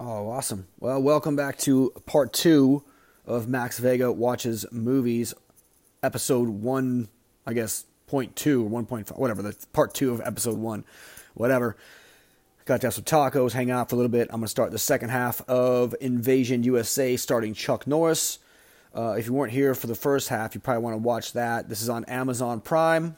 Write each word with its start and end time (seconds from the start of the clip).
Oh, 0.00 0.28
awesome. 0.28 0.68
Well, 0.78 1.02
welcome 1.02 1.34
back 1.34 1.58
to 1.58 1.92
part 2.06 2.32
two 2.32 2.84
of 3.26 3.48
Max 3.48 3.80
Vega 3.80 4.12
Watches 4.12 4.64
Movies, 4.70 5.34
episode 6.04 6.48
one, 6.48 7.08
I 7.44 7.52
guess, 7.52 7.84
point 8.06 8.36
two 8.36 8.64
or 8.64 8.70
1.5, 8.70 9.18
whatever, 9.18 9.42
the 9.42 9.56
part 9.72 9.94
two 9.94 10.12
of 10.12 10.20
episode 10.20 10.56
one, 10.56 10.84
whatever. 11.34 11.76
Got 12.64 12.82
to 12.82 12.86
have 12.86 12.94
some 12.94 13.02
tacos, 13.02 13.50
hang 13.50 13.72
out 13.72 13.90
for 13.90 13.96
a 13.96 13.98
little 13.98 14.08
bit. 14.08 14.28
I'm 14.30 14.36
going 14.36 14.42
to 14.42 14.48
start 14.48 14.70
the 14.70 14.78
second 14.78 15.08
half 15.08 15.40
of 15.48 15.96
Invasion 16.00 16.62
USA, 16.62 17.16
starting 17.16 17.52
Chuck 17.52 17.84
Norris. 17.88 18.38
Uh, 18.94 19.16
if 19.18 19.26
you 19.26 19.32
weren't 19.32 19.52
here 19.52 19.74
for 19.74 19.88
the 19.88 19.96
first 19.96 20.28
half, 20.28 20.54
you 20.54 20.60
probably 20.60 20.84
want 20.84 20.94
to 20.94 20.98
watch 20.98 21.32
that. 21.32 21.68
This 21.68 21.82
is 21.82 21.88
on 21.88 22.04
Amazon 22.04 22.60
Prime. 22.60 23.16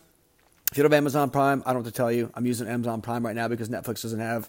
If 0.72 0.78
you 0.78 0.82
don't 0.82 0.92
have 0.92 0.96
Amazon 0.96 1.28
Prime, 1.28 1.62
I 1.66 1.74
don't 1.74 1.84
have 1.84 1.92
to 1.92 1.96
tell 1.96 2.10
you. 2.10 2.30
I'm 2.32 2.46
using 2.46 2.68
Amazon 2.68 3.02
Prime 3.02 3.26
right 3.26 3.36
now 3.36 3.48
because 3.48 3.68
Netflix 3.68 4.00
doesn't 4.00 4.18
have 4.18 4.48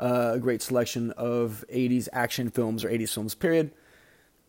uh, 0.00 0.32
a 0.34 0.38
great 0.38 0.62
selection 0.62 1.12
of 1.12 1.64
80s 1.72 2.08
action 2.12 2.50
films 2.50 2.84
or 2.84 2.88
80s 2.88 3.12
films, 3.12 3.34
period. 3.34 3.70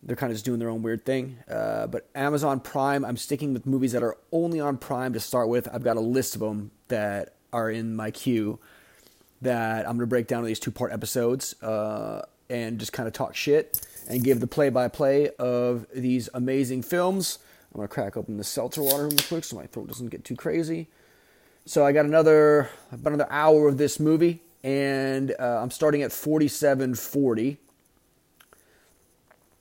They're 0.02 0.16
kind 0.16 0.32
of 0.32 0.34
just 0.34 0.44
doing 0.44 0.58
their 0.58 0.70
own 0.70 0.82
weird 0.82 1.04
thing. 1.04 1.38
Uh, 1.48 1.86
but 1.86 2.08
Amazon 2.14 2.58
Prime, 2.58 3.04
I'm 3.04 3.16
sticking 3.16 3.52
with 3.52 3.66
movies 3.66 3.92
that 3.92 4.02
are 4.02 4.16
only 4.32 4.58
on 4.58 4.78
Prime 4.78 5.12
to 5.12 5.20
start 5.20 5.48
with. 5.48 5.68
I've 5.72 5.84
got 5.84 5.96
a 5.96 6.00
list 6.00 6.34
of 6.34 6.40
them 6.40 6.72
that 6.88 7.34
are 7.52 7.70
in 7.70 7.94
my 7.94 8.10
queue 8.10 8.58
that 9.42 9.80
I'm 9.80 9.92
going 9.92 10.00
to 10.00 10.06
break 10.06 10.26
down 10.26 10.40
in 10.40 10.46
these 10.46 10.58
two 10.58 10.70
part 10.70 10.92
episodes 10.92 11.60
uh, 11.62 12.22
and 12.48 12.78
just 12.78 12.92
kind 12.92 13.06
of 13.06 13.12
talk 13.12 13.36
shit 13.36 13.86
and 14.08 14.24
give 14.24 14.40
the 14.40 14.46
play 14.46 14.70
by 14.70 14.88
play 14.88 15.30
of 15.38 15.86
these 15.94 16.28
amazing 16.34 16.82
films. 16.82 17.38
I'm 17.72 17.78
going 17.78 17.88
to 17.88 17.94
crack 17.94 18.16
open 18.16 18.36
the 18.38 18.44
seltzer 18.44 18.82
water 18.82 19.08
real 19.08 19.18
quick 19.28 19.44
so 19.44 19.56
my 19.56 19.66
throat 19.66 19.88
doesn't 19.88 20.08
get 20.08 20.24
too 20.24 20.36
crazy. 20.36 20.88
So 21.64 21.86
I 21.86 21.92
got 21.92 22.06
another 22.06 22.70
about 22.90 23.12
another 23.12 23.30
hour 23.30 23.68
of 23.68 23.78
this 23.78 24.00
movie, 24.00 24.42
and 24.62 25.34
uh, 25.38 25.60
I'm 25.60 25.70
starting 25.70 26.02
at 26.02 26.12
4740. 26.12 27.58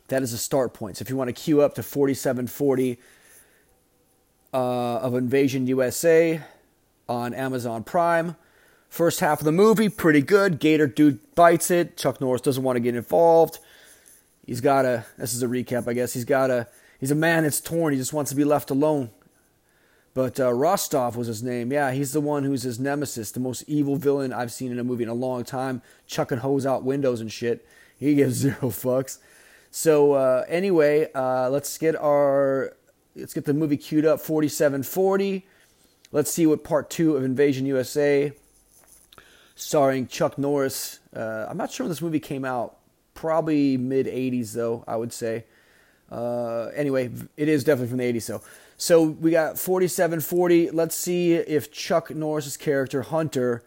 That 0.07 0.21
is 0.21 0.33
a 0.33 0.37
start 0.37 0.73
point. 0.73 0.97
So 0.97 1.03
if 1.03 1.09
you 1.09 1.15
want 1.15 1.29
to 1.29 1.33
queue 1.33 1.61
up 1.61 1.75
to 1.75 1.83
4740 1.83 2.99
uh, 4.53 4.57
of 4.57 5.15
Invasion 5.15 5.67
USA 5.67 6.41
on 7.07 7.33
Amazon 7.33 7.83
Prime, 7.83 8.35
first 8.89 9.21
half 9.21 9.39
of 9.39 9.45
the 9.45 9.51
movie 9.51 9.89
pretty 9.89 10.21
good. 10.21 10.59
Gator 10.59 10.87
dude 10.87 11.19
bites 11.33 11.71
it. 11.71 11.97
Chuck 11.97 12.19
Norris 12.19 12.41
doesn't 12.41 12.63
want 12.63 12.75
to 12.75 12.81
get 12.81 12.95
involved. 12.95 13.59
He's 14.45 14.61
got 14.61 14.85
a. 14.85 15.05
This 15.17 15.33
is 15.33 15.43
a 15.43 15.47
recap, 15.47 15.87
I 15.87 15.93
guess. 15.93 16.13
He's 16.13 16.25
got 16.25 16.49
a. 16.49 16.67
He's 16.99 17.11
a 17.11 17.15
man 17.15 17.43
that's 17.43 17.61
torn. 17.61 17.93
He 17.93 17.99
just 17.99 18.11
wants 18.11 18.31
to 18.31 18.35
be 18.35 18.43
left 18.43 18.69
alone. 18.69 19.11
But 20.13 20.39
uh, 20.39 20.53
Rostov 20.53 21.15
was 21.15 21.27
his 21.27 21.41
name. 21.41 21.71
Yeah, 21.71 21.91
he's 21.91 22.11
the 22.11 22.19
one 22.19 22.43
who's 22.43 22.63
his 22.63 22.79
nemesis, 22.79 23.31
the 23.31 23.39
most 23.39 23.63
evil 23.67 23.95
villain 23.95 24.33
I've 24.33 24.51
seen 24.51 24.71
in 24.71 24.79
a 24.79 24.83
movie 24.83 25.03
in 25.03 25.09
a 25.09 25.13
long 25.13 25.45
time, 25.45 25.81
chucking 26.05 26.39
hose 26.39 26.65
out 26.65 26.83
windows 26.83 27.21
and 27.21 27.31
shit. 27.31 27.65
He 27.97 28.15
gives 28.15 28.35
zero 28.37 28.69
fucks. 28.69 29.19
So 29.69 30.13
uh, 30.13 30.43
anyway, 30.49 31.09
uh, 31.15 31.49
let's 31.49 31.77
get 31.77 31.95
our 31.95 32.75
let's 33.15 33.33
get 33.33 33.45
the 33.45 33.53
movie 33.53 33.77
queued 33.77 34.05
up. 34.05 34.19
Forty-seven 34.19 34.83
forty. 34.83 35.47
Let's 36.11 36.29
see 36.29 36.45
what 36.45 36.65
part 36.65 36.89
two 36.89 37.15
of 37.15 37.23
Invasion 37.23 37.65
USA, 37.65 38.33
starring 39.55 40.07
Chuck 40.07 40.37
Norris. 40.37 40.99
Uh, 41.15 41.45
I'm 41.49 41.55
not 41.55 41.71
sure 41.71 41.85
when 41.85 41.89
this 41.89 42.01
movie 42.01 42.19
came 42.19 42.43
out. 42.43 42.79
Probably 43.13 43.77
mid 43.77 44.07
'80s 44.07 44.51
though. 44.51 44.83
I 44.87 44.97
would 44.97 45.13
say. 45.13 45.45
Uh, 46.11 46.65
anyway, 46.75 47.09
it 47.37 47.47
is 47.47 47.63
definitely 47.63 47.89
from 47.89 47.97
the 47.97 48.13
'80s. 48.13 48.23
So. 48.23 48.41
So 48.77 49.03
we 49.03 49.29
got 49.29 49.59
4740. 49.59 50.71
Let's 50.71 50.95
see 50.95 51.33
if 51.33 51.71
Chuck 51.71 52.09
Norris's 52.09 52.57
character 52.57 53.03
Hunter 53.03 53.61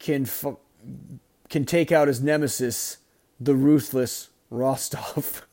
can 0.00 0.28
can 1.48 1.64
take 1.64 1.92
out 1.92 2.08
his 2.08 2.20
nemesis, 2.20 2.98
the 3.38 3.54
ruthless 3.54 4.30
Rostov. 4.50 5.46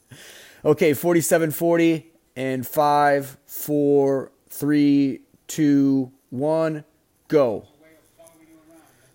okay, 0.64 0.94
4740 0.94 2.10
and 2.36 2.66
five, 2.66 3.36
four, 3.46 4.32
three, 4.48 5.20
two, 5.46 6.10
one, 6.30 6.84
go. 7.28 7.68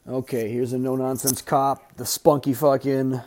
Okay, 0.08 0.50
here's 0.52 0.74
a 0.74 0.78
no 0.78 0.96
nonsense 0.96 1.42
cop, 1.42 1.96
the 1.98 2.06
spunky 2.06 2.54
fucking, 2.54 3.22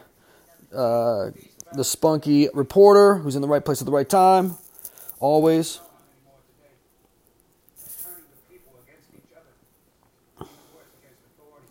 uh, 0.74 1.30
the 1.74 1.84
spunky 1.84 2.48
reporter 2.54 3.16
who's 3.16 3.36
in 3.36 3.42
the 3.42 3.48
right 3.48 3.64
place 3.64 3.80
at 3.80 3.86
the 3.86 3.92
right 3.92 4.08
time. 4.08 4.56
Always. 5.20 5.80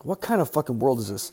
What 0.03 0.21
kind 0.21 0.41
of 0.41 0.49
fucking 0.49 0.79
world 0.79 0.99
is 0.99 1.09
this? 1.09 1.31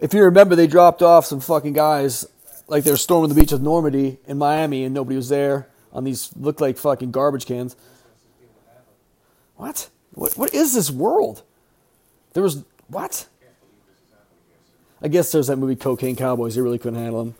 If 0.00 0.12
you 0.14 0.24
remember, 0.24 0.56
they 0.56 0.66
dropped 0.66 1.02
off 1.02 1.26
some 1.26 1.40
fucking 1.40 1.74
guys 1.74 2.26
like 2.66 2.84
they 2.84 2.90
were 2.90 2.96
storming 2.96 3.28
the 3.28 3.40
beach 3.40 3.52
of 3.52 3.62
Normandy 3.62 4.18
in 4.26 4.38
Miami 4.38 4.84
and 4.84 4.94
nobody 4.94 5.16
was 5.16 5.28
there 5.28 5.68
on 5.92 6.04
these 6.04 6.30
look 6.36 6.60
like 6.60 6.76
fucking 6.76 7.12
garbage 7.12 7.46
cans. 7.46 7.76
What? 9.56 9.88
What 10.14 10.36
what 10.36 10.52
is 10.52 10.74
this 10.74 10.90
world? 10.90 11.42
There 12.32 12.42
was 12.42 12.64
what? 12.88 13.26
I 15.00 15.08
guess 15.08 15.30
there's 15.30 15.48
that 15.48 15.56
movie 15.56 15.76
Cocaine 15.76 16.16
Cowboys. 16.16 16.54
They 16.54 16.62
really 16.62 16.78
couldn't 16.78 16.98
handle 16.98 17.24
them. 17.24 17.34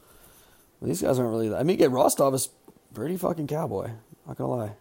Well, 0.84 0.90
these 0.90 1.00
guys 1.00 1.18
aren't 1.18 1.30
really. 1.30 1.54
I 1.54 1.62
mean, 1.62 1.78
get 1.78 1.90
Rostov 1.90 2.34
is 2.34 2.50
pretty 2.92 3.16
fucking 3.16 3.46
cowboy. 3.46 3.92
Not 4.26 4.36
gonna 4.36 4.50
lie. 4.50 4.72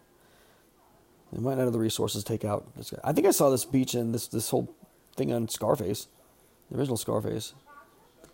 They 1.32 1.40
might 1.40 1.54
not 1.54 1.64
have 1.64 1.72
the 1.72 1.78
resources 1.78 2.22
to 2.22 2.28
take 2.30 2.44
out 2.44 2.76
this 2.76 2.90
guy. 2.90 2.98
I 3.02 3.14
think 3.14 3.26
I 3.26 3.30
saw 3.30 3.48
this 3.48 3.64
beach 3.64 3.94
and 3.94 4.12
this 4.12 4.26
this 4.26 4.50
whole 4.50 4.68
thing 5.16 5.32
on 5.32 5.48
Scarface, 5.48 6.08
the 6.70 6.76
original 6.76 6.98
Scarface, 6.98 7.54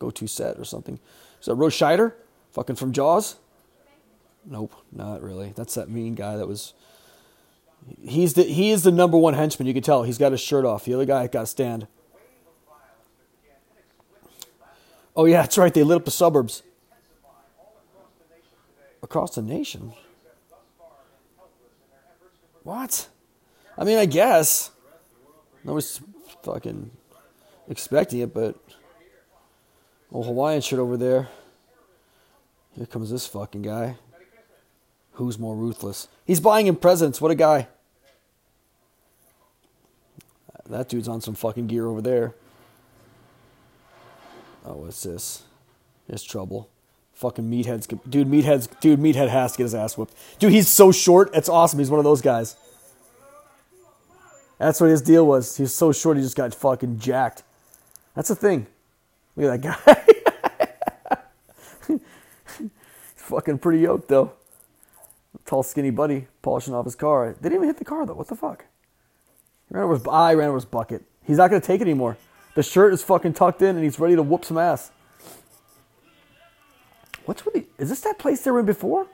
go 0.01 0.11
to 0.11 0.27
set 0.27 0.59
or 0.59 0.65
something. 0.65 0.99
Is 1.39 1.47
that 1.47 1.55
Roy 1.55 1.69
Scheider, 1.69 2.15
fucking 2.51 2.75
from 2.75 2.91
Jaws? 2.91 3.37
Nope, 4.45 4.75
not 4.91 5.23
really. 5.23 5.53
That's 5.55 5.77
that 5.77 5.89
mean 5.89 6.17
guy 6.17 6.37
that 6.39 6.49
was. 6.49 6.75
He's 8.03 8.35
the 8.35 8.43
he 8.43 8.73
is 8.73 8.83
the 8.83 8.91
number 8.91 9.17
one 9.17 9.35
henchman. 9.35 9.69
You 9.69 9.75
can 9.75 9.85
tell 9.85 10.03
he's 10.03 10.19
got 10.19 10.33
his 10.33 10.41
shirt 10.41 10.65
off. 10.65 10.87
The 10.87 10.95
other 10.95 11.05
guy 11.05 11.25
got 11.29 11.43
to 11.43 11.47
stand. 11.47 11.87
Oh 15.15 15.27
yeah, 15.27 15.43
that's 15.43 15.57
right. 15.57 15.73
They 15.73 15.85
lit 15.85 15.99
up 15.99 16.05
the 16.05 16.11
suburbs 16.11 16.65
across 19.03 19.35
the 19.35 19.43
nation. 19.43 19.93
What? 22.63 23.09
I 23.77 23.85
mean, 23.85 23.99
I 23.99 24.07
guess 24.07 24.71
nobody's 25.65 26.01
fucking 26.43 26.91
expecting 27.69 28.21
it, 28.21 28.35
but 28.35 28.57
old 30.13 30.27
Hawaiian 30.27 30.61
shirt 30.61 30.79
over 30.79 30.97
there. 30.97 31.29
Here 32.77 32.87
comes 32.87 33.11
this 33.11 33.27
fucking 33.27 33.63
guy. 33.63 33.97
Who's 35.13 35.39
more 35.39 35.57
ruthless? 35.57 36.09
He's 36.25 36.41
buying 36.41 36.67
him 36.67 36.77
presents. 36.77 37.21
What 37.21 37.31
a 37.31 37.35
guy. 37.35 37.69
That 40.67 40.89
dude's 40.89 41.09
on 41.09 41.21
some 41.21 41.35
fucking 41.35 41.67
gear 41.67 41.87
over 41.87 42.01
there. 42.01 42.35
Oh, 44.65 44.75
what's 44.75 45.03
this? 45.03 45.43
There's 46.07 46.23
trouble. 46.23 46.69
Fucking 47.15 47.51
meatheads, 47.51 47.87
dude. 48.09 48.29
Meatheads, 48.29 48.69
dude. 48.81 48.99
Meathead 48.99 49.29
has 49.29 49.53
to 49.53 49.59
get 49.59 49.65
his 49.65 49.75
ass 49.75 49.99
whooped. 49.99 50.15
Dude, 50.39 50.53
he's 50.53 50.69
so 50.69 50.91
short. 50.91 51.31
It's 51.35 51.49
awesome. 51.49 51.79
He's 51.79 51.91
one 51.91 51.99
of 51.99 52.05
those 52.05 52.23
guys. 52.23 52.57
That's 54.59 54.81
what 54.81 54.91
his 54.91 55.03
deal 55.03 55.27
was. 55.27 55.57
He's 55.57 55.73
so 55.73 55.93
short. 55.93 56.17
He 56.17 56.23
just 56.23 56.37
got 56.37 56.55
fucking 56.55 56.99
jacked. 56.99 57.43
That's 58.15 58.29
the 58.29 58.35
thing. 58.35 58.67
Look 59.37 59.51
at 59.51 59.63
that 59.63 59.85
guy. 59.85 60.05
he's 61.89 62.01
fucking 63.17 63.59
pretty 63.59 63.81
yoked 63.81 64.09
though. 64.09 64.33
Tall, 65.47 65.63
skinny 65.63 65.91
buddy 65.91 66.27
polishing 66.43 66.75
off 66.75 66.85
his 66.85 66.95
car. 66.95 67.35
They 67.41 67.49
didn't 67.49 67.57
even 67.57 67.69
hit 67.69 67.79
the 67.79 67.85
car 67.85 68.05
though. 68.05 68.15
What 68.15 68.29
the 68.29 68.37
fuck? 68.37 68.67
He 69.69 69.75
ran 69.75 69.85
over 69.85 69.95
his, 69.95 70.07
I 70.07 70.35
ran 70.35 70.49
over 70.49 70.57
his 70.57 70.65
bucket. 70.65 71.05
He's 71.25 71.39
not 71.39 71.49
gonna 71.49 71.61
take 71.61 71.81
it 71.81 71.85
anymore. 71.85 72.17
The 72.55 72.63
shirt 72.63 72.93
is 72.93 73.03
fucking 73.03 73.35
tucked 73.35 73.63
in 73.63 73.77
and 73.77 73.85
he's 73.85 73.99
ready 73.99 74.17
to 74.17 74.23
whoop 74.23 74.45
some 74.45 74.59
ass. 74.59 74.91
What's 77.31 77.45
with 77.45 77.55
the, 77.55 77.65
is 77.79 77.91
this 77.91 78.01
that 78.01 78.19
place 78.19 78.43
they 78.43 78.51
were 78.51 78.59
in 78.59 78.67
before? 78.67 79.07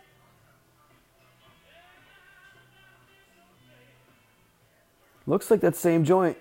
Looks 5.27 5.51
like 5.51 5.61
that 5.61 5.77
same 5.77 6.03
joint. 6.03 6.39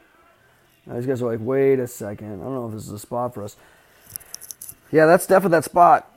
Now 0.85 0.95
these 0.95 1.05
guys 1.05 1.21
are 1.21 1.29
like, 1.29 1.41
wait 1.41 1.79
a 1.79 1.87
second. 1.87 2.39
I 2.39 2.45
don't 2.45 2.53
know 2.53 2.67
if 2.67 2.75
this 2.75 2.85
is 2.85 2.93
a 2.93 2.99
spot 2.99 3.33
for 3.33 3.43
us. 3.43 3.57
Yeah, 4.89 5.05
that's 5.05 5.27
definitely 5.27 5.57
that 5.57 5.65
spot. 5.65 6.09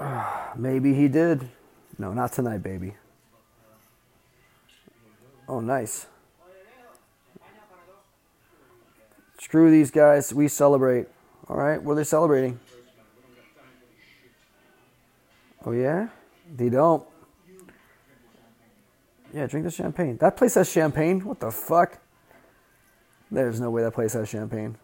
maybe 0.56 0.94
he 0.94 1.06
did. 1.08 1.46
No, 1.98 2.14
not 2.14 2.32
tonight, 2.32 2.62
baby. 2.62 2.94
Oh, 5.46 5.60
nice. 5.60 6.06
Screw 9.38 9.70
these 9.70 9.90
guys. 9.90 10.32
We 10.32 10.48
celebrate. 10.48 11.08
All 11.46 11.58
right, 11.58 11.82
what 11.82 11.92
are 11.92 11.96
they 11.96 12.04
celebrating? 12.04 12.58
Oh, 15.66 15.72
yeah? 15.72 16.08
They 16.54 16.68
don't. 16.68 17.04
Yeah, 19.34 19.46
drink 19.48 19.66
the 19.66 19.72
champagne. 19.72 20.16
That 20.18 20.36
place 20.36 20.54
has 20.54 20.70
champagne? 20.70 21.24
What 21.24 21.40
the 21.40 21.50
fuck? 21.50 21.98
There's 23.30 23.60
no 23.60 23.70
way 23.70 23.82
that 23.82 23.92
place 23.92 24.12
has 24.12 24.28
champagne. 24.28 24.78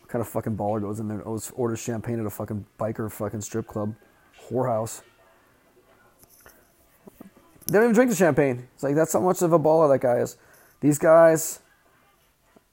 What 0.00 0.08
kind 0.08 0.22
of 0.22 0.28
fucking 0.28 0.56
baller 0.56 0.80
goes 0.80 0.98
in 0.98 1.08
there 1.08 1.20
and 1.20 1.52
orders- 1.54 1.78
champagne 1.78 2.18
at 2.18 2.26
a 2.26 2.30
fucking 2.30 2.64
biker 2.78 3.12
fucking 3.12 3.42
strip 3.42 3.66
club, 3.66 3.94
whorehouse? 4.48 5.02
They 7.66 7.74
don't 7.74 7.84
even 7.84 7.94
drink 7.94 8.10
the 8.10 8.16
champagne. 8.16 8.66
It's 8.74 8.82
like 8.82 8.96
that's 8.96 9.12
how 9.12 9.20
much 9.20 9.42
of 9.42 9.52
a 9.52 9.58
baller 9.58 9.88
that 9.92 10.00
guy 10.00 10.16
is. 10.16 10.38
These 10.80 10.98
guys, 10.98 11.60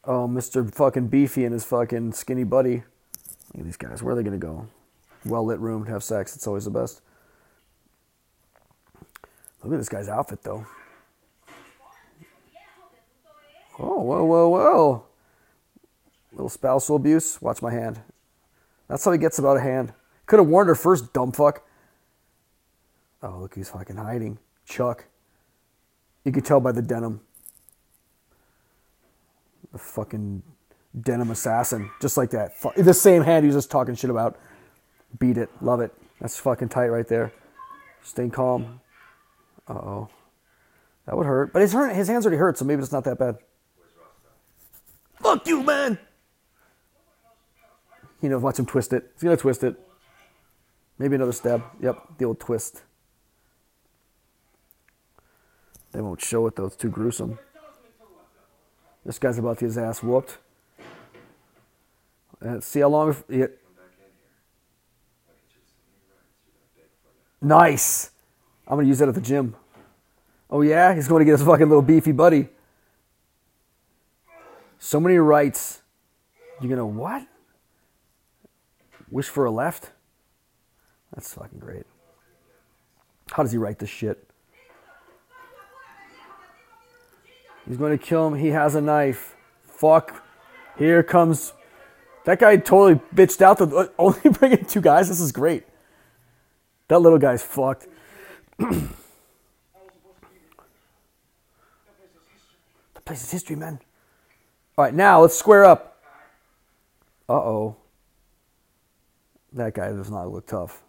oh, 0.06 0.27
Mr. 0.27 0.74
fucking 0.74 1.09
Beefy 1.09 1.44
and 1.44 1.54
his 1.54 1.65
fucking 1.65 2.13
skinny 2.13 2.45
buddy. 2.45 2.77
Look 3.54 3.59
at 3.59 3.65
these 3.65 3.77
guys. 3.77 4.01
Where 4.01 4.13
are 4.13 4.15
they 4.15 4.24
gonna 4.24 4.38
go? 4.38 4.69
Well 5.25 5.46
lit 5.46 5.60
room 5.60 5.86
to 5.86 5.92
have 5.92 6.04
sex. 6.04 6.36
It's 6.36 6.48
always 6.48 6.66
the 6.66 6.72
best. 6.72 7.02
Look 9.64 9.74
at 9.74 9.78
this 9.78 9.90
guy's 9.90 10.08
outfit 10.08 10.44
though. 10.44 10.66
Oh, 13.80 14.02
whoa, 14.02 14.24
whoa, 14.24 14.50
whoa. 14.50 15.04
Little 16.31 16.50
spousal 16.50 16.96
abuse. 16.96 17.42
Watch 17.42 17.62
my 17.62 17.72
hand. 17.72 18.00
That's 18.88 19.04
how 19.06 19.12
he 19.12 19.18
gets 19.18 19.38
about 19.38 19.58
a 19.58 19.62
hand. 19.62 19.94
Could 20.25 20.40
have 20.40 20.48
warned 20.48 20.69
her 20.69 20.75
first, 20.75 21.14
dumb 21.14 21.31
fuck. 21.31 21.64
Oh, 23.22 23.40
look, 23.40 23.56
he's 23.56 23.69
fucking 23.69 23.98
hiding. 23.98 24.40
Chuck. 24.66 25.06
You 26.24 26.31
could 26.31 26.46
tell 26.46 26.60
by 26.60 26.72
the 26.72 26.81
denim. 26.81 27.22
The 29.72 29.78
fucking 29.78 30.44
denim 31.00 31.31
assassin. 31.31 31.90
Just 32.02 32.18
like 32.18 32.31
that. 32.31 32.54
The 32.75 32.94
same 32.94 33.24
hand 33.24 33.44
he 33.44 33.48
was 33.48 33.56
just 33.56 33.72
talking 33.72 33.96
shit 33.96 34.10
about. 34.10 34.38
Beat 35.19 35.38
it. 35.38 35.50
Love 35.62 35.81
it. 35.81 35.94
That's 36.19 36.38
fucking 36.39 36.69
tight 36.69 36.88
right 36.88 37.07
there. 37.07 37.31
Staying 38.04 38.31
calm. 38.31 38.81
Uh 39.68 39.74
oh. 39.74 40.09
That 41.06 41.15
would 41.15 41.25
hurt. 41.25 41.54
But 41.54 41.62
his, 41.62 41.74
hurt, 41.74 41.95
his 41.95 42.07
hands 42.07 42.25
already 42.25 42.38
hurt, 42.38 42.57
so 42.57 42.65
maybe 42.65 42.81
it's 42.81 42.92
not 42.92 43.04
that 43.06 43.18
bad. 43.18 43.38
Fuck 45.21 45.48
you, 45.48 45.63
man! 45.63 45.98
You 48.21 48.30
know, 48.30 48.39
watch 48.39 48.59
him 48.59 48.65
twist 48.65 48.94
it. 48.94 49.12
He's 49.13 49.24
gonna 49.24 49.38
twist 49.38 49.63
it. 49.63 49.80
Maybe 51.00 51.15
another 51.15 51.31
stab. 51.31 51.63
Yep, 51.81 52.18
the 52.18 52.25
old 52.25 52.39
twist. 52.39 52.83
They 55.92 56.01
won't 56.01 56.21
show 56.21 56.45
it 56.48 56.56
though, 56.56 56.65
it's 56.65 56.75
too 56.75 56.89
gruesome. 56.89 57.39
This 59.06 59.18
guy's 59.19 59.38
about 59.38 59.59
to 59.59 59.62
get 59.62 59.68
his 59.68 59.77
ass 59.77 60.04
whooped. 60.04 60.38
And 62.42 62.63
see 62.63 62.81
how 62.81 62.89
long. 62.89 63.15
Nice! 67.42 68.12
I'm 68.68 68.78
gonna 68.78 68.88
use 68.88 69.00
that 69.00 69.10
at 69.10 69.16
the 69.16 69.22
gym. 69.22 69.56
Oh 70.50 70.62
yeah, 70.62 70.94
he's 70.95 71.07
going 71.07 71.19
to 71.22 71.25
get 71.25 71.31
his 71.31 71.44
fucking 71.44 71.68
little 71.68 71.81
beefy 71.81 72.13
buddy. 72.13 72.48
So 74.80 75.00
many 75.00 75.18
rights. 75.18 75.81
You're 76.62 76.69
gonna 76.69 76.86
what? 76.86 77.28
Wish 79.10 79.28
for 79.28 79.45
a 79.45 79.51
left? 79.51 79.92
That's 81.13 81.34
fucking 81.34 81.60
great. 81.60 81.86
How 83.31 83.44
does 83.44 83.51
he 83.51 83.57
write 83.57 83.80
this 83.80 83.90
shit? 83.90 84.24
He's 87.68 87.78
going 87.78 87.98
to 87.98 88.04
kill 88.04 88.28
him. 88.28 88.36
He 88.36 88.50
has 88.50 88.75
a 88.75 88.81
knife. 88.81 89.36
Fuck. 89.66 90.24
Here 90.78 91.04
comes. 91.04 91.54
That 92.24 92.40
guy 92.40 92.56
totally 92.57 93.01
bitched 93.13 93.42
out. 93.42 93.57
The 93.57 93.68
uh, 93.68 93.88
only 94.00 94.22
bringing 94.31 94.66
two 94.66 94.80
guys. 94.80 95.10
This 95.10 95.19
is 95.19 95.31
great. 95.31 95.66
That 96.88 97.00
little 97.00 97.19
guy's 97.19 97.44
fucked. 97.44 97.88
the 98.57 98.88
place 103.06 103.24
is 103.24 103.31
history, 103.31 103.56
man. 103.56 103.80
All 104.78 104.86
right, 104.86 104.94
now 104.94 105.22
let's 105.22 105.38
square 105.38 105.66
up. 105.66 106.01
Uh 107.28 107.34
oh. 107.34 107.75
That 109.54 109.74
guy 109.74 109.89
does 109.89 110.12
not 110.12 110.31
look 110.31 110.48
tough. 110.48 110.84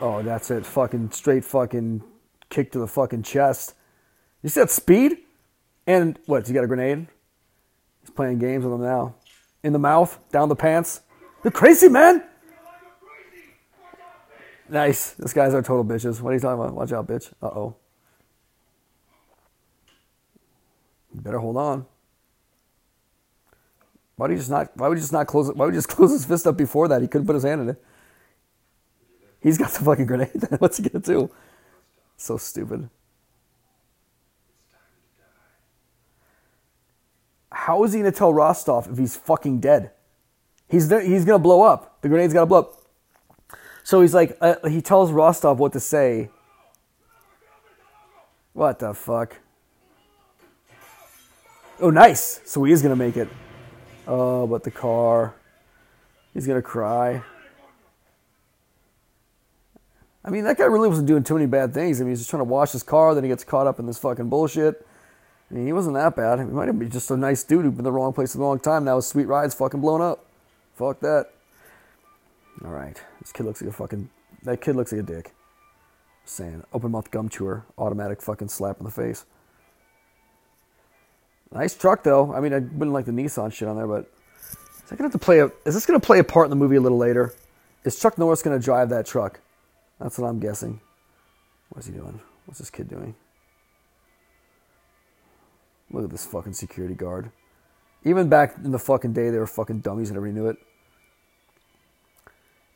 Oh, 0.00 0.22
that's 0.22 0.50
it. 0.50 0.66
Fucking 0.66 1.12
straight 1.12 1.44
fucking 1.44 2.02
kick 2.50 2.72
to 2.72 2.78
the 2.78 2.86
fucking 2.86 3.22
chest. 3.22 3.74
You 4.42 4.48
see 4.48 4.60
that 4.60 4.70
speed? 4.70 5.18
And 5.86 6.18
what? 6.26 6.46
He 6.46 6.52
got 6.52 6.64
a 6.64 6.66
grenade? 6.66 7.06
He's 8.00 8.10
playing 8.10 8.38
games 8.38 8.64
with 8.64 8.74
him 8.74 8.82
now. 8.82 9.14
In 9.62 9.72
the 9.72 9.78
mouth, 9.78 10.18
down 10.30 10.48
the 10.48 10.56
pants. 10.56 11.00
They're 11.44 11.52
crazy, 11.52 11.88
man. 11.88 12.24
Nice. 14.66 15.10
This 15.12 15.34
guy's 15.34 15.52
our 15.52 15.60
total 15.60 15.84
bitches. 15.84 16.22
What 16.22 16.30
are 16.30 16.32
you 16.32 16.40
talking 16.40 16.58
about? 16.58 16.74
Watch 16.74 16.90
out, 16.90 17.06
bitch. 17.06 17.30
Uh 17.42 17.48
oh. 17.48 17.76
You 21.14 21.20
better 21.20 21.38
hold 21.38 21.58
on. 21.58 21.84
Why 24.16 24.26
would 24.26 24.30
he 24.32 24.38
just 24.38 24.48
not? 24.48 24.74
Why 24.74 24.88
would 24.88 24.96
he 24.96 25.02
just 25.02 25.12
not 25.12 25.26
close? 25.26 25.52
Why 25.52 25.66
would 25.66 25.74
he 25.74 25.76
just 25.76 25.88
close 25.94 26.12
his 26.12 26.24
fist 26.24 26.46
up 26.46 26.56
before 26.56 26.88
that? 26.88 27.02
He 27.02 27.08
couldn't 27.08 27.26
put 27.26 27.34
his 27.34 27.44
hand 27.44 27.60
in 27.60 27.68
it. 27.68 27.84
He's 29.42 29.58
got 29.58 29.70
the 29.72 29.84
fucking 29.84 30.06
grenade. 30.06 30.30
What's 30.58 30.78
he 30.78 30.88
gonna 30.88 31.04
do? 31.04 31.30
So 32.16 32.38
stupid. 32.38 32.88
How 37.52 37.84
is 37.84 37.92
he 37.92 37.98
gonna 37.98 38.12
tell 38.12 38.32
Rostov 38.32 38.90
if 38.90 38.96
he's 38.96 39.14
fucking 39.14 39.60
dead? 39.60 39.90
He's 40.68 40.90
he's 40.90 41.24
gonna 41.24 41.38
blow 41.38 41.62
up. 41.62 42.00
The 42.00 42.08
grenade's 42.08 42.32
gotta 42.32 42.46
blow 42.46 42.60
up. 42.60 42.80
So 43.82 44.00
he's 44.00 44.14
like, 44.14 44.36
uh, 44.40 44.66
he 44.68 44.80
tells 44.80 45.12
Rostov 45.12 45.58
what 45.58 45.72
to 45.74 45.80
say. 45.80 46.30
What 48.54 48.78
the 48.78 48.94
fuck? 48.94 49.36
Oh, 51.80 51.90
nice. 51.90 52.40
So 52.44 52.64
he 52.64 52.72
is 52.72 52.82
gonna 52.82 52.96
make 52.96 53.16
it. 53.16 53.28
Oh, 54.06 54.46
but 54.46 54.62
the 54.64 54.70
car. 54.70 55.34
He's 56.32 56.46
gonna 56.46 56.62
cry. 56.62 57.22
I 60.24 60.30
mean, 60.30 60.44
that 60.44 60.56
guy 60.56 60.64
really 60.64 60.88
wasn't 60.88 61.06
doing 61.06 61.22
too 61.22 61.34
many 61.34 61.46
bad 61.46 61.74
things. 61.74 62.00
I 62.00 62.04
mean, 62.04 62.12
he's 62.12 62.20
just 62.20 62.30
trying 62.30 62.40
to 62.40 62.44
wash 62.44 62.72
his 62.72 62.82
car, 62.82 63.14
then 63.14 63.24
he 63.24 63.28
gets 63.28 63.44
caught 63.44 63.66
up 63.66 63.78
in 63.78 63.86
this 63.86 63.98
fucking 63.98 64.30
bullshit. 64.30 64.86
I 65.50 65.54
mean, 65.54 65.66
he 65.66 65.72
wasn't 65.72 65.96
that 65.96 66.16
bad. 66.16 66.38
He 66.38 66.46
might 66.46 66.66
have 66.66 66.78
been 66.78 66.90
just 66.90 67.10
a 67.10 67.16
nice 67.16 67.44
dude 67.44 67.64
who'd 67.64 67.72
been 67.74 67.80
in 67.80 67.84
the 67.84 67.92
wrong 67.92 68.14
place 68.14 68.34
at 68.34 68.38
the 68.38 68.44
wrong 68.44 68.58
time. 68.58 68.84
Now 68.84 68.96
his 68.96 69.06
sweet 69.06 69.26
ride's 69.26 69.54
fucking 69.54 69.80
blown 69.80 70.00
up. 70.00 70.24
Fuck 70.74 71.00
that. 71.00 71.30
All 72.64 72.70
right, 72.70 73.00
this 73.20 73.32
kid 73.32 73.44
looks 73.44 73.60
like 73.60 73.70
a 73.70 73.72
fucking. 73.72 74.10
That 74.42 74.60
kid 74.60 74.76
looks 74.76 74.92
like 74.92 75.00
a 75.00 75.04
dick. 75.04 75.32
Saying, 76.24 76.62
open 76.72 76.92
mouth 76.92 77.10
gum 77.10 77.28
chewer, 77.28 77.64
automatic 77.76 78.22
fucking 78.22 78.48
slap 78.48 78.78
in 78.78 78.84
the 78.84 78.90
face. 78.90 79.24
Nice 81.52 81.74
truck 81.74 82.02
though. 82.02 82.32
I 82.34 82.40
mean, 82.40 82.52
I 82.52 82.58
wouldn't 82.58 82.92
like 82.92 83.04
the 83.04 83.12
Nissan 83.12 83.52
shit 83.52 83.68
on 83.68 83.76
there, 83.76 83.86
but 83.86 84.10
is 84.40 84.90
that 84.90 84.96
gonna 84.96 85.06
have 85.06 85.12
to 85.12 85.18
play 85.18 85.40
a? 85.40 85.46
Is 85.64 85.74
this 85.74 85.86
gonna 85.86 86.00
play 86.00 86.18
a 86.18 86.24
part 86.24 86.46
in 86.46 86.50
the 86.50 86.56
movie 86.56 86.76
a 86.76 86.80
little 86.80 86.98
later? 86.98 87.32
Is 87.84 87.98
Chuck 87.98 88.18
Norris 88.18 88.42
gonna 88.42 88.58
drive 88.58 88.88
that 88.90 89.06
truck? 89.06 89.40
That's 90.00 90.18
what 90.18 90.26
I'm 90.28 90.40
guessing. 90.40 90.80
What's 91.70 91.86
he 91.86 91.92
doing? 91.92 92.20
What's 92.46 92.58
this 92.58 92.70
kid 92.70 92.88
doing? 92.88 93.14
Look 95.90 96.04
at 96.04 96.10
this 96.10 96.26
fucking 96.26 96.54
security 96.54 96.94
guard. 96.94 97.30
Even 98.04 98.28
back 98.28 98.56
in 98.62 98.70
the 98.70 98.78
fucking 98.78 99.12
day, 99.12 99.30
they 99.30 99.38
were 99.38 99.46
fucking 99.46 99.80
dummies 99.80 100.10
and 100.10 100.16
everybody 100.16 100.40
knew 100.40 100.48
it. 100.48 100.58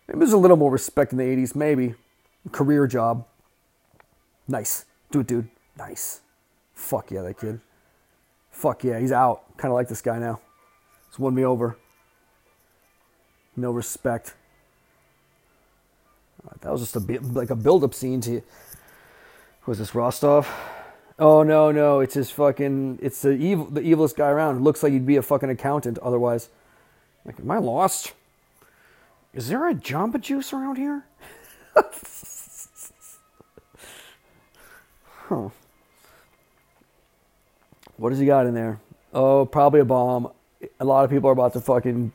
Maybe 0.07 0.21
there's 0.21 0.33
a 0.33 0.39
little 0.39 0.57
more 0.57 0.71
respect 0.71 1.13
in 1.13 1.19
the 1.19 1.25
80s, 1.25 1.55
maybe. 1.55 1.95
Career 2.51 2.87
job. 2.87 3.27
Nice. 4.47 4.87
Do 5.11 5.21
it, 5.21 5.27
dude. 5.27 5.49
Nice. 5.77 6.23
Fuck 6.75 7.11
yeah, 7.11 7.23
that 7.23 7.39
kid. 7.39 7.61
Fuck 8.51 8.85
yeah, 8.85 8.99
he's 8.99 9.13
out. 9.13 9.57
Kind 9.59 9.71
of 9.71 9.75
like 9.75 9.89
this 9.89 10.01
guy 10.01 10.19
now. 10.19 10.41
He's 11.11 11.19
won 11.19 11.35
me 11.35 11.45
over. 11.45 11.77
No 13.55 13.71
respect. 13.71 14.35
That 16.61 16.73
was 16.73 16.81
just 16.81 16.97
a 16.97 17.01
bit 17.01 17.23
like 17.35 17.51
a 17.51 17.57
build-up 17.57 17.93
scene 17.93 18.21
to. 18.23 18.41
Was 19.67 19.79
this 19.79 19.95
Rostov? 19.95 20.49
Oh 21.19 21.43
no, 21.43 21.73
no, 21.73 21.99
it's 22.01 22.15
his 22.15 22.31
fucking. 22.31 23.01
It's 23.03 23.23
the 23.23 23.31
evil, 23.31 23.67
the 23.67 23.81
evilest 23.81 24.15
guy 24.17 24.29
around. 24.29 24.63
Looks 24.63 24.83
like 24.83 24.93
he'd 24.93 25.07
be 25.07 25.17
a 25.17 25.23
fucking 25.23 25.51
accountant 25.51 25.99
otherwise. 25.99 26.49
Like, 27.25 27.41
am 27.41 27.51
I 27.51 27.59
lost? 27.59 28.13
Is 29.35 29.49
there 29.49 29.69
a 29.69 29.75
Jamba 29.75 30.21
Juice 30.21 30.53
around 30.53 30.77
here? 30.77 31.05
huh. 35.05 35.49
What 37.97 38.11
does 38.11 38.21
he 38.21 38.27
got 38.27 38.47
in 38.47 38.55
there? 38.55 38.79
Oh, 39.13 39.45
probably 39.45 39.81
a 39.81 39.85
bomb. 39.85 40.31
A 40.79 40.85
lot 40.85 41.05
of 41.05 41.11
people 41.11 41.29
are 41.29 41.33
about 41.33 41.53
to 41.55 41.61
fucking 41.61 42.13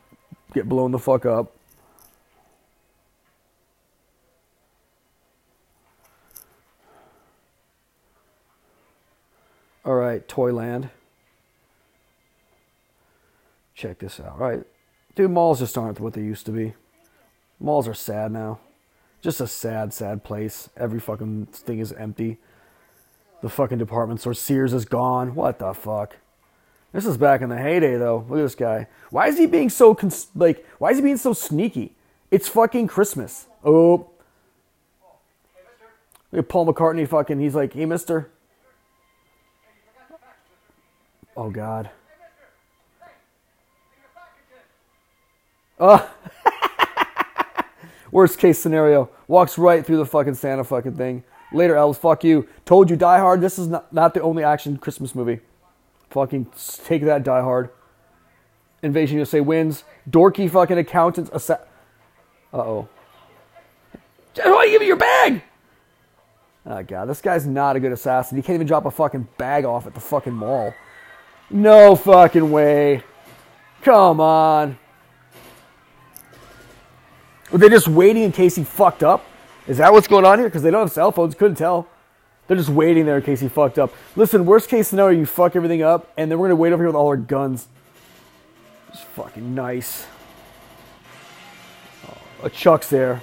get 0.53 0.69
blown 0.69 0.91
the 0.91 0.99
fuck 0.99 1.25
up. 1.25 1.52
All 9.85 9.95
right, 9.95 10.25
Toyland. 10.27 10.89
Check 13.75 13.99
this 13.99 14.19
out. 14.19 14.33
All 14.33 14.37
right. 14.37 14.63
Dude, 15.15 15.31
malls 15.31 15.59
just 15.59 15.77
aren't 15.77 15.99
what 15.99 16.13
they 16.13 16.21
used 16.21 16.45
to 16.45 16.51
be. 16.51 16.73
Malls 17.59 17.87
are 17.87 17.93
sad 17.93 18.31
now. 18.31 18.59
Just 19.21 19.41
a 19.41 19.47
sad, 19.47 19.93
sad 19.93 20.23
place. 20.23 20.69
Every 20.77 20.99
fucking 20.99 21.47
thing 21.47 21.79
is 21.79 21.91
empty. 21.93 22.37
The 23.41 23.49
fucking 23.49 23.77
department 23.77 24.21
store 24.21 24.33
Sears 24.33 24.73
is 24.73 24.85
gone. 24.85 25.35
What 25.35 25.59
the 25.59 25.73
fuck? 25.73 26.17
This 26.93 27.05
is 27.05 27.17
back 27.17 27.41
in 27.41 27.49
the 27.49 27.57
heyday, 27.57 27.97
though. 27.97 28.25
Look 28.29 28.39
at 28.39 28.43
this 28.43 28.55
guy. 28.55 28.87
Why 29.09 29.27
is 29.27 29.37
he 29.37 29.47
being 29.47 29.69
so 29.69 29.95
cons- 29.95 30.27
like? 30.35 30.65
Why 30.77 30.91
is 30.91 30.97
he 30.97 31.03
being 31.03 31.17
so 31.17 31.33
sneaky? 31.33 31.95
It's 32.31 32.47
fucking 32.47 32.87
Christmas. 32.87 33.47
Oh, 33.63 34.09
look 36.31 36.45
at 36.45 36.49
Paul 36.49 36.67
McCartney. 36.67 37.07
Fucking, 37.07 37.39
he's 37.39 37.55
like, 37.55 37.73
hey, 37.73 37.85
Mister. 37.85 38.29
Oh 41.35 41.49
God. 41.49 41.89
Oh. 45.79 46.09
Worst 48.11 48.37
case 48.37 48.59
scenario. 48.59 49.09
Walks 49.27 49.57
right 49.57 49.85
through 49.85 49.97
the 49.97 50.05
fucking 50.05 50.35
Santa 50.35 50.63
fucking 50.63 50.95
thing. 50.95 51.23
Later, 51.51 51.75
Elves. 51.75 51.97
Fuck 51.97 52.23
you. 52.23 52.47
Told 52.65 52.89
you, 52.89 52.95
Die 52.95 53.19
Hard. 53.19 53.41
This 53.41 53.57
is 53.57 53.67
not, 53.67 53.91
not 53.91 54.13
the 54.13 54.21
only 54.21 54.43
action 54.43 54.77
Christmas 54.77 55.15
movie. 55.15 55.39
Fucking 56.09 56.47
take 56.85 57.03
that, 57.03 57.23
Die 57.23 57.41
Hard. 57.41 57.69
Invasion 58.83 59.17
USA 59.17 59.41
wins. 59.41 59.83
Dorky 60.09 60.49
fucking 60.49 60.77
accountants. 60.77 61.31
Assa- 61.33 61.65
uh 62.53 62.57
oh. 62.57 62.89
Why 64.35 64.67
give 64.67 64.81
me 64.81 64.87
your 64.87 64.95
bag? 64.95 65.43
Oh 66.65 66.81
god, 66.83 67.05
this 67.05 67.21
guy's 67.21 67.45
not 67.45 67.75
a 67.75 67.79
good 67.79 67.91
assassin. 67.91 68.37
He 68.37 68.41
can't 68.41 68.55
even 68.55 68.67
drop 68.67 68.85
a 68.85 68.91
fucking 68.91 69.27
bag 69.37 69.65
off 69.65 69.85
at 69.85 69.93
the 69.93 69.99
fucking 69.99 70.33
mall. 70.33 70.73
No 71.49 71.95
fucking 71.95 72.51
way. 72.51 73.03
Come 73.81 74.19
on. 74.19 74.77
Were 77.51 77.59
they 77.59 77.69
just 77.69 77.87
waiting 77.87 78.23
in 78.23 78.31
case 78.31 78.55
he 78.55 78.63
fucked 78.63 79.03
up? 79.03 79.23
Is 79.67 79.77
that 79.77 79.93
what's 79.93 80.07
going 80.07 80.25
on 80.25 80.39
here? 80.39 80.47
Because 80.47 80.63
they 80.63 80.71
don't 80.71 80.81
have 80.81 80.91
cell 80.91 81.11
phones. 81.11 81.35
Couldn't 81.35 81.57
tell. 81.57 81.87
They're 82.47 82.57
just 82.57 82.69
waiting 82.69 83.05
there 83.05 83.17
in 83.17 83.23
case 83.23 83.39
he 83.39 83.47
fucked 83.47 83.79
up. 83.79 83.93
Listen, 84.15 84.45
worst 84.45 84.69
case 84.69 84.87
scenario, 84.87 85.19
you 85.19 85.25
fuck 85.25 85.55
everything 85.55 85.81
up, 85.81 86.11
and 86.17 86.29
then 86.29 86.39
we're 86.39 86.47
gonna 86.47 86.55
wait 86.55 86.73
over 86.73 86.83
here 86.83 86.87
with 86.87 86.95
all 86.95 87.07
our 87.07 87.17
guns. 87.17 87.67
It's 88.89 89.01
fucking 89.01 89.55
nice. 89.55 90.05
Oh, 92.07 92.17
a 92.45 92.49
Chuck's 92.49 92.89
there. 92.89 93.21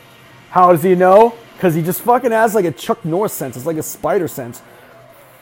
How 0.50 0.73
does 0.73 0.83
he 0.83 0.95
know? 0.95 1.35
Because 1.55 1.75
he 1.75 1.83
just 1.83 2.00
fucking 2.00 2.31
has 2.31 2.55
like 2.55 2.65
a 2.65 2.73
Chuck 2.73 3.05
Norris 3.05 3.35
sense. 3.35 3.57
It's 3.57 3.67
like 3.67 3.77
a 3.77 3.83
spider 3.83 4.27
sense. 4.27 4.62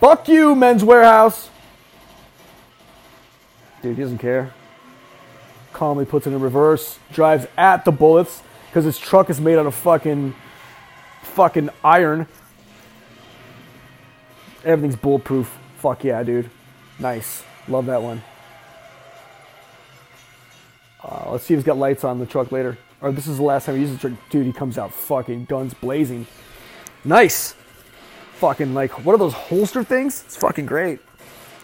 Fuck 0.01 0.29
you, 0.29 0.55
Men's 0.55 0.83
Wearhouse. 0.83 1.49
Dude, 3.83 3.97
he 3.97 4.03
doesn't 4.03 4.19
care. 4.19 4.53
Calmly 5.73 6.05
puts 6.05 6.27
it 6.27 6.33
in 6.33 6.41
reverse. 6.41 6.99
Drives 7.13 7.47
at 7.57 7.85
the 7.85 7.93
bullets 7.93 8.43
because 8.67 8.85
his 8.85 8.99
truck 8.99 9.31
is 9.31 9.41
made 9.41 9.59
out 9.59 9.67
of 9.67 9.75
fucking, 9.75 10.35
fucking 11.23 11.71
iron. 11.85 12.27
Everything's 14.65 14.97
bulletproof. 14.97 15.57
Fuck 15.79 16.05
yeah, 16.05 16.23
dude. 16.23 16.51
Nice. 16.99 17.45
Love 17.69 17.87
that 17.87 18.03
one. 18.03 18.23
Uh, 21.03 21.31
let's 21.31 21.45
see 21.45 21.55
if 21.55 21.59
he's 21.59 21.65
got 21.65 21.77
lights 21.77 22.03
on 22.03 22.19
the 22.19 22.27
truck 22.27 22.51
later. 22.51 22.77
Or 23.01 23.13
this 23.13 23.29
is 23.29 23.37
the 23.37 23.45
last 23.45 23.67
time 23.67 23.77
he 23.77 23.83
uses 23.83 23.99
the 23.99 24.09
truck. 24.09 24.31
Dude, 24.31 24.47
he 24.47 24.53
comes 24.53 24.77
out 24.77 24.93
fucking 24.93 25.45
guns 25.45 25.75
blazing. 25.75 26.27
Nice. 27.05 27.55
Fucking 28.35 28.75
like, 28.75 29.05
what 29.05 29.15
are 29.15 29.19
those 29.19 29.35
holster 29.35 29.85
things? 29.85 30.25
It's 30.27 30.37
fucking 30.37 30.67
great. 30.67 30.99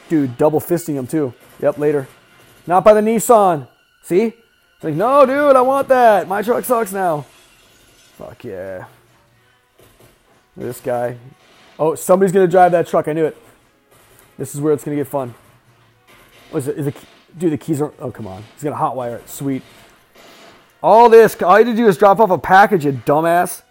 Dude, 0.08 0.38
double 0.38 0.60
fisting 0.60 0.94
him 0.94 1.06
too. 1.06 1.34
Yep, 1.64 1.78
later. 1.78 2.06
Not 2.66 2.84
by 2.84 2.92
the 2.92 3.00
Nissan. 3.00 3.66
See? 4.02 4.24
It's 4.24 4.84
like, 4.84 4.92
no, 4.92 5.24
dude, 5.24 5.56
I 5.56 5.62
want 5.62 5.88
that. 5.88 6.28
My 6.28 6.42
truck 6.42 6.62
sucks 6.62 6.92
now. 6.92 7.24
Fuck 8.18 8.44
yeah. 8.44 8.84
This 10.54 10.78
guy. 10.80 11.16
Oh, 11.78 11.94
somebody's 11.94 12.32
gonna 12.32 12.48
drive 12.48 12.72
that 12.72 12.86
truck. 12.86 13.08
I 13.08 13.14
knew 13.14 13.24
it. 13.24 13.38
This 14.36 14.54
is 14.54 14.60
where 14.60 14.74
it's 14.74 14.84
gonna 14.84 14.98
get 14.98 15.08
fun. 15.08 15.34
What 16.50 16.58
is 16.58 16.68
it? 16.68 16.78
Is 16.80 16.86
it? 16.88 16.96
Dude, 17.38 17.52
the 17.54 17.56
keys 17.56 17.80
are. 17.80 17.94
Oh, 17.98 18.10
come 18.10 18.26
on. 18.26 18.44
He's 18.52 18.62
gonna 18.62 18.76
hotwire 18.76 19.16
it. 19.16 19.26
Sweet. 19.26 19.62
All 20.82 21.08
this, 21.08 21.34
all 21.42 21.58
you 21.58 21.64
had 21.64 21.74
to 21.74 21.82
do 21.82 21.88
is 21.88 21.96
drop 21.96 22.20
off 22.20 22.28
a 22.28 22.36
package, 22.36 22.84
you 22.84 22.92
dumbass. 22.92 23.62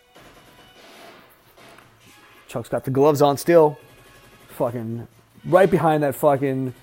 Chuck's 2.48 2.70
got 2.70 2.86
the 2.86 2.92
gloves 2.92 3.22
on 3.22 3.38
still. 3.38 3.78
Fucking 4.48 5.08
right 5.46 5.70
behind 5.70 6.02
that 6.02 6.16
fucking 6.16 6.74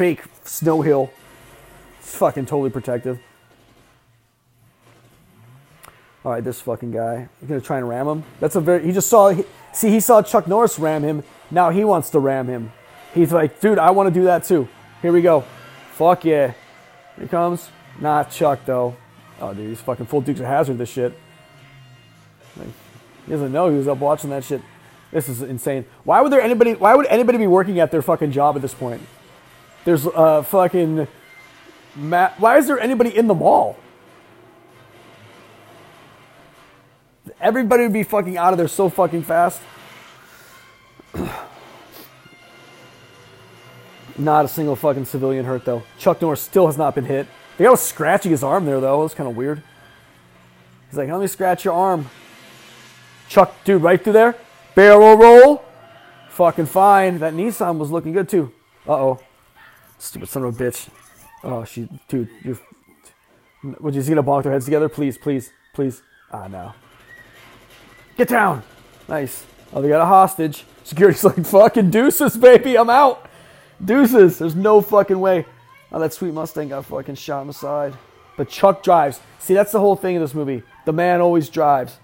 fake 0.00 0.22
snow 0.44 0.80
hill. 0.80 1.10
It's 1.98 2.16
fucking 2.16 2.46
totally 2.46 2.70
protective. 2.70 3.18
All 6.24 6.32
right, 6.32 6.42
this 6.42 6.58
fucking 6.58 6.90
guy. 6.90 7.28
You 7.42 7.48
gonna 7.48 7.60
try 7.60 7.76
and 7.76 7.86
ram 7.86 8.08
him? 8.08 8.24
That's 8.40 8.56
a 8.56 8.62
very. 8.62 8.82
He 8.82 8.92
just 8.92 9.10
saw. 9.10 9.28
He, 9.28 9.44
see, 9.74 9.90
he 9.90 10.00
saw 10.00 10.22
Chuck 10.22 10.48
Norris 10.48 10.78
ram 10.78 11.02
him. 11.02 11.22
Now 11.50 11.68
he 11.68 11.84
wants 11.84 12.08
to 12.10 12.18
ram 12.18 12.46
him. 12.46 12.72
He's 13.12 13.30
like, 13.30 13.60
dude, 13.60 13.78
I 13.78 13.90
want 13.90 14.06
to 14.06 14.20
do 14.20 14.24
that 14.24 14.44
too. 14.44 14.68
Here 15.02 15.12
we 15.12 15.20
go. 15.20 15.44
Fuck 15.92 16.24
yeah. 16.24 16.54
Here 17.16 17.24
he 17.24 17.28
comes. 17.28 17.68
Not 18.00 18.30
Chuck 18.30 18.60
though. 18.64 18.96
Oh, 19.38 19.52
dude, 19.52 19.68
he's 19.68 19.82
fucking 19.82 20.06
full 20.06 20.22
Dukes 20.22 20.40
of 20.40 20.46
Hazzard. 20.46 20.78
This 20.78 20.88
shit. 20.88 21.12
Like, 22.56 22.68
he 23.26 23.32
doesn't 23.32 23.52
know 23.52 23.68
he 23.68 23.76
was 23.76 23.86
up 23.86 23.98
watching 23.98 24.30
that 24.30 24.44
shit. 24.44 24.62
This 25.12 25.28
is 25.28 25.42
insane. 25.42 25.84
Why 26.04 26.22
would 26.22 26.32
there 26.32 26.40
anybody? 26.40 26.72
Why 26.72 26.94
would 26.94 27.06
anybody 27.08 27.36
be 27.36 27.46
working 27.46 27.80
at 27.80 27.90
their 27.90 28.00
fucking 28.00 28.32
job 28.32 28.56
at 28.56 28.62
this 28.62 28.72
point? 28.72 29.02
There's 29.84 30.06
uh 30.06 30.42
fucking. 30.42 31.08
Matt, 31.96 32.38
why 32.38 32.58
is 32.58 32.66
there 32.66 32.78
anybody 32.78 33.16
in 33.16 33.26
the 33.26 33.34
mall? 33.34 33.76
Everybody 37.40 37.84
would 37.84 37.92
be 37.92 38.02
fucking 38.02 38.36
out 38.36 38.52
of 38.52 38.58
there 38.58 38.68
so 38.68 38.88
fucking 38.88 39.22
fast. 39.22 39.60
Not 44.18 44.44
a 44.44 44.48
single 44.48 44.76
fucking 44.76 45.06
civilian 45.06 45.44
hurt 45.46 45.64
though. 45.64 45.82
Chuck 45.98 46.20
Norris 46.20 46.42
still 46.42 46.66
has 46.66 46.76
not 46.76 46.94
been 46.94 47.06
hit. 47.06 47.26
The 47.56 47.64
guy 47.64 47.70
was 47.70 47.80
scratching 47.80 48.30
his 48.30 48.42
arm 48.44 48.66
there 48.66 48.78
though. 48.80 49.00
It 49.00 49.04
was 49.04 49.14
kind 49.14 49.28
of 49.28 49.36
weird. 49.36 49.62
He's 50.88 50.98
like, 50.98 51.08
let 51.08 51.20
me 51.20 51.26
scratch 51.26 51.64
your 51.64 51.72
arm. 51.72 52.10
Chuck, 53.28 53.54
dude, 53.64 53.80
right 53.82 54.02
through 54.02 54.12
there. 54.12 54.36
Barrel 54.74 55.16
roll. 55.16 55.64
Fucking 56.30 56.66
fine. 56.66 57.18
That 57.20 57.32
Nissan 57.32 57.78
was 57.78 57.90
looking 57.90 58.12
good 58.12 58.28
too. 58.28 58.52
Uh 58.86 58.92
oh. 58.94 59.20
Stupid 60.00 60.28
son 60.30 60.44
of 60.44 60.58
a 60.58 60.64
bitch. 60.64 60.88
Oh, 61.44 61.64
she, 61.64 61.88
dude, 62.08 62.28
you're. 62.42 62.58
Would 63.80 63.94
you 63.94 64.02
see 64.02 64.14
to 64.14 64.22
bonk 64.22 64.44
their 64.44 64.52
heads 64.52 64.64
together? 64.64 64.88
Please, 64.88 65.18
please, 65.18 65.50
please. 65.74 66.02
Ah, 66.32 66.48
no. 66.48 66.72
Get 68.16 68.28
down. 68.28 68.62
Nice. 69.08 69.44
Oh, 69.72 69.82
they 69.82 69.88
got 69.88 70.00
a 70.00 70.06
hostage. 70.06 70.64
Security's 70.84 71.22
like, 71.24 71.44
fucking 71.44 71.90
deuces, 71.90 72.36
baby. 72.38 72.78
I'm 72.78 72.88
out. 72.88 73.28
Deuces. 73.84 74.38
There's 74.38 74.54
no 74.54 74.80
fucking 74.80 75.20
way. 75.20 75.44
Oh, 75.92 76.00
that 76.00 76.14
sweet 76.14 76.32
Mustang 76.32 76.70
got 76.70 76.86
fucking 76.86 77.16
shot 77.16 77.42
in 77.42 77.48
the 77.48 77.52
side. 77.52 77.94
But 78.38 78.48
Chuck 78.48 78.82
drives. 78.82 79.20
See, 79.38 79.52
that's 79.52 79.72
the 79.72 79.80
whole 79.80 79.96
thing 79.96 80.14
in 80.14 80.22
this 80.22 80.32
movie. 80.32 80.62
The 80.86 80.92
man 80.94 81.20
always 81.20 81.50
drives. 81.50 81.98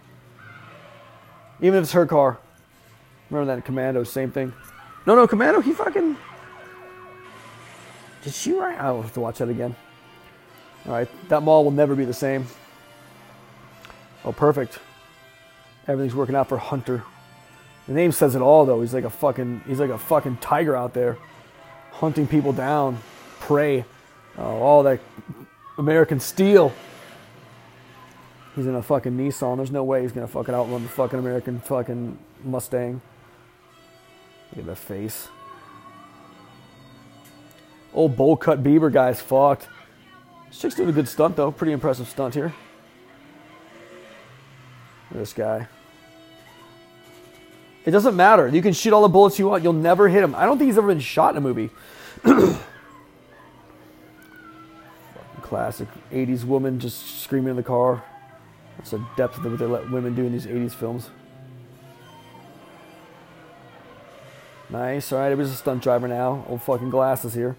Even 1.62 1.78
if 1.78 1.84
it's 1.84 1.92
her 1.92 2.04
car. 2.04 2.38
Remember 3.30 3.46
that 3.46 3.56
in 3.56 3.62
Commando, 3.62 4.04
same 4.04 4.30
thing. 4.30 4.52
No, 5.06 5.14
no, 5.14 5.26
Commando, 5.26 5.60
he 5.60 5.72
fucking. 5.72 6.16
Did 8.26 8.34
she 8.34 8.52
ride? 8.54 8.76
I'll 8.80 9.02
have 9.02 9.14
to 9.14 9.20
watch 9.20 9.38
that 9.38 9.48
again. 9.48 9.76
All 10.84 10.92
right, 10.92 11.08
that 11.28 11.44
mall 11.44 11.62
will 11.62 11.70
never 11.70 11.94
be 11.94 12.04
the 12.04 12.12
same. 12.12 12.48
Oh, 14.24 14.32
perfect. 14.32 14.80
Everything's 15.86 16.16
working 16.16 16.34
out 16.34 16.48
for 16.48 16.58
Hunter. 16.58 17.04
The 17.86 17.94
name 17.94 18.10
says 18.10 18.34
it 18.34 18.42
all, 18.42 18.66
though. 18.66 18.80
He's 18.80 18.92
like 18.92 19.04
a 19.04 19.10
fucking, 19.10 19.62
he's 19.68 19.78
like 19.78 19.90
a 19.90 19.98
fucking 19.98 20.38
tiger 20.38 20.74
out 20.74 20.92
there, 20.92 21.18
hunting 21.92 22.26
people 22.26 22.52
down, 22.52 22.98
prey. 23.38 23.84
Oh, 24.36 24.58
all 24.60 24.82
that 24.82 24.98
American 25.78 26.18
steel. 26.18 26.72
He's 28.56 28.66
in 28.66 28.74
a 28.74 28.82
fucking 28.82 29.16
Nissan. 29.16 29.58
There's 29.58 29.70
no 29.70 29.84
way 29.84 30.02
he's 30.02 30.10
gonna 30.10 30.26
fucking 30.26 30.52
outrun 30.52 30.82
the 30.82 30.88
fucking 30.88 31.20
American 31.20 31.60
fucking 31.60 32.18
Mustang. 32.42 33.00
Look 34.50 34.62
at 34.62 34.66
that 34.66 34.78
face. 34.78 35.28
Old 37.96 38.14
bowl 38.14 38.36
cut 38.36 38.62
Bieber 38.62 38.92
guy's 38.92 39.20
fucked. 39.22 39.68
This 40.48 40.60
chick's 40.60 40.74
doing 40.74 40.90
a 40.90 40.92
good 40.92 41.08
stunt 41.08 41.34
though. 41.34 41.50
Pretty 41.50 41.72
impressive 41.72 42.06
stunt 42.06 42.34
here. 42.34 42.54
This 45.10 45.32
guy. 45.32 45.66
It 47.86 47.92
doesn't 47.92 48.14
matter. 48.14 48.48
You 48.48 48.60
can 48.60 48.74
shoot 48.74 48.92
all 48.92 49.00
the 49.00 49.08
bullets 49.08 49.38
you 49.38 49.48
want. 49.48 49.62
You'll 49.62 49.72
never 49.72 50.08
hit 50.08 50.22
him. 50.22 50.34
I 50.34 50.44
don't 50.44 50.58
think 50.58 50.68
he's 50.68 50.76
ever 50.76 50.88
been 50.88 51.00
shot 51.00 51.30
in 51.30 51.38
a 51.38 51.40
movie. 51.40 51.70
Classic 55.40 55.88
80s 56.12 56.44
woman 56.44 56.78
just 56.78 57.22
screaming 57.22 57.50
in 57.50 57.56
the 57.56 57.62
car. 57.62 58.04
That's 58.76 58.90
the 58.90 59.02
depth 59.16 59.38
of 59.38 59.44
what 59.44 59.58
they 59.58 59.64
let 59.64 59.90
women 59.90 60.14
do 60.14 60.26
in 60.26 60.32
these 60.32 60.46
80s 60.46 60.72
films. 60.72 61.08
Nice. 64.68 65.12
All 65.12 65.20
right, 65.20 65.32
it 65.32 65.38
was 65.38 65.50
a 65.50 65.54
stunt 65.54 65.82
driver 65.82 66.08
now. 66.08 66.44
Old 66.48 66.60
fucking 66.62 66.90
glasses 66.90 67.32
here. 67.32 67.56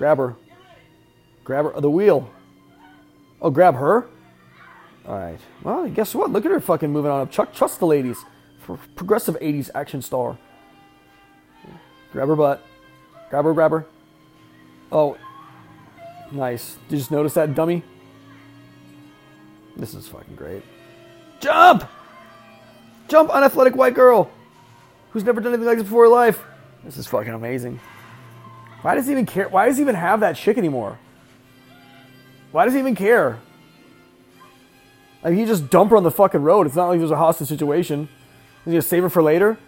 Grab 0.00 0.16
her. 0.16 0.34
Grab 1.44 1.66
her. 1.66 1.78
The 1.78 1.90
wheel. 1.90 2.30
Oh, 3.42 3.50
grab 3.50 3.74
her? 3.74 4.06
All 5.06 5.18
right. 5.18 5.38
Well, 5.62 5.90
guess 5.90 6.14
what? 6.14 6.30
Look 6.30 6.46
at 6.46 6.50
her 6.50 6.58
fucking 6.58 6.90
moving 6.90 7.10
on 7.10 7.20
up. 7.20 7.30
Chuck, 7.30 7.52
trust 7.52 7.80
the 7.80 7.86
ladies. 7.86 8.16
For 8.60 8.78
progressive 8.96 9.38
80s 9.40 9.68
action 9.74 10.00
star. 10.00 10.38
Grab 12.12 12.28
her 12.28 12.34
butt. 12.34 12.64
Grab 13.28 13.44
her, 13.44 13.52
grab 13.52 13.72
her. 13.72 13.86
Oh, 14.90 15.18
nice. 16.32 16.78
Did 16.88 16.92
you 16.92 16.98
just 17.00 17.10
notice 17.10 17.34
that, 17.34 17.54
dummy? 17.54 17.82
This 19.76 19.92
is 19.92 20.08
fucking 20.08 20.34
great. 20.34 20.62
Jump! 21.40 21.86
Jump, 23.08 23.28
unathletic 23.28 23.76
white 23.76 23.92
girl 23.92 24.30
who's 25.10 25.24
never 25.24 25.42
done 25.42 25.52
anything 25.52 25.66
like 25.66 25.76
this 25.76 25.84
before 25.84 26.06
in 26.06 26.10
life. 26.10 26.42
This 26.84 26.96
is 26.96 27.06
fucking 27.06 27.34
amazing. 27.34 27.78
Why 28.82 28.94
does 28.94 29.06
he 29.06 29.12
even 29.12 29.26
care? 29.26 29.48
Why 29.48 29.66
does 29.66 29.76
he 29.76 29.82
even 29.82 29.94
have 29.94 30.20
that 30.20 30.36
chick 30.36 30.56
anymore? 30.56 30.98
Why 32.52 32.64
does 32.64 32.74
he 32.74 32.80
even 32.80 32.94
care? 32.94 33.38
Like 35.22 35.34
he 35.34 35.44
just 35.44 35.68
dump 35.70 35.90
her 35.90 35.96
on 35.96 36.02
the 36.02 36.10
fucking 36.10 36.42
road. 36.42 36.66
It's 36.66 36.76
not 36.76 36.88
like 36.88 36.98
there's 36.98 37.10
a 37.10 37.16
hostage 37.16 37.48
situation. 37.48 38.02
Is 38.02 38.08
he 38.66 38.70
gonna 38.72 38.82
save 38.82 39.02
her 39.02 39.10
for 39.10 39.22
later? 39.22 39.58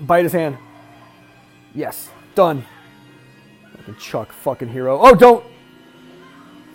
Bite 0.00 0.24
his 0.24 0.32
hand. 0.32 0.58
Yes, 1.74 2.08
done. 2.34 2.64
Fucking 3.76 3.96
Chuck, 3.96 4.32
fucking 4.32 4.68
hero. 4.68 4.98
Oh, 5.00 5.14
don't. 5.14 5.44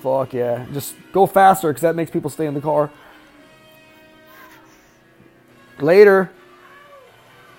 Fuck 0.02 0.34
yeah, 0.34 0.66
just 0.74 0.96
go 1.12 1.26
faster 1.26 1.70
because 1.70 1.82
that 1.82 1.96
makes 1.96 2.12
people 2.12 2.30
stay 2.30 2.46
in 2.46 2.54
the 2.54 2.62
car. 2.62 2.92
Later. 5.80 6.32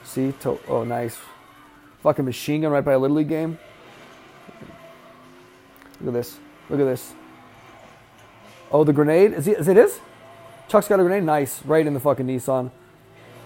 See, 0.04 0.32
to- 0.40 0.58
oh 0.68 0.84
nice. 0.84 1.18
Fucking 2.08 2.24
machine 2.24 2.62
gun 2.62 2.72
right 2.72 2.82
by 2.82 2.92
a 2.92 2.98
little 2.98 3.18
league 3.18 3.28
game. 3.28 3.58
Look 6.00 6.08
at 6.08 6.14
this. 6.14 6.38
Look 6.70 6.80
at 6.80 6.86
this. 6.86 7.12
Oh, 8.72 8.82
the 8.82 8.94
grenade? 8.94 9.34
Is, 9.34 9.44
he, 9.44 9.52
is 9.52 9.68
it 9.68 9.76
his? 9.76 10.00
Chuck's 10.68 10.88
got 10.88 11.00
a 11.00 11.02
grenade? 11.02 11.24
Nice. 11.24 11.62
Right 11.66 11.86
in 11.86 11.92
the 11.92 12.00
fucking 12.00 12.26
Nissan. 12.26 12.70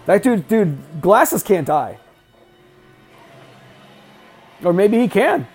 That 0.05 0.23
dude, 0.23 0.47
dude, 0.47 1.01
glasses 1.01 1.43
can't 1.43 1.67
die. 1.67 1.97
Or 4.63 4.71
maybe 4.71 4.97
he 4.97 5.09
can. 5.09 5.45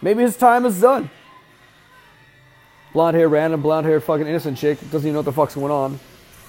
Maybe 0.00 0.22
his 0.22 0.38
time 0.38 0.64
is 0.64 0.80
done. 0.80 1.10
Blonde 2.94 3.14
hair, 3.14 3.28
random 3.28 3.60
blonde 3.60 3.86
hair, 3.86 4.00
fucking 4.00 4.26
innocent 4.26 4.56
chick. 4.56 4.80
Doesn't 4.90 5.00
even 5.00 5.12
know 5.12 5.18
what 5.18 5.26
the 5.26 5.32
fuck's 5.32 5.54
going 5.54 5.70
on. 5.70 6.00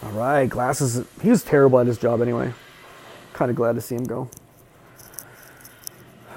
All 0.02 0.12
right, 0.12 0.48
glasses. 0.48 1.06
He 1.22 1.30
was 1.30 1.44
terrible 1.44 1.78
at 1.80 1.88
his 1.88 1.98
job 1.98 2.22
anyway. 2.22 2.54
Kind 3.34 3.52
of 3.52 3.58
glad 3.58 3.76
to 3.76 3.82
see 3.82 3.96
him 3.96 4.06
go. 4.06 4.30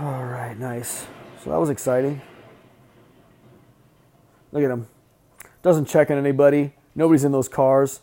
All 0.01 0.25
right, 0.25 0.59
nice. 0.59 1.07
So 1.45 1.51
that 1.51 1.59
was 1.59 1.69
exciting. 1.69 2.23
Look 4.51 4.65
at 4.65 4.71
him. 4.71 4.89
Doesn't 5.63 5.85
check 5.85 6.11
on 6.11 6.17
anybody. 6.17 6.73
Nobody's 6.95 7.23
in 7.23 7.33
those 7.33 7.51
cars. 7.51 8.01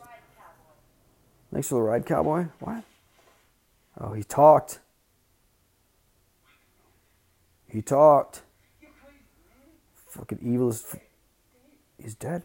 Thanks 1.51 1.69
for 1.69 1.75
the 1.75 1.81
ride, 1.81 2.05
cowboy. 2.05 2.49
What? 2.59 2.83
Oh, 3.99 4.13
he 4.13 4.21
talked. 4.21 4.77
He 7.67 7.81
talked. 7.81 8.43
Fucking 10.09 10.37
evil 10.43 10.69
is. 10.69 10.95
He's 11.99 12.13
dead. 12.13 12.43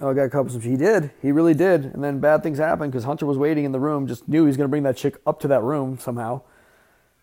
Oh, 0.00 0.10
I 0.10 0.14
got 0.14 0.24
a 0.24 0.30
couple 0.30 0.54
of. 0.54 0.62
He 0.62 0.76
did. 0.76 1.10
He 1.20 1.32
really 1.32 1.54
did. 1.54 1.86
And 1.86 2.04
then 2.04 2.20
bad 2.20 2.42
things 2.42 2.58
happened 2.58 2.92
because 2.92 3.04
Hunter 3.04 3.26
was 3.26 3.36
waiting 3.36 3.64
in 3.64 3.72
the 3.72 3.80
room. 3.80 4.06
Just 4.06 4.28
knew 4.28 4.42
he 4.42 4.46
was 4.46 4.56
going 4.56 4.66
to 4.66 4.70
bring 4.70 4.84
that 4.84 4.96
chick 4.96 5.16
up 5.26 5.40
to 5.40 5.48
that 5.48 5.62
room 5.62 5.98
somehow. 5.98 6.42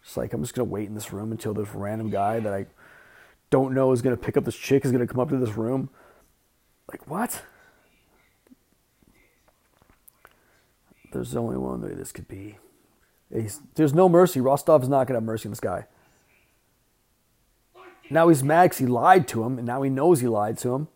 Just 0.03 0.17
like 0.17 0.33
I'm 0.33 0.43
just 0.43 0.53
going 0.53 0.67
to 0.67 0.71
wait 0.71 0.87
in 0.87 0.93
this 0.93 1.13
room 1.13 1.31
until 1.31 1.53
this 1.53 1.69
random 1.73 2.09
guy 2.09 2.39
that 2.39 2.53
I 2.53 2.65
don't 3.49 3.73
know 3.73 3.91
is 3.91 4.01
going 4.01 4.15
to 4.15 4.21
pick 4.21 4.35
up 4.35 4.43
this 4.43 4.55
chick 4.55 4.83
is 4.83 4.91
going 4.91 5.05
to 5.05 5.11
come 5.11 5.21
up 5.21 5.29
to 5.29 5.37
this 5.37 5.55
room. 5.55 5.89
Like 6.91 7.07
what? 7.07 7.43
There's 11.13 11.35
only 11.35 11.55
one 11.55 11.81
way 11.81 11.93
this 11.93 12.11
could 12.11 12.27
be. 12.27 12.57
He's, 13.33 13.61
there's 13.75 13.93
no 13.93 14.09
mercy. 14.09 14.41
Rostov 14.41 14.83
is 14.83 14.89
not 14.89 15.07
going 15.07 15.13
to 15.13 15.21
have 15.21 15.23
mercy 15.23 15.47
on 15.47 15.51
this 15.51 15.61
guy. 15.61 15.85
Now 18.09 18.27
he's 18.27 18.43
mad 18.43 18.65
because 18.65 18.77
he 18.79 18.85
lied 18.85 19.27
to 19.29 19.43
him, 19.43 19.57
and 19.57 19.65
now 19.65 19.81
he 19.81 19.89
knows 19.89 20.19
he 20.19 20.27
lied 20.27 20.57
to 20.59 20.75
him. 20.75 20.87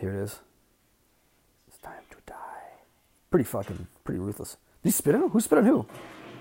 Here 0.00 0.12
it 0.12 0.22
is. 0.22 0.40
It's 1.68 1.78
time 1.78 2.02
to 2.10 2.16
die. 2.26 2.34
Pretty 3.30 3.44
fucking, 3.44 3.86
pretty 4.04 4.20
ruthless. 4.20 4.56
Did 4.82 4.88
he 4.88 4.90
spit 4.90 5.14
on? 5.14 5.30
Who 5.30 5.40
spit 5.40 5.58
on 5.58 5.66
who? 5.66 5.86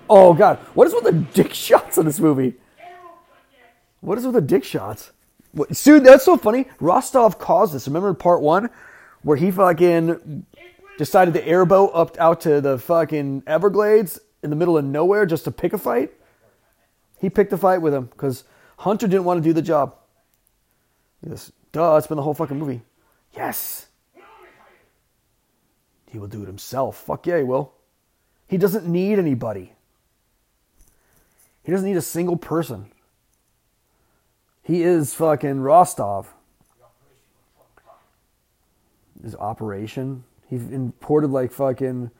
Oh 0.09 0.33
god, 0.33 0.57
what 0.73 0.87
is 0.87 0.93
with 0.93 1.03
the 1.03 1.13
dick 1.13 1.53
shots 1.53 1.97
in 1.97 2.05
this 2.05 2.19
movie? 2.19 2.55
What 4.01 4.17
is 4.17 4.25
with 4.25 4.33
the 4.33 4.41
dick 4.41 4.63
shots? 4.63 5.11
What, 5.51 5.69
dude, 5.69 6.03
that's 6.03 6.25
so 6.25 6.37
funny. 6.37 6.65
Rostov 6.79 7.37
caused 7.37 7.73
this. 7.73 7.87
Remember 7.87 8.13
part 8.13 8.41
one, 8.41 8.69
where 9.21 9.37
he 9.37 9.51
fucking 9.51 10.45
decided 10.97 11.33
to 11.35 11.47
airboat 11.47 11.91
up 11.93 12.17
out 12.19 12.41
to 12.41 12.61
the 12.61 12.77
fucking 12.79 13.43
Everglades 13.45 14.19
in 14.43 14.49
the 14.49 14.55
middle 14.55 14.77
of 14.77 14.85
nowhere 14.85 15.25
just 15.25 15.43
to 15.45 15.51
pick 15.51 15.73
a 15.73 15.77
fight. 15.77 16.11
He 17.19 17.29
picked 17.29 17.53
a 17.53 17.57
fight 17.57 17.81
with 17.81 17.93
him 17.93 18.05
because 18.05 18.43
Hunter 18.79 19.07
didn't 19.07 19.25
want 19.25 19.43
to 19.43 19.47
do 19.47 19.53
the 19.53 19.61
job. 19.61 19.95
Yes, 21.27 21.51
duh. 21.71 21.95
It's 21.97 22.07
been 22.07 22.17
the 22.17 22.23
whole 22.23 22.33
fucking 22.33 22.57
movie. 22.57 22.81
Yes. 23.35 23.87
He 26.11 26.19
will 26.19 26.27
do 26.27 26.43
it 26.43 26.47
himself. 26.47 26.97
Fuck 26.97 27.25
yeah, 27.27 27.37
he 27.37 27.43
will. 27.43 27.73
He 28.47 28.57
doesn't 28.57 28.85
need 28.85 29.17
anybody. 29.17 29.73
He 31.63 31.71
doesn't 31.71 31.87
need 31.87 31.97
a 31.97 32.01
single 32.01 32.35
person. 32.35 32.91
He 34.61 34.83
is 34.83 35.13
fucking 35.13 35.61
Rostov. 35.61 36.33
His 39.23 39.35
operation. 39.35 40.23
He 40.49 40.55
imported 40.55 41.29
like 41.29 41.51
fucking 41.51 42.11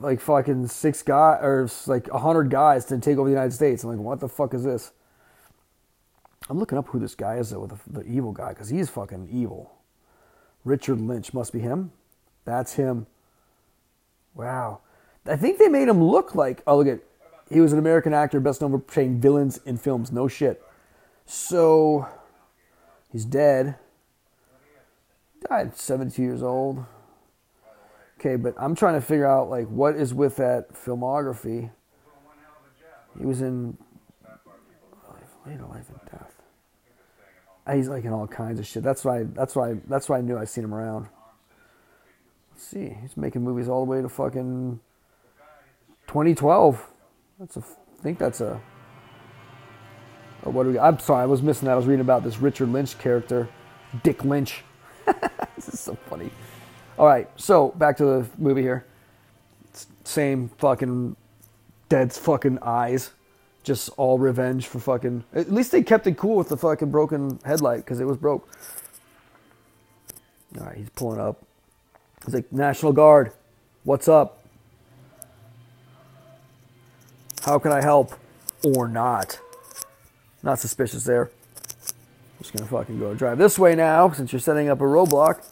like 0.00 0.20
fucking 0.20 0.66
six 0.66 1.02
guys 1.02 1.38
or 1.42 1.68
like 1.86 2.08
a 2.08 2.18
hundred 2.18 2.50
guys 2.50 2.86
to 2.86 2.98
take 2.98 3.18
over 3.18 3.28
the 3.28 3.34
United 3.34 3.52
States. 3.52 3.84
I'm 3.84 3.90
like, 3.90 3.98
what 3.98 4.18
the 4.18 4.28
fuck 4.28 4.54
is 4.54 4.64
this? 4.64 4.92
I'm 6.48 6.58
looking 6.58 6.78
up 6.78 6.88
who 6.88 6.98
this 6.98 7.14
guy 7.14 7.36
is 7.36 7.50
though, 7.50 7.66
the, 7.66 8.00
the 8.00 8.06
evil 8.08 8.32
guy, 8.32 8.50
because 8.50 8.68
he's 8.68 8.88
fucking 8.88 9.28
evil. 9.30 9.72
Richard 10.64 11.00
Lynch 11.00 11.32
must 11.32 11.52
be 11.52 11.60
him. 11.60 11.92
That's 12.44 12.74
him. 12.74 13.06
Wow. 14.34 14.80
I 15.26 15.36
think 15.36 15.58
they 15.58 15.68
made 15.68 15.88
him 15.88 16.02
look 16.02 16.34
like. 16.34 16.62
Oh, 16.66 16.78
look 16.78 16.88
at. 16.88 17.00
He 17.50 17.60
was 17.60 17.72
an 17.72 17.78
American 17.78 18.14
actor, 18.14 18.38
best 18.40 18.60
known 18.60 18.70
for 18.70 18.78
playing 18.78 19.20
villains 19.20 19.58
in 19.66 19.76
films. 19.76 20.12
No 20.12 20.28
shit. 20.28 20.62
So, 21.26 22.08
he's 23.10 23.24
dead. 23.24 23.76
Died 25.48 25.76
72 25.76 26.22
years 26.22 26.42
old. 26.42 26.84
Okay, 28.18 28.36
but 28.36 28.54
I'm 28.58 28.74
trying 28.74 28.94
to 28.94 29.00
figure 29.00 29.26
out 29.26 29.48
like 29.48 29.66
what 29.68 29.96
is 29.96 30.12
with 30.12 30.36
that 30.36 30.74
filmography. 30.74 31.70
He 33.18 33.24
was 33.24 33.40
in 33.40 33.78
Life 35.58 35.88
and 35.88 36.00
Death. 36.10 36.40
Uh, 37.66 37.74
he's 37.74 37.88
like 37.88 38.04
in 38.04 38.12
all 38.12 38.26
kinds 38.26 38.58
of 38.58 38.66
shit. 38.66 38.82
That's 38.82 39.04
why. 39.04 39.24
That's 39.24 39.54
why. 39.54 39.76
That's 39.88 40.08
why 40.08 40.18
I 40.18 40.20
knew 40.20 40.38
I 40.38 40.44
seen 40.44 40.64
him 40.64 40.74
around. 40.74 41.08
Let's 42.52 42.64
see. 42.64 42.96
He's 43.00 43.16
making 43.16 43.42
movies 43.42 43.68
all 43.68 43.84
the 43.84 43.90
way 43.90 44.02
to 44.02 44.08
fucking 44.08 44.80
2012. 46.06 46.86
That's 47.38 47.56
a. 47.56 47.60
I 47.60 48.02
think 48.02 48.18
that's 48.18 48.40
a. 48.40 48.60
Or 50.42 50.52
what 50.52 50.64
do 50.64 50.70
we? 50.70 50.78
I'm 50.78 50.98
sorry, 50.98 51.22
I 51.22 51.26
was 51.26 51.42
missing 51.42 51.66
that. 51.66 51.72
I 51.72 51.76
was 51.76 51.86
reading 51.86 52.00
about 52.00 52.24
this 52.24 52.38
Richard 52.38 52.70
Lynch 52.72 52.98
character, 52.98 53.48
Dick 54.02 54.24
Lynch. 54.24 54.64
this 55.56 55.68
is 55.68 55.80
so 55.80 55.96
funny. 56.08 56.30
All 56.98 57.06
right, 57.06 57.28
so 57.36 57.68
back 57.76 57.96
to 57.98 58.04
the 58.04 58.26
movie 58.38 58.62
here. 58.62 58.86
Same 60.04 60.48
fucking 60.58 61.16
dead's 61.88 62.18
fucking 62.18 62.58
eyes 62.62 63.10
just 63.70 63.88
all 63.96 64.18
revenge 64.18 64.66
for 64.66 64.80
fucking. 64.80 65.22
At 65.32 65.52
least 65.52 65.70
they 65.70 65.80
kept 65.80 66.04
it 66.08 66.16
cool 66.16 66.34
with 66.34 66.48
the 66.48 66.56
fucking 66.56 66.90
broken 66.90 67.38
headlight 67.44 67.84
because 67.84 68.00
it 68.00 68.04
was 68.04 68.16
broke. 68.16 68.48
All 70.58 70.66
right, 70.66 70.76
he's 70.76 70.90
pulling 70.90 71.20
up. 71.20 71.40
He's 72.24 72.34
like, 72.34 72.50
National 72.50 72.92
Guard, 72.92 73.32
what's 73.84 74.08
up? 74.08 74.44
How 77.44 77.60
can 77.60 77.70
I 77.70 77.80
help? 77.80 78.12
Or 78.76 78.88
not? 78.88 79.38
Not 80.42 80.58
suspicious 80.58 81.04
there. 81.04 81.30
Just 82.40 82.52
gonna 82.52 82.68
fucking 82.68 82.98
go 82.98 83.14
drive 83.14 83.38
this 83.38 83.56
way 83.56 83.76
now 83.76 84.10
since 84.10 84.32
you're 84.32 84.40
setting 84.40 84.68
up 84.68 84.80
a 84.80 84.84
roadblock 84.84 85.46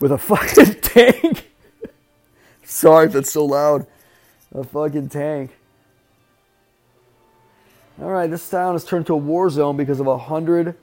with 0.00 0.10
a 0.10 0.18
fucking 0.30 0.80
tank. 0.80 1.52
Sorry 2.64 3.06
if 3.06 3.12
that's 3.12 3.30
so 3.30 3.44
loud. 3.44 3.86
A 4.52 4.64
fucking 4.64 5.08
tank. 5.08 5.52
All 8.00 8.10
right, 8.10 8.30
this 8.30 8.48
town 8.48 8.74
has 8.74 8.84
turned 8.84 9.06
to 9.06 9.14
a 9.14 9.16
war 9.16 9.48
zone 9.48 9.76
because 9.76 10.00
of 10.00 10.06
a 10.06 10.18
hundred 10.18 10.76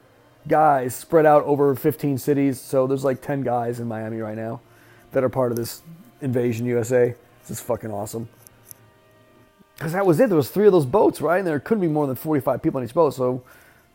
guys 0.47 0.95
spread 0.95 1.26
out 1.26 1.43
over 1.43 1.76
15 1.76 2.17
cities. 2.17 2.60
So 2.60 2.88
there's 2.88 3.04
like 3.04 3.21
10 3.21 3.43
guys 3.43 3.80
in 3.80 3.88
Miami 3.88 4.17
right 4.17 4.36
now 4.36 4.62
that 5.12 5.23
are 5.23 5.30
part 5.30 5.52
of 5.52 5.58
this 5.58 5.84
invasion 6.21 6.65
USA. 6.65 7.13
This 7.41 7.52
is 7.52 7.62
fucking 7.62 7.91
awesome. 7.91 8.30
Because 9.76 9.93
that 9.93 10.06
was 10.06 10.19
it. 10.19 10.30
There 10.30 10.38
was 10.38 10.49
three 10.49 10.65
of 10.65 10.71
those 10.71 10.88
boats, 10.88 11.21
right? 11.21 11.38
And 11.38 11.47
there 11.47 11.60
couldn't 11.60 11.82
be 11.82 11.88
more 11.88 12.08
than 12.08 12.15
45 12.15 12.62
people 12.63 12.80
on 12.80 12.86
each 12.86 12.93
boat. 12.93 13.13
So 13.13 13.43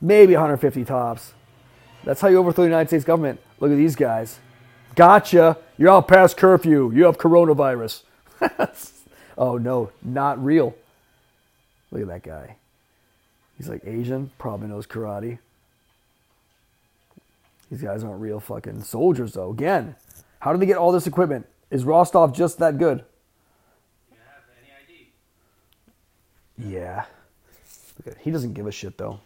maybe 0.00 0.34
150 0.34 0.84
tops. 0.84 1.34
That's 2.04 2.20
how 2.20 2.28
you 2.28 2.38
overthrow 2.38 2.64
the 2.64 2.70
United 2.70 2.88
States 2.88 3.04
government. 3.04 3.40
Look 3.58 3.72
at 3.72 3.76
these 3.76 3.96
guys. 3.96 4.38
Gotcha. 4.94 5.58
You're 5.76 5.90
out 5.90 6.06
past 6.06 6.36
curfew. 6.36 6.92
You 6.92 7.04
have 7.04 7.18
coronavirus. 7.18 8.02
oh 9.38 9.58
no, 9.58 9.90
not 10.02 10.42
real. 10.42 10.76
Look 11.90 12.02
at 12.02 12.08
that 12.08 12.22
guy. 12.22 12.56
He's 13.58 13.68
like 13.68 13.82
Asian, 13.84 14.30
probably 14.38 14.68
knows 14.68 14.86
karate. 14.86 15.38
These 17.70 17.82
guys 17.82 18.02
aren't 18.02 18.20
real 18.20 18.40
fucking 18.40 18.84
soldiers 18.84 19.32
though. 19.34 19.50
Again, 19.50 19.96
how 20.40 20.52
did 20.52 20.62
they 20.62 20.66
get 20.66 20.78
all 20.78 20.92
this 20.92 21.06
equipment? 21.06 21.46
Is 21.70 21.84
Rostov 21.84 22.34
just 22.34 22.58
that 22.60 22.78
good? 22.78 23.04
Yeah. 26.56 27.04
He 28.20 28.30
doesn't 28.30 28.54
give 28.54 28.66
a 28.66 28.72
shit 28.72 28.96
though. 28.96 29.20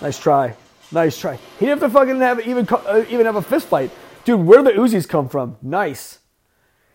Nice 0.00 0.18
try. 0.18 0.54
Nice 0.92 1.18
try. 1.18 1.36
He 1.58 1.66
didn't 1.66 1.80
have 1.80 1.90
to 1.90 1.98
fucking 1.98 2.20
have 2.20 2.46
even 2.46 2.66
uh, 2.70 3.04
even 3.08 3.26
have 3.26 3.36
a 3.36 3.42
fist 3.42 3.66
fight. 3.66 3.90
Dude, 4.24 4.40
where 4.40 4.62
do 4.62 4.64
the 4.64 4.72
Uzis 4.72 5.08
come 5.08 5.28
from? 5.28 5.56
Nice. 5.62 6.20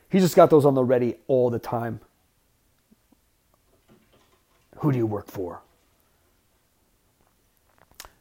He 0.10 0.20
just 0.20 0.36
got 0.36 0.50
those 0.50 0.66
on 0.66 0.76
the 0.76 0.84
ready 0.84 1.16
all 1.28 1.50
the 1.50 1.60
time. 1.60 2.00
Who 4.78 4.92
do 4.92 4.98
you 4.98 5.06
work 5.06 5.30
for? 5.30 5.62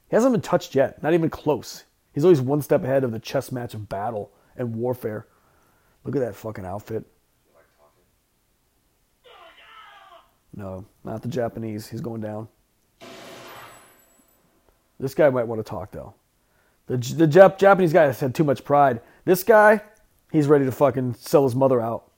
He 0.09 0.17
hasn't 0.17 0.33
been 0.33 0.41
touched 0.41 0.75
yet, 0.75 1.03
not 1.03 1.15
even 1.15 1.31
close. 1.31 1.85
He's 2.13 2.25
always 2.25 2.41
one 2.41 2.63
step 2.63 2.85
ahead 2.85 3.05
of 3.05 3.13
the 3.13 3.19
chess 3.19 3.51
match 3.53 3.75
of 3.75 3.89
battle 3.89 4.33
and 4.57 4.77
warfare. 4.77 5.27
Look 6.05 6.17
at 6.17 6.21
that 6.21 6.37
fucking 6.37 6.65
outfit. 6.65 7.05
No, 10.55 10.87
not 11.05 11.21
the 11.23 11.29
Japanese. 11.29 11.87
He's 11.87 12.01
going 12.01 12.23
down. 12.23 12.49
This 14.99 15.15
guy 15.15 15.29
might 15.29 15.47
want 15.47 15.59
to 15.59 15.69
talk 15.69 15.91
though. 15.91 16.15
The 16.87 16.97
the 16.97 17.27
Jap- 17.27 17.59
Japanese 17.59 17.93
guy 17.93 18.05
has 18.05 18.21
had 18.21 18.35
too 18.35 18.45
much 18.45 18.65
pride. 18.65 19.03
This 19.27 19.43
guy, 19.45 19.83
he's 20.33 20.47
ready 20.47 20.65
to 20.65 20.73
fucking 20.73 21.15
sell 21.15 21.45
his 21.45 21.55
mother 21.55 21.81
out. 21.81 22.11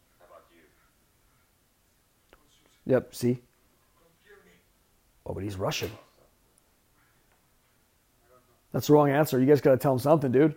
Yep. 2.86 3.14
See. 3.14 3.40
Oh, 5.26 5.34
but 5.34 5.42
he's 5.42 5.56
Russian. 5.56 5.90
That's 8.72 8.86
the 8.86 8.92
wrong 8.92 9.10
answer. 9.10 9.40
You 9.40 9.46
guys 9.46 9.60
got 9.60 9.72
to 9.72 9.78
tell 9.78 9.92
him 9.94 9.98
something, 9.98 10.30
dude. 10.30 10.54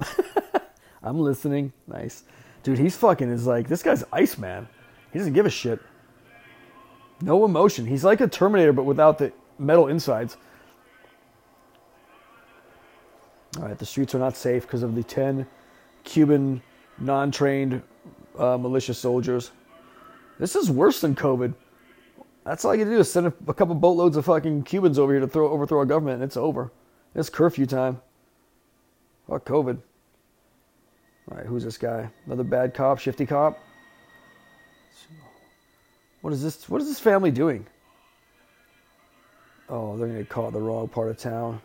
I'm 1.02 1.20
listening. 1.20 1.72
Nice. 1.86 2.24
Dude, 2.62 2.78
he's 2.78 2.96
fucking 2.96 3.28
is 3.28 3.46
like, 3.46 3.68
this 3.68 3.82
guy's 3.82 4.04
Iceman. 4.12 4.68
He 5.12 5.18
doesn't 5.18 5.34
give 5.34 5.46
a 5.46 5.50
shit. 5.50 5.80
No 7.20 7.44
emotion. 7.44 7.86
He's 7.86 8.04
like 8.04 8.20
a 8.20 8.28
Terminator, 8.28 8.72
but 8.72 8.84
without 8.84 9.18
the 9.18 9.32
metal 9.58 9.88
insides. 9.88 10.36
All 13.58 13.64
right, 13.64 13.78
the 13.78 13.86
streets 13.86 14.14
are 14.14 14.18
not 14.18 14.36
safe 14.36 14.62
because 14.62 14.82
of 14.82 14.94
the 14.94 15.02
10 15.02 15.46
Cuban 16.04 16.62
non 16.98 17.30
trained 17.30 17.82
uh, 18.38 18.56
militia 18.56 18.94
soldiers. 18.94 19.50
This 20.38 20.56
is 20.56 20.70
worse 20.70 21.00
than 21.00 21.14
COVID. 21.14 21.54
That's 22.44 22.64
all 22.64 22.74
you 22.74 22.84
can 22.84 22.92
do 22.92 22.98
is 22.98 23.10
send 23.10 23.26
a, 23.28 23.34
a 23.46 23.54
couple 23.54 23.74
boatloads 23.74 24.16
of 24.16 24.24
fucking 24.24 24.64
Cubans 24.64 24.98
over 24.98 25.12
here 25.12 25.20
to 25.20 25.28
throw 25.28 25.48
overthrow 25.48 25.78
our 25.78 25.84
government, 25.84 26.14
and 26.16 26.24
it's 26.24 26.36
over. 26.36 26.72
It's 27.14 27.28
curfew 27.28 27.66
time. 27.66 28.00
Fuck 29.28 29.44
COVID. 29.44 29.78
All 31.30 31.36
right, 31.36 31.46
who's 31.46 31.62
this 31.62 31.78
guy? 31.78 32.10
Another 32.26 32.42
bad 32.42 32.74
cop, 32.74 32.98
shifty 32.98 33.26
cop. 33.26 33.58
What 36.20 36.32
is 36.32 36.42
this? 36.42 36.68
What 36.68 36.80
is 36.80 36.88
this 36.88 36.98
family 36.98 37.30
doing? 37.30 37.66
Oh, 39.68 39.96
they're 39.96 40.08
gonna 40.08 40.48
in 40.48 40.52
the 40.52 40.60
wrong 40.60 40.88
part 40.88 41.08
of 41.08 41.18
town. 41.18 41.60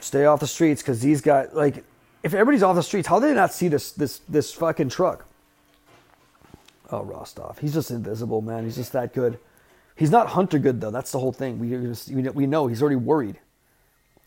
Stay 0.00 0.24
off 0.24 0.40
the 0.40 0.46
streets, 0.46 0.82
because 0.82 1.00
these 1.00 1.20
guys, 1.20 1.48
like, 1.52 1.84
if 2.22 2.34
everybody's 2.34 2.62
off 2.62 2.76
the 2.76 2.82
streets, 2.82 3.06
how 3.06 3.20
do 3.20 3.26
they 3.26 3.34
not 3.34 3.52
see 3.52 3.68
this 3.68 3.92
this 3.92 4.18
this 4.28 4.52
fucking 4.52 4.88
truck? 4.88 5.27
Oh, 6.90 7.02
Rostov, 7.02 7.58
he's 7.58 7.74
just 7.74 7.90
invisible, 7.90 8.40
man. 8.40 8.64
He's 8.64 8.76
just 8.76 8.92
that 8.92 9.12
good. 9.12 9.38
He's 9.94 10.10
not 10.10 10.28
Hunter 10.28 10.58
good 10.58 10.80
though. 10.80 10.90
That's 10.90 11.12
the 11.12 11.18
whole 11.18 11.32
thing. 11.32 11.58
We 11.58 12.30
we 12.32 12.46
know 12.46 12.66
he's 12.66 12.80
already 12.80 12.96
worried. 12.96 13.38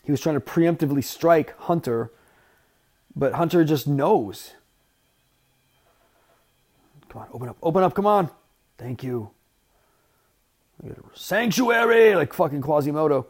He 0.04 0.12
was 0.12 0.19
trying 0.19 0.36
to 0.36 0.41
preemptively 0.41 1.04
strike 1.04 1.58
Hunter 1.60 2.12
but 3.15 3.34
Hunter 3.34 3.63
just 3.63 3.88
knows. 3.88 4.54
Come 7.10 7.24
on, 7.24 7.28
open 7.34 7.50
up, 7.50 7.58
open 7.62 7.84
up, 7.84 7.93
come 7.93 8.06
on. 8.06 8.30
Thank 8.78 9.04
you. 9.04 9.32
Sanctuary, 11.13 12.15
like 12.15 12.34
fucking 12.34 12.62
Quasimodo. 12.62 13.28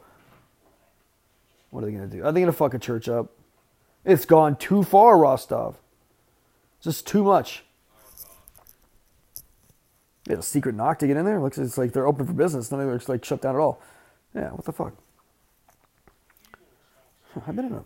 What 1.72 1.84
are 1.84 1.88
they 1.88 1.92
gonna 1.92 2.08
do? 2.08 2.24
Are 2.24 2.32
they 2.32 2.40
gonna 2.40 2.52
fuck 2.52 2.74
a 2.74 2.80
church 2.80 3.10
up? 3.10 3.32
It's 4.06 4.26
gone 4.26 4.56
too 4.56 4.84
far, 4.84 5.18
Rostov. 5.18 5.78
Just 6.82 7.08
too 7.08 7.24
much. 7.24 7.64
A 10.40 10.42
secret 10.42 10.76
knock 10.76 11.00
to 11.00 11.08
get 11.08 11.18
in 11.18 11.26
there. 11.26 11.40
Looks 11.40 11.58
it's 11.58 11.78
like 11.78 11.94
they're 11.94 12.08
open 12.08 12.26
for 12.26 12.34
business. 12.34 12.72
None 12.72 12.82
of 12.82 13.10
like 13.10 13.26
shut 13.26 13.42
down 13.42 13.56
at 13.56 13.60
all. 13.60 13.82
Yeah, 14.34 14.50
what 14.50 14.66
the 14.66 14.72
fuck? 14.72 14.94
I've 17.48 17.56
been 17.56 17.66
in 17.66 17.74
a 17.74 17.86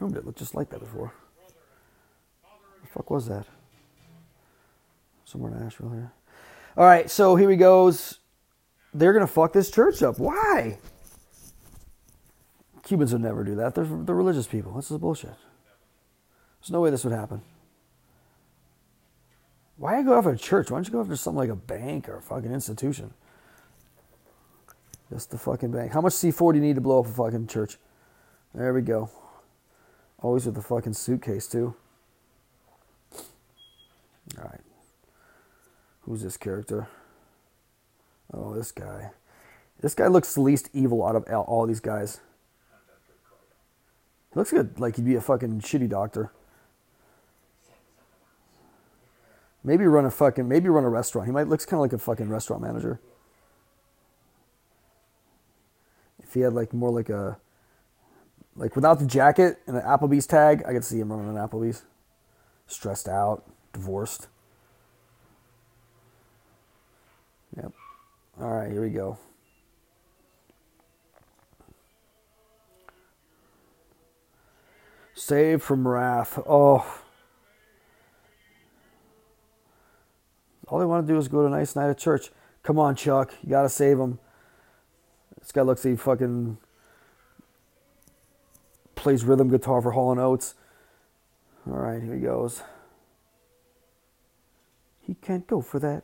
room 0.00 0.10
that 0.12 0.26
looked 0.26 0.38
just 0.38 0.54
like 0.54 0.70
that 0.70 0.80
before. 0.80 1.12
The 2.82 2.88
fuck 2.88 3.10
was 3.10 3.26
that? 3.28 3.46
Somewhere 5.24 5.52
in 5.52 5.64
Asheville 5.64 5.90
here. 5.90 6.12
All 6.76 6.84
right, 6.84 7.08
so 7.10 7.36
here 7.36 7.50
he 7.50 7.56
goes. 7.56 8.18
They're 8.92 9.12
gonna 9.12 9.26
fuck 9.26 9.52
this 9.52 9.70
church 9.70 10.02
up. 10.02 10.18
Why? 10.18 10.78
Cubans 12.82 13.12
would 13.12 13.22
never 13.22 13.44
do 13.44 13.54
that. 13.56 13.74
They're, 13.74 13.84
they're 13.84 14.14
religious 14.14 14.46
people. 14.46 14.72
This 14.72 14.90
is 14.90 14.98
bullshit. 14.98 15.34
There's 16.60 16.70
no 16.70 16.80
way 16.80 16.90
this 16.90 17.04
would 17.04 17.12
happen. 17.12 17.42
Why 19.76 19.98
you 19.98 20.04
go 20.04 20.16
after 20.16 20.30
a 20.30 20.38
church? 20.38 20.70
Why 20.70 20.78
don't 20.78 20.86
you 20.86 20.92
go 20.92 21.00
after 21.00 21.16
something 21.16 21.38
like 21.38 21.50
a 21.50 21.56
bank 21.56 22.08
or 22.08 22.16
a 22.16 22.22
fucking 22.22 22.52
institution? 22.52 23.12
Just 25.10 25.30
the 25.30 25.38
fucking 25.38 25.72
bank. 25.72 25.92
How 25.92 26.00
much 26.00 26.14
C4 26.14 26.52
do 26.52 26.58
you 26.58 26.64
need 26.64 26.76
to 26.76 26.80
blow 26.80 27.00
up 27.00 27.06
a 27.06 27.10
fucking 27.10 27.48
church? 27.48 27.78
There 28.54 28.72
we 28.72 28.82
go. 28.82 29.10
Always 30.20 30.46
with 30.46 30.54
the 30.54 30.62
fucking 30.62 30.94
suitcase, 30.94 31.46
too. 31.46 31.74
Alright. 34.38 34.62
Who's 36.02 36.22
this 36.22 36.36
character? 36.36 36.88
Oh, 38.32 38.54
this 38.54 38.72
guy. 38.72 39.10
This 39.80 39.94
guy 39.94 40.06
looks 40.06 40.34
the 40.34 40.40
least 40.40 40.70
evil 40.72 41.04
out 41.04 41.16
of 41.16 41.24
all 41.28 41.66
these 41.66 41.80
guys. 41.80 42.20
He 44.32 44.38
looks 44.38 44.50
good, 44.50 44.80
like 44.80 44.96
he'd 44.96 45.04
be 45.04 45.14
a 45.14 45.20
fucking 45.20 45.60
shitty 45.60 45.88
doctor. 45.88 46.32
Maybe 49.64 49.86
run 49.86 50.04
a 50.04 50.10
fucking, 50.10 50.46
maybe 50.46 50.68
run 50.68 50.84
a 50.84 50.90
restaurant. 50.90 51.26
He 51.26 51.32
might 51.32 51.48
looks 51.48 51.64
kind 51.64 51.78
of 51.78 51.80
like 51.80 51.94
a 51.94 51.98
fucking 51.98 52.28
restaurant 52.28 52.62
manager. 52.62 53.00
If 56.22 56.34
he 56.34 56.40
had 56.40 56.52
like 56.52 56.74
more 56.74 56.90
like 56.90 57.08
a 57.08 57.38
like 58.54 58.76
without 58.76 58.98
the 58.98 59.06
jacket 59.06 59.60
and 59.66 59.74
the 59.74 59.80
Applebee's 59.80 60.26
tag, 60.26 60.62
I 60.68 60.72
could 60.72 60.84
see 60.84 61.00
him 61.00 61.10
running 61.10 61.34
an 61.34 61.36
Applebee's. 61.36 61.82
Stressed 62.66 63.08
out, 63.08 63.44
divorced. 63.72 64.28
Yep. 67.56 67.72
All 68.40 68.50
right, 68.50 68.70
here 68.70 68.82
we 68.82 68.90
go. 68.90 69.18
Save 75.14 75.62
from 75.62 75.86
wrath. 75.86 76.38
Oh. 76.46 77.03
All 80.74 80.80
they 80.80 80.86
want 80.86 81.06
to 81.06 81.12
do 81.12 81.16
is 81.16 81.28
go 81.28 81.42
to 81.42 81.46
a 81.46 81.50
nice 81.50 81.76
night 81.76 81.88
at 81.88 81.98
church. 81.98 82.32
Come 82.64 82.80
on, 82.80 82.96
Chuck. 82.96 83.32
You 83.44 83.50
got 83.50 83.62
to 83.62 83.68
save 83.68 83.96
him. 83.96 84.18
This 85.38 85.52
guy 85.52 85.60
looks 85.60 85.84
like 85.84 85.92
he 85.92 85.96
fucking 85.96 86.58
plays 88.96 89.24
rhythm 89.24 89.50
guitar 89.50 89.80
for 89.80 89.92
Hall 89.92 90.18
& 90.18 90.20
Oates. 90.20 90.56
All 91.64 91.74
right, 91.74 92.02
here 92.02 92.14
he 92.14 92.20
goes. 92.20 92.64
He 95.00 95.14
can't 95.14 95.46
go 95.46 95.60
for 95.60 95.78
that. 95.78 96.02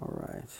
All 0.00 0.12
right. 0.12 0.50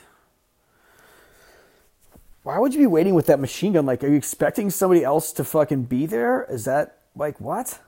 Why 2.43 2.59
would 2.59 2.75
you 2.75 2.81
be 2.81 2.87
waiting 2.89 3.15
with 3.15 3.27
that 3.27 3.39
machine 3.39 3.75
gun? 3.75 3.87
Like, 3.87 4.03
are 4.03 4.09
you 4.09 4.17
expecting 4.17 4.71
somebody 4.71 5.05
else 5.05 5.31
to 5.35 5.45
fucking 5.45 5.85
be 5.85 6.05
there? 6.05 6.47
Is 6.51 6.65
that 6.65 6.99
like 7.15 7.41
what? 7.41 7.79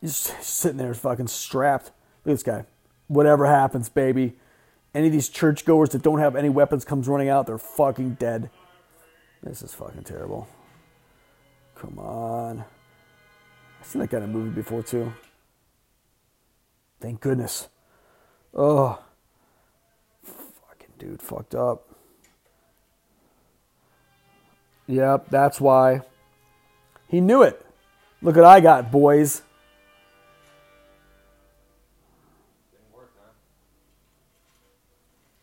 He's 0.00 0.16
sitting 0.40 0.78
there 0.78 0.94
fucking 0.94 1.28
strapped. 1.28 1.86
Look 2.24 2.32
at 2.32 2.34
this 2.34 2.42
guy. 2.42 2.64
Whatever 3.06 3.46
happens, 3.46 3.88
baby. 3.88 4.36
Any 4.94 5.06
of 5.06 5.12
these 5.12 5.28
churchgoers 5.28 5.90
that 5.90 6.02
don't 6.02 6.18
have 6.18 6.36
any 6.36 6.48
weapons 6.48 6.84
comes 6.84 7.08
running 7.08 7.28
out, 7.28 7.46
they're 7.46 7.58
fucking 7.58 8.14
dead. 8.14 8.50
This 9.42 9.62
is 9.62 9.74
fucking 9.74 10.04
terrible. 10.04 10.48
Come 11.74 11.98
on. 11.98 12.64
I've 13.80 13.86
seen 13.86 14.00
that 14.00 14.10
guy 14.10 14.18
in 14.18 14.24
a 14.24 14.26
movie 14.26 14.50
before 14.50 14.82
too. 14.82 15.12
Thank 17.00 17.20
goodness. 17.20 17.68
Oh. 18.52 19.00
Fucking 20.24 20.94
dude, 20.98 21.22
fucked 21.22 21.54
up. 21.54 21.94
Yep, 24.88 25.26
that's 25.30 25.60
why. 25.60 26.00
He 27.06 27.20
knew 27.20 27.42
it. 27.42 27.64
Look 28.20 28.36
what 28.36 28.44
I 28.44 28.60
got, 28.60 28.90
boys. 28.90 29.42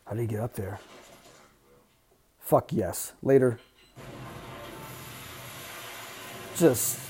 How 0.06 0.14
did 0.14 0.20
he 0.20 0.26
get 0.26 0.40
up 0.40 0.54
there? 0.54 0.80
Fuck 2.38 2.72
yes. 2.72 3.12
Later. 3.22 3.58
Just. 6.56 7.00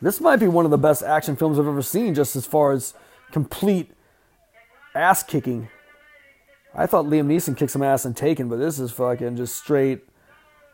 This 0.00 0.20
might 0.20 0.36
be 0.36 0.46
one 0.46 0.64
of 0.64 0.70
the 0.70 0.78
best 0.78 1.02
action 1.02 1.36
films 1.36 1.58
I've 1.58 1.66
ever 1.66 1.82
seen, 1.82 2.14
just 2.14 2.36
as 2.36 2.46
far 2.46 2.72
as 2.72 2.94
complete 3.32 3.90
ass 4.94 5.22
kicking. 5.22 5.68
I 6.74 6.86
thought 6.86 7.06
Liam 7.06 7.26
Neeson 7.26 7.56
kicked 7.56 7.72
some 7.72 7.82
ass 7.82 8.04
in 8.04 8.14
Taken, 8.14 8.48
but 8.48 8.56
this 8.56 8.78
is 8.78 8.92
fucking 8.92 9.36
just 9.36 9.56
straight. 9.56 10.06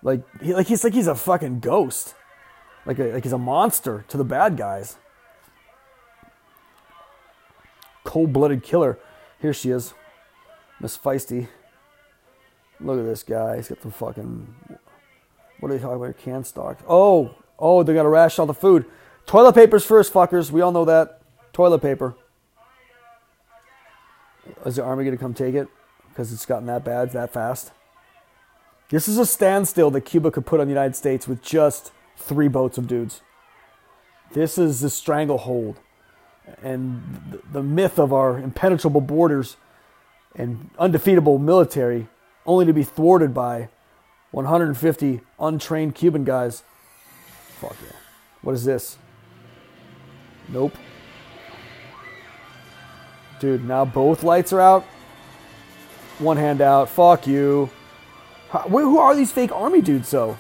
Like, 0.03 0.23
he, 0.43 0.53
like 0.53 0.67
he's 0.67 0.83
like 0.83 0.95
he's 0.95 1.07
a 1.07 1.15
fucking 1.15 1.61
ghost, 1.61 2.15
like 2.85 2.99
a, 2.99 3.13
like 3.13 3.23
he's 3.23 3.33
a 3.33 3.39
monster 3.39 4.05
to 4.09 4.17
the 4.17 4.25
bad 4.25 4.57
guys. 4.57 4.97
Cold-blooded 8.05 8.65
killer. 8.65 8.99
Here 9.41 9.53
she 9.53 9.71
is, 9.71 9.95
Miss 10.83 10.99
Feisty. 10.99 11.47
Look 12.81 12.99
at 12.99 13.05
this 13.05 13.23
guy. 13.23 13.57
He's 13.57 13.69
got 13.69 13.81
the 13.81 13.91
fucking. 13.93 14.55
What 15.61 15.71
are 15.71 15.75
they 15.77 15.81
talking 15.81 16.05
about? 16.05 16.19
Can 16.19 16.43
stock. 16.43 16.81
Oh, 16.89 17.37
oh, 17.57 17.85
they 17.85 17.95
got 17.95 18.03
to 18.03 18.09
ration 18.09 18.43
all 18.43 18.47
the 18.47 18.55
food. 18.55 18.85
Toilet 19.25 19.55
paper's 19.55 19.85
first, 19.85 20.13
fuckers. 20.13 20.51
We 20.51 20.61
all 20.61 20.73
know 20.73 20.85
that. 20.85 21.23
Toilet 21.53 21.79
paper. 21.79 22.17
Is 24.67 24.75
the 24.77 24.83
army 24.83 25.05
going 25.05 25.17
to 25.17 25.21
come 25.21 25.35
take 25.35 25.55
it? 25.55 25.69
Because 26.09 26.33
it's 26.33 26.45
gotten 26.45 26.67
that 26.67 26.85
bad, 26.85 27.13
that 27.13 27.33
fast? 27.33 27.71
This 28.91 29.07
is 29.07 29.19
a 29.19 29.25
standstill 29.25 29.93
that 29.93 30.01
Cuba 30.01 30.33
could 30.33 30.45
put 30.45 30.59
on 30.61 30.67
the 30.67 30.73
United 30.73 30.97
States 30.97 31.29
with 31.29 31.43
just 31.43 31.93
three 32.17 32.49
boats 32.49 32.77
of 32.77 32.89
dudes. 32.89 33.21
This 34.33 34.59
is 34.59 34.81
the 34.81 34.91
stranglehold 34.91 35.79
and 36.61 37.41
the 37.53 37.63
myth 37.63 38.01
of 38.01 38.13
our 38.13 38.39
impenetrable 38.39 39.01
borders 39.01 39.57
and 40.35 40.71
undefeatable 40.79 41.39
military 41.39 42.09
only 42.47 42.65
to 42.67 42.73
be 42.73 42.83
thwarted 42.83 43.33
by 43.35 43.69
150 44.31 45.21
untrained 45.39 45.95
Cuban 45.95 46.25
guys. 46.25 46.63
Fuck 47.61 47.77
yeah. 47.83 47.97
What 48.43 48.55
is 48.55 48.65
this? 48.65 48.99
Nope. 50.49 50.77
Dude, 53.39 53.65
now 53.65 53.85
both 53.85 54.23
lights 54.23 54.53
are 54.53 54.61
out. 54.61 54.85
One 56.19 56.37
hand 56.37 56.61
out. 56.61 56.89
Fuck 56.89 57.27
you. 57.27 57.71
who 58.51 58.99
are 58.99 59.15
these 59.15 59.33
fake 59.33 59.53
army 59.53 59.81
dudes, 59.81 60.11
though? 60.11 60.39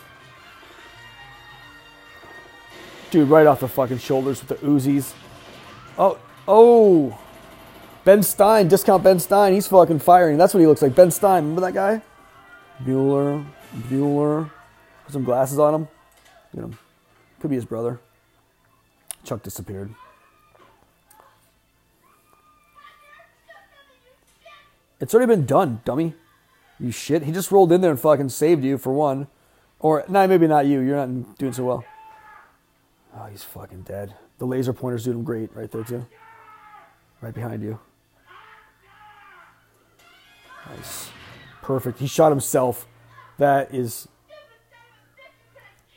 Dude, 3.10 3.28
right 3.28 3.46
off 3.46 3.60
the 3.60 3.68
fucking 3.68 3.98
shoulders 3.98 4.40
with 4.40 4.60
the 4.60 4.66
Uzis. 4.66 5.12
Oh, 5.98 6.18
oh. 6.48 7.18
Ben 8.04 8.22
Stein, 8.22 8.68
discount 8.68 9.04
Ben 9.04 9.20
Stein. 9.20 9.52
He's 9.52 9.68
fucking 9.68 10.00
firing. 10.00 10.36
That's 10.36 10.52
what 10.52 10.60
he 10.60 10.66
looks 10.66 10.82
like. 10.82 10.94
Ben 10.94 11.10
Stein. 11.10 11.44
Remember 11.44 11.60
that 11.60 11.74
guy? 11.74 12.02
Bueller. 12.84 13.44
Bueller. 13.88 14.50
Put 15.04 15.12
some 15.12 15.24
glasses 15.24 15.58
on 15.58 15.74
him. 15.74 15.88
You 16.54 16.62
know, 16.62 16.70
could 17.40 17.50
be 17.50 17.56
his 17.56 17.64
brother. 17.64 18.00
Chuck 19.24 19.42
disappeared. 19.42 19.94
It's 25.00 25.14
already 25.14 25.34
been 25.34 25.46
done, 25.46 25.80
dummy. 25.84 26.14
You 26.78 26.90
shit. 26.90 27.22
He 27.22 27.32
just 27.32 27.50
rolled 27.52 27.72
in 27.72 27.80
there 27.80 27.90
and 27.90 28.00
fucking 28.00 28.28
saved 28.28 28.64
you 28.64 28.78
for 28.78 28.92
one. 28.92 29.28
Or, 29.78 30.04
nah, 30.08 30.26
maybe 30.26 30.46
not 30.46 30.66
you. 30.66 30.80
You're 30.80 31.06
not 31.06 31.38
doing 31.38 31.52
so 31.52 31.64
well. 31.64 31.84
Oh, 33.16 33.26
he's 33.26 33.42
fucking 33.42 33.82
dead. 33.82 34.14
The 34.38 34.46
laser 34.46 34.72
pointer's 34.72 35.04
doing 35.04 35.22
great 35.22 35.54
right 35.54 35.70
there, 35.70 35.84
too. 35.84 36.06
Right 37.20 37.34
behind 37.34 37.62
you. 37.62 37.78
Nice. 40.68 41.10
Perfect. 41.60 41.98
He 41.98 42.06
shot 42.06 42.30
himself. 42.30 42.86
That 43.38 43.74
is. 43.74 44.08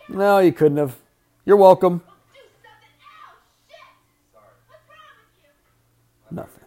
No, 0.10 0.40
he 0.40 0.52
couldn't 0.52 0.78
have. 0.78 0.98
You're 1.46 1.58
welcome. 1.58 2.02
Nothing. 6.32 6.64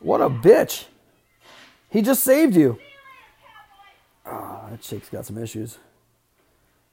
What 0.00 0.20
a 0.20 0.28
bitch. 0.28 0.84
He 1.90 2.02
just 2.02 2.24
saved 2.24 2.56
you. 2.56 2.78
Oh, 4.26 4.66
that 4.70 4.80
chick's 4.80 5.08
got 5.08 5.26
some 5.26 5.38
issues. 5.38 5.78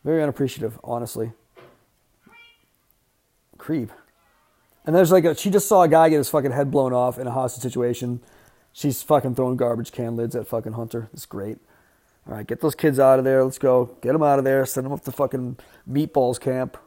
Very 0.03 0.21
unappreciative, 0.21 0.79
honestly. 0.83 1.31
Creep. 3.57 3.91
And 4.85 4.95
there's 4.95 5.11
like 5.11 5.25
a, 5.25 5.35
she 5.35 5.49
just 5.49 5.67
saw 5.67 5.83
a 5.83 5.87
guy 5.87 6.09
get 6.09 6.17
his 6.17 6.29
fucking 6.29 6.51
head 6.51 6.71
blown 6.71 6.93
off 6.93 7.19
in 7.19 7.27
a 7.27 7.31
hostage 7.31 7.61
situation. 7.61 8.21
She's 8.73 9.03
fucking 9.03 9.35
throwing 9.35 9.57
garbage 9.57 9.91
can 9.91 10.15
lids 10.15 10.35
at 10.35 10.47
fucking 10.47 10.73
Hunter. 10.73 11.09
It's 11.13 11.25
great. 11.25 11.57
All 12.27 12.35
right, 12.35 12.45
get 12.45 12.61
those 12.61 12.75
kids 12.75 12.99
out 12.99 13.19
of 13.19 13.25
there. 13.25 13.43
Let's 13.43 13.57
go. 13.57 13.97
Get 14.01 14.13
them 14.13 14.23
out 14.23 14.39
of 14.39 14.45
there. 14.45 14.65
Send 14.65 14.85
them 14.85 14.93
up 14.93 15.03
to 15.03 15.11
fucking 15.11 15.57
meatballs 15.89 16.39
camp. 16.39 16.77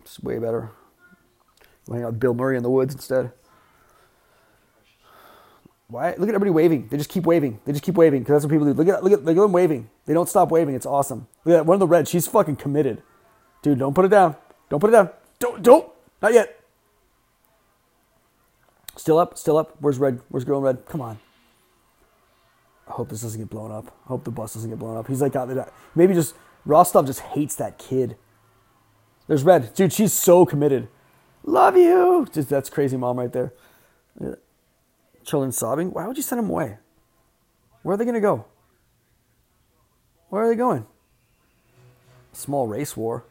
It's 0.00 0.20
way 0.20 0.38
better. 0.38 0.70
We'll 1.86 1.96
hang 1.96 2.04
out 2.04 2.12
with 2.12 2.20
Bill 2.20 2.34
Murray 2.34 2.56
in 2.56 2.62
the 2.62 2.70
woods 2.70 2.94
instead. 2.94 3.32
Why? 5.88 6.10
Look 6.10 6.28
at 6.28 6.34
everybody 6.34 6.50
waving. 6.50 6.88
They 6.88 6.96
just 6.96 7.10
keep 7.10 7.24
waving. 7.24 7.60
They 7.64 7.72
just 7.72 7.84
keep 7.84 7.96
waving 7.96 8.22
because 8.22 8.34
that's 8.34 8.44
what 8.44 8.50
people 8.50 8.66
do. 8.66 8.72
Look 8.72 8.88
at 8.88 9.04
look 9.04 9.12
at 9.12 9.24
look 9.24 9.36
at 9.36 9.40
them 9.40 9.52
waving. 9.52 9.90
They 10.06 10.14
don't 10.14 10.28
stop 10.28 10.50
waving. 10.50 10.74
It's 10.74 10.86
awesome. 10.86 11.28
Look 11.44 11.54
at 11.54 11.58
that. 11.58 11.66
One 11.66 11.74
of 11.74 11.80
the 11.80 11.86
red. 11.86 12.08
She's 12.08 12.26
fucking 12.26 12.56
committed. 12.56 13.02
Dude, 13.62 13.78
don't 13.78 13.94
put 13.94 14.06
it 14.06 14.08
down. 14.08 14.36
Don't 14.70 14.80
put 14.80 14.88
it 14.88 14.94
down. 14.94 15.10
Don't, 15.42 15.60
don't, 15.60 15.92
not 16.22 16.32
yet. 16.32 16.60
Still 18.96 19.18
up, 19.18 19.36
still 19.36 19.58
up. 19.58 19.74
Where's 19.80 19.98
red? 19.98 20.20
Where's 20.28 20.44
girl 20.44 20.58
in 20.58 20.64
red? 20.64 20.86
Come 20.86 21.00
on. 21.00 21.18
I 22.86 22.92
hope 22.92 23.08
this 23.08 23.22
doesn't 23.22 23.40
get 23.40 23.50
blown 23.50 23.72
up. 23.72 23.88
I 24.04 24.08
hope 24.10 24.22
the 24.22 24.30
bus 24.30 24.54
doesn't 24.54 24.70
get 24.70 24.78
blown 24.78 24.96
up. 24.96 25.08
He's 25.08 25.20
like, 25.20 25.34
out 25.34 25.48
there. 25.48 25.68
maybe 25.96 26.14
just 26.14 26.36
Rostov 26.64 27.06
just 27.06 27.18
hates 27.18 27.56
that 27.56 27.76
kid. 27.76 28.16
There's 29.26 29.42
red, 29.42 29.74
dude. 29.74 29.92
She's 29.92 30.12
so 30.12 30.46
committed. 30.46 30.86
Love 31.42 31.76
you. 31.76 32.28
Just 32.32 32.48
that's 32.48 32.70
crazy 32.70 32.96
mom 32.96 33.18
right 33.18 33.32
there. 33.32 33.52
Children 35.24 35.50
sobbing. 35.50 35.92
Why 35.92 36.06
would 36.06 36.16
you 36.16 36.22
send 36.22 36.38
them 36.38 36.50
away? 36.50 36.78
Where 37.82 37.94
are 37.94 37.96
they 37.96 38.04
gonna 38.04 38.20
go? 38.20 38.44
Where 40.28 40.44
are 40.44 40.48
they 40.48 40.54
going? 40.54 40.86
Small 42.32 42.68
race 42.68 42.96
war. 42.96 43.24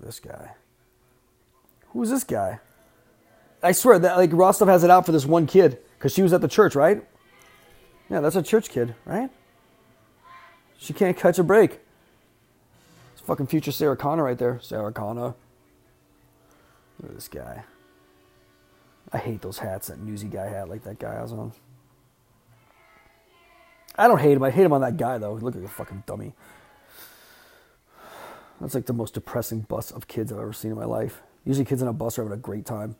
This 0.00 0.20
guy. 0.20 0.52
Who's 1.96 2.10
this 2.10 2.24
guy? 2.24 2.60
I 3.62 3.72
swear 3.72 3.98
that 3.98 4.18
like 4.18 4.30
Rostov 4.30 4.68
has 4.68 4.84
it 4.84 4.90
out 4.90 5.06
for 5.06 5.12
this 5.12 5.24
one 5.24 5.46
kid 5.46 5.78
because 5.96 6.12
she 6.12 6.20
was 6.20 6.34
at 6.34 6.42
the 6.42 6.48
church, 6.48 6.74
right? 6.74 7.02
Yeah, 8.10 8.20
that's 8.20 8.36
a 8.36 8.42
church 8.42 8.68
kid, 8.68 8.94
right? 9.06 9.30
She 10.76 10.92
can't 10.92 11.16
catch 11.16 11.38
a 11.38 11.42
break. 11.42 11.80
It's 13.14 13.22
fucking 13.22 13.46
future 13.46 13.72
Sarah 13.72 13.96
Connor 13.96 14.24
right 14.24 14.36
there. 14.36 14.60
Sarah 14.62 14.92
Connor. 14.92 15.36
Look 17.00 17.08
at 17.08 17.14
this 17.14 17.28
guy. 17.28 17.64
I 19.10 19.16
hate 19.16 19.40
those 19.40 19.56
hats, 19.56 19.86
that 19.86 19.98
newsy 19.98 20.28
guy 20.28 20.50
hat 20.50 20.68
like 20.68 20.84
that 20.84 20.98
guy 20.98 21.14
has 21.14 21.32
on. 21.32 21.52
I 23.96 24.06
don't 24.06 24.20
hate 24.20 24.36
him. 24.36 24.42
I 24.42 24.50
hate 24.50 24.64
him 24.64 24.74
on 24.74 24.82
that 24.82 24.98
guy 24.98 25.16
though. 25.16 25.34
He 25.34 25.42
looks 25.42 25.56
like 25.56 25.64
a 25.64 25.68
fucking 25.68 26.02
dummy. 26.04 26.34
That's 28.60 28.74
like 28.74 28.84
the 28.84 28.92
most 28.92 29.14
depressing 29.14 29.60
bus 29.60 29.90
of 29.90 30.06
kids 30.06 30.30
I've 30.30 30.38
ever 30.38 30.52
seen 30.52 30.72
in 30.72 30.76
my 30.76 30.84
life. 30.84 31.22
Usually, 31.46 31.64
kids 31.64 31.80
on 31.80 31.88
a 31.88 31.92
bus 31.92 32.18
are 32.18 32.22
having 32.22 32.36
a 32.36 32.40
great 32.40 32.66
time, 32.66 32.96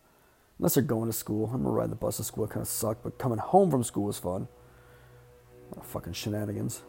unless 0.58 0.74
they're 0.74 0.82
going 0.82 1.10
to 1.10 1.12
school. 1.12 1.46
I 1.46 1.52
remember 1.52 1.72
riding 1.72 1.90
the 1.90 1.96
bus 1.96 2.16
to 2.18 2.24
school; 2.24 2.44
it 2.44 2.50
kind 2.50 2.62
of 2.62 2.68
sucked, 2.68 3.02
but 3.02 3.18
coming 3.18 3.38
home 3.38 3.70
from 3.70 3.82
school 3.82 4.04
was 4.04 4.18
fun. 4.18 4.46
fucking 5.82 6.12
shenanigans. 6.12 6.82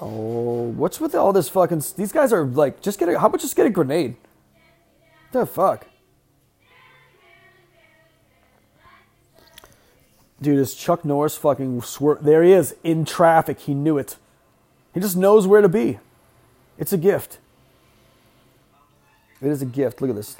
Oh, 0.00 0.72
what's 0.76 0.98
with 0.98 1.14
all 1.14 1.32
this 1.32 1.48
fucking? 1.48 1.82
These 1.96 2.10
guys 2.10 2.32
are 2.32 2.44
like, 2.44 2.80
just 2.80 2.98
get 2.98 3.08
a. 3.10 3.18
How 3.18 3.26
about 3.26 3.40
just 3.40 3.54
get 3.54 3.66
a 3.66 3.70
grenade? 3.70 4.16
the 5.30 5.46
fuck? 5.46 5.86
Dude, 10.40 10.58
is 10.58 10.74
Chuck 10.74 11.04
Norris 11.04 11.36
fucking 11.36 11.82
swerve? 11.82 12.24
There 12.24 12.42
he 12.42 12.52
is 12.52 12.74
in 12.82 13.04
traffic. 13.04 13.60
He 13.60 13.74
knew 13.74 13.96
it. 13.96 14.16
He 14.92 15.00
just 15.00 15.16
knows 15.16 15.46
where 15.46 15.60
to 15.60 15.68
be. 15.68 16.00
It's 16.78 16.92
a 16.92 16.98
gift. 16.98 17.38
It 19.42 19.48
is 19.48 19.60
a 19.60 19.66
gift. 19.66 20.00
Look 20.00 20.10
at 20.10 20.16
this. 20.16 20.36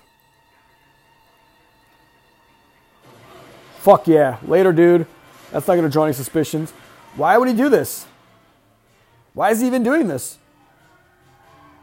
Fuck 3.78 4.06
yeah. 4.06 4.38
Later, 4.46 4.72
dude. 4.72 5.06
That's 5.50 5.66
not 5.66 5.74
going 5.74 5.84
to 5.84 5.90
draw 5.90 6.04
any 6.04 6.14
suspicions. 6.14 6.70
Why 7.16 7.36
would 7.36 7.48
he 7.48 7.54
do 7.54 7.68
this? 7.68 8.06
Why 9.34 9.50
is 9.50 9.60
he 9.60 9.66
even 9.66 9.82
doing 9.82 10.08
this? 10.08 10.38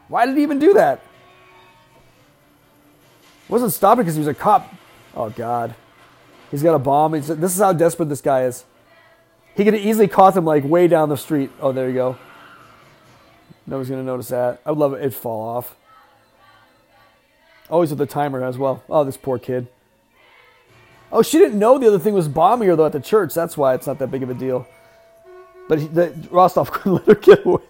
Why 0.08 0.26
did 0.26 0.38
he 0.38 0.44
even 0.44 0.60
do 0.60 0.74
that? 0.74 1.02
Wasn't 3.48 3.74
stopping 3.74 4.04
because 4.04 4.16
he 4.16 4.20
was 4.20 4.28
a 4.28 4.34
cop. 4.34 4.74
Oh 5.16 5.30
God, 5.30 5.74
he's 6.52 6.62
got 6.62 6.76
a 6.76 6.80
bomb. 6.80 7.16
He's, 7.16 7.28
this 7.28 7.54
is 7.56 7.60
how 7.60 7.74
desperate 7.74 8.10
this 8.10 8.22
guy 8.22 8.44
is. 8.44 8.64
He 9.56 9.64
could 9.64 9.74
have 9.74 9.84
easily 9.84 10.08
caught 10.08 10.36
them 10.36 10.46
like 10.46 10.64
way 10.64 10.88
down 10.88 11.10
the 11.10 11.18
street. 11.18 11.52
Oh, 11.60 11.72
there 11.72 11.88
you 11.90 11.96
go. 11.96 12.18
Nobody's 13.66 13.90
gonna 13.90 14.04
notice 14.04 14.30
that. 14.30 14.62
I 14.66 14.72
would 14.72 14.80
love 14.80 14.94
it. 14.94 15.00
It'd 15.00 15.16
fall 15.16 15.58
off. 15.58 15.76
Always 17.70 17.90
with 17.90 18.00
the 18.00 18.06
timer 18.06 18.44
as 18.44 18.58
well. 18.58 18.84
Oh, 18.90 19.04
this 19.04 19.18
poor 19.18 19.38
kid. 19.38 19.68
Oh, 21.12 21.22
she 21.22 21.40
didn't 21.40 21.58
know 21.58 21.78
the 21.78 21.88
other 21.88 22.00
thing 22.00 22.14
was 22.14 22.28
bombier 22.28 22.76
though 22.76 22.86
at 22.86 22.92
the 22.92 23.00
church. 23.00 23.34
That's 23.34 23.58
why 23.58 23.74
it's 23.74 23.88
not 23.88 24.00
that 24.00 24.12
big 24.12 24.24
of 24.24 24.30
a 24.30 24.34
deal. 24.34 24.68
But 25.68 25.80
he, 25.80 25.88
the, 25.88 26.14
Rostov 26.32 26.72
couldn't 26.72 26.94
let 26.94 27.08
her 27.08 27.16
get 27.16 27.46
away. 27.46 27.62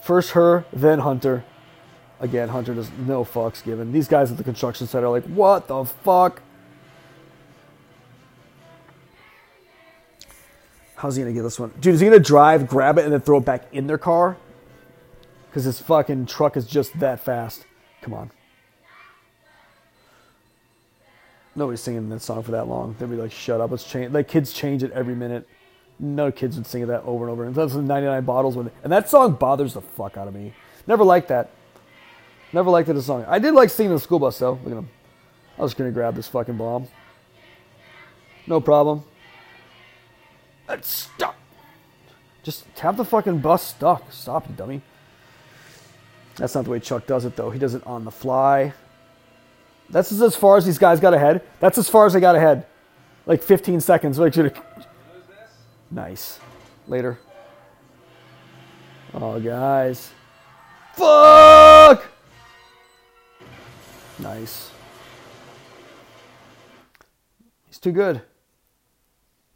First 0.00 0.32
her, 0.32 0.64
then 0.72 0.98
Hunter. 0.98 1.44
Again, 2.18 2.48
Hunter 2.48 2.74
does 2.74 2.90
no 3.06 3.24
fucks 3.24 3.62
given. 3.62 3.92
These 3.92 4.08
guys 4.08 4.30
at 4.30 4.36
the 4.36 4.44
construction 4.44 4.86
site 4.86 5.02
are 5.02 5.10
like, 5.10 5.24
what 5.26 5.68
the 5.68 5.84
fuck? 5.84 6.42
How's 10.96 11.16
he 11.16 11.22
gonna 11.22 11.34
get 11.34 11.42
this 11.42 11.58
one? 11.58 11.72
Dude, 11.80 11.94
is 11.94 12.00
he 12.00 12.06
gonna 12.06 12.20
drive, 12.20 12.68
grab 12.68 12.98
it, 12.98 13.04
and 13.04 13.12
then 13.12 13.20
throw 13.20 13.38
it 13.38 13.44
back 13.44 13.66
in 13.72 13.86
their 13.86 13.98
car? 13.98 14.36
Because 15.52 15.64
his 15.64 15.80
fucking 15.80 16.24
truck 16.24 16.56
is 16.56 16.66
just 16.66 16.98
that 17.00 17.20
fast. 17.20 17.66
Come 18.00 18.14
on. 18.14 18.30
Nobody's 21.54 21.82
singing 21.82 22.08
that 22.08 22.22
song 22.22 22.42
for 22.42 22.52
that 22.52 22.66
long. 22.66 22.96
They'd 22.98 23.10
be 23.10 23.16
like, 23.16 23.32
shut 23.32 23.60
up, 23.60 23.70
let's 23.70 23.84
change. 23.84 24.14
Like, 24.14 24.28
kids 24.28 24.54
change 24.54 24.82
it 24.82 24.90
every 24.92 25.14
minute. 25.14 25.46
No 25.98 26.32
kids 26.32 26.56
would 26.56 26.66
sing 26.66 26.86
that 26.86 27.02
over 27.02 27.24
and 27.24 27.32
over. 27.32 27.44
And 27.44 27.54
that's 27.54 27.74
99 27.74 28.24
bottles. 28.24 28.56
And 28.56 28.70
that 28.84 29.10
song 29.10 29.34
bothers 29.34 29.74
the 29.74 29.82
fuck 29.82 30.16
out 30.16 30.26
of 30.26 30.32
me. 30.32 30.54
Never 30.86 31.04
liked 31.04 31.28
that. 31.28 31.50
Never 32.54 32.70
liked 32.70 32.88
it 32.88 32.96
as 32.96 33.02
a 33.02 33.06
song. 33.06 33.26
I 33.28 33.38
did 33.38 33.52
like 33.52 33.68
singing 33.68 33.92
the 33.92 34.00
school 34.00 34.20
bus, 34.20 34.38
though. 34.38 34.58
Look 34.64 34.72
at 34.72 34.78
him. 34.78 34.88
I 35.58 35.62
was 35.62 35.74
going 35.74 35.90
to 35.90 35.94
grab 35.94 36.14
this 36.14 36.28
fucking 36.28 36.56
bomb. 36.56 36.88
No 38.46 38.58
problem. 38.58 39.04
It's 40.70 40.88
stuck. 40.88 41.36
Just 42.42 42.64
have 42.78 42.96
the 42.96 43.04
fucking 43.04 43.40
bus 43.40 43.66
stuck. 43.66 44.10
Stop, 44.10 44.48
you 44.48 44.54
dummy. 44.54 44.80
That's 46.36 46.54
not 46.54 46.64
the 46.64 46.70
way 46.70 46.80
Chuck 46.80 47.06
does 47.06 47.24
it, 47.24 47.36
though. 47.36 47.50
He 47.50 47.58
does 47.58 47.74
it 47.74 47.86
on 47.86 48.04
the 48.04 48.10
fly. 48.10 48.72
That's 49.90 50.10
as 50.10 50.34
far 50.34 50.56
as 50.56 50.64
these 50.64 50.78
guys 50.78 51.00
got 51.00 51.12
ahead. 51.12 51.42
That's 51.60 51.76
as 51.76 51.88
far 51.88 52.06
as 52.06 52.14
they 52.14 52.20
got 52.20 52.34
ahead. 52.34 52.66
Like 53.26 53.42
15 53.42 53.80
seconds. 53.80 54.18
Like, 54.18 54.34
nice. 55.90 56.40
Later. 56.88 57.18
Oh, 59.14 59.38
guys. 59.38 60.10
Fuck! 60.94 62.04
Nice. 64.18 64.70
He's 67.66 67.78
too 67.78 67.92
good. 67.92 68.22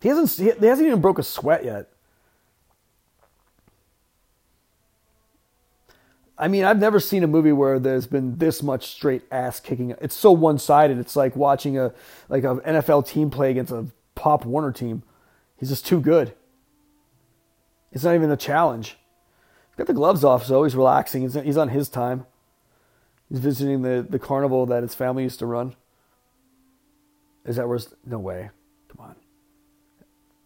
He 0.00 0.08
hasn't. 0.08 0.30
He 0.60 0.66
hasn't 0.66 0.86
even 0.86 1.00
broke 1.00 1.18
a 1.18 1.22
sweat 1.22 1.64
yet. 1.64 1.90
I 6.38 6.48
mean, 6.48 6.64
I've 6.64 6.78
never 6.78 7.00
seen 7.00 7.24
a 7.24 7.26
movie 7.26 7.52
where 7.52 7.78
there's 7.78 8.06
been 8.06 8.36
this 8.36 8.62
much 8.62 8.88
straight 8.88 9.22
ass 9.30 9.58
kicking. 9.58 9.94
It's 10.00 10.14
so 10.14 10.32
one 10.32 10.58
sided. 10.58 10.98
It's 10.98 11.16
like 11.16 11.34
watching 11.34 11.78
a 11.78 11.94
like 12.28 12.44
an 12.44 12.60
NFL 12.60 13.08
team 13.08 13.30
play 13.30 13.50
against 13.50 13.72
a 13.72 13.86
Pop 14.14 14.44
Warner 14.44 14.72
team. 14.72 15.02
He's 15.56 15.70
just 15.70 15.86
too 15.86 16.00
good. 16.00 16.34
It's 17.90 18.04
not 18.04 18.14
even 18.14 18.30
a 18.30 18.36
challenge. 18.36 18.98
He's 19.68 19.76
got 19.76 19.86
the 19.86 19.94
gloves 19.94 20.24
off, 20.24 20.44
so 20.44 20.64
he's 20.64 20.76
relaxing. 20.76 21.22
He's, 21.22 21.34
he's 21.34 21.56
on 21.56 21.70
his 21.70 21.88
time. 21.88 22.26
He's 23.30 23.38
visiting 23.38 23.82
the, 23.82 24.06
the 24.08 24.18
carnival 24.18 24.66
that 24.66 24.82
his 24.82 24.94
family 24.94 25.22
used 25.22 25.38
to 25.38 25.46
run. 25.46 25.74
Is 27.46 27.56
that 27.56 27.68
where? 27.68 27.78
No 28.04 28.18
way. 28.18 28.50
Come 28.88 29.06
on. 29.06 29.16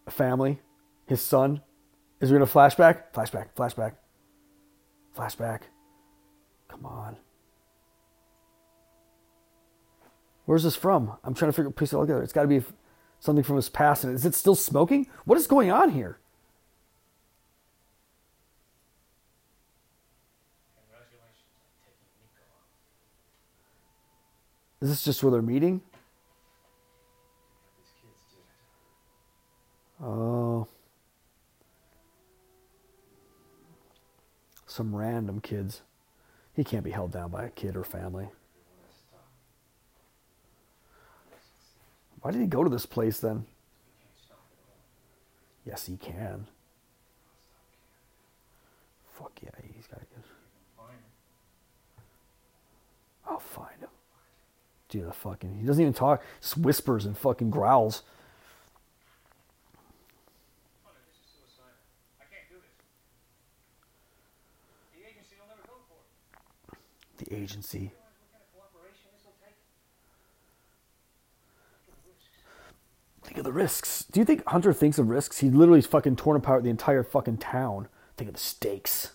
A 0.07 0.11
family, 0.11 0.61
his 1.05 1.21
son. 1.21 1.61
Is 2.21 2.29
there 2.29 2.39
gonna 2.39 2.49
flashback? 2.49 3.11
Flashback. 3.13 3.47
Flashback. 3.55 3.93
Flashback. 5.17 5.61
Come 6.71 6.85
on. 6.85 7.17
Where's 10.45 10.63
this 10.63 10.75
from? 10.75 11.17
I'm 11.23 11.33
trying 11.33 11.51
to 11.51 11.55
figure 11.55 11.69
piece 11.69 11.91
it 11.91 11.97
all 11.97 12.03
together. 12.03 12.23
It's 12.23 12.33
got 12.33 12.43
to 12.43 12.47
be 12.47 12.63
something 13.19 13.43
from 13.43 13.57
his 13.57 13.69
past. 13.69 14.05
And 14.05 14.15
is 14.15 14.25
it 14.25 14.35
still 14.35 14.55
smoking? 14.55 15.07
What 15.25 15.37
is 15.37 15.47
going 15.47 15.69
on 15.69 15.89
here? 15.91 16.17
Is 24.81 24.89
this 24.89 25.03
just 25.03 25.21
where 25.21 25.31
they're 25.31 25.43
meeting? 25.43 25.81
Oh. 30.01 30.67
Some 34.65 34.95
random 34.95 35.39
kids. 35.41 35.81
He 36.53 36.63
can't 36.63 36.83
be 36.83 36.91
held 36.91 37.11
down 37.11 37.31
by 37.31 37.45
a 37.45 37.49
kid 37.49 37.75
or 37.75 37.83
family. 37.83 38.29
Why 42.21 42.31
did 42.31 42.41
he 42.41 42.47
go 42.47 42.63
to 42.63 42.69
this 42.69 42.85
place 42.85 43.19
then? 43.19 43.45
Yes, 45.65 45.85
he 45.85 45.97
can. 45.97 46.47
Fuck 49.17 49.39
yeah, 49.43 49.49
he's 49.75 49.87
got 49.87 49.99
to 49.99 50.05
get. 50.05 50.25
I'll 53.27 53.39
find 53.39 53.79
him. 53.79 53.89
Dude, 54.89 55.07
the 55.07 55.13
fucking. 55.13 55.57
He 55.59 55.65
doesn't 55.65 55.81
even 55.81 55.93
talk. 55.93 56.21
Just 56.41 56.57
whispers 56.57 57.05
and 57.05 57.17
fucking 57.17 57.49
growls. 57.49 58.03
The 67.23 67.35
agency. 67.35 67.91
Think 73.23 73.37
of 73.37 73.43
the 73.43 73.51
risks. 73.53 74.05
Do 74.11 74.19
you 74.19 74.25
think 74.25 74.43
Hunter 74.47 74.73
thinks 74.73 74.97
of 74.97 75.07
risks? 75.07 75.37
He 75.37 75.49
literally 75.49 75.81
fucking 75.81 76.15
torn 76.15 76.35
apart 76.35 76.63
the 76.63 76.69
entire 76.69 77.03
fucking 77.03 77.37
town. 77.37 77.87
Think 78.17 78.29
of 78.29 78.33
the 78.33 78.41
stakes. 78.41 79.11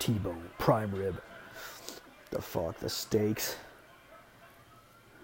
T-bone, 0.00 0.50
prime 0.58 0.92
rib. 0.92 1.22
The 2.30 2.42
fuck, 2.42 2.78
the 2.80 2.88
stakes. 2.88 3.56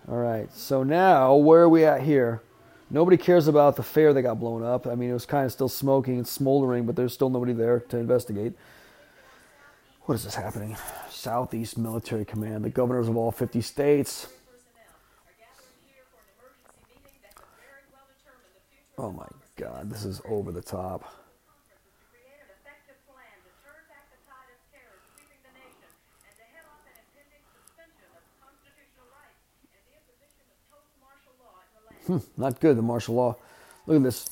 All 0.09 0.19
right, 0.19 0.51
so 0.55 0.85
now 0.85 1.35
where 1.35 1.63
are 1.63 1.69
we 1.69 1.85
at 1.85 2.03
here? 2.03 2.43
Nobody 2.91 3.17
cares 3.17 3.49
about 3.49 3.77
the 3.77 3.83
fair 3.83 4.15
that 4.15 4.23
got 4.23 4.39
blown 4.39 4.63
up. 4.63 4.87
I 4.87 4.95
mean, 4.95 5.11
it 5.11 5.15
was 5.15 5.27
kind 5.27 5.45
of 5.45 5.53
still 5.53 5.69
smoking 5.69 6.17
and 6.17 6.27
smoldering, 6.27 6.87
but 6.87 6.95
there's 6.97 7.13
still 7.13 7.29
nobody 7.29 7.53
there 7.53 7.81
to 7.81 7.99
investigate. 7.99 8.55
What 10.09 10.15
is 10.15 10.25
this 10.25 10.37
happening? 10.37 10.75
Southeast 11.11 11.77
Military 11.77 12.25
Command, 12.25 12.65
the 12.65 12.71
governors 12.71 13.09
of 13.09 13.17
all 13.19 13.31
50 13.31 13.61
states. 13.61 14.27
Oh 18.97 19.13
my 19.13 19.27
god, 19.57 19.91
this 19.91 20.07
is 20.07 20.23
over 20.27 20.51
the 20.51 20.63
top. 20.63 21.05
Hmm, 32.07 32.17
not 32.39 32.59
good, 32.61 32.79
the 32.79 32.83
martial 32.83 33.15
law. 33.15 33.37
Look 33.87 33.99
at 33.99 34.03
this. 34.05 34.27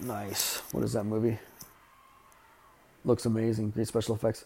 Nice. 0.00 0.58
What 0.70 0.84
is 0.84 0.92
that 0.92 1.02
movie? 1.02 1.40
Looks 3.04 3.26
amazing. 3.26 3.70
Great 3.70 3.88
special 3.88 4.14
effects. 4.14 4.44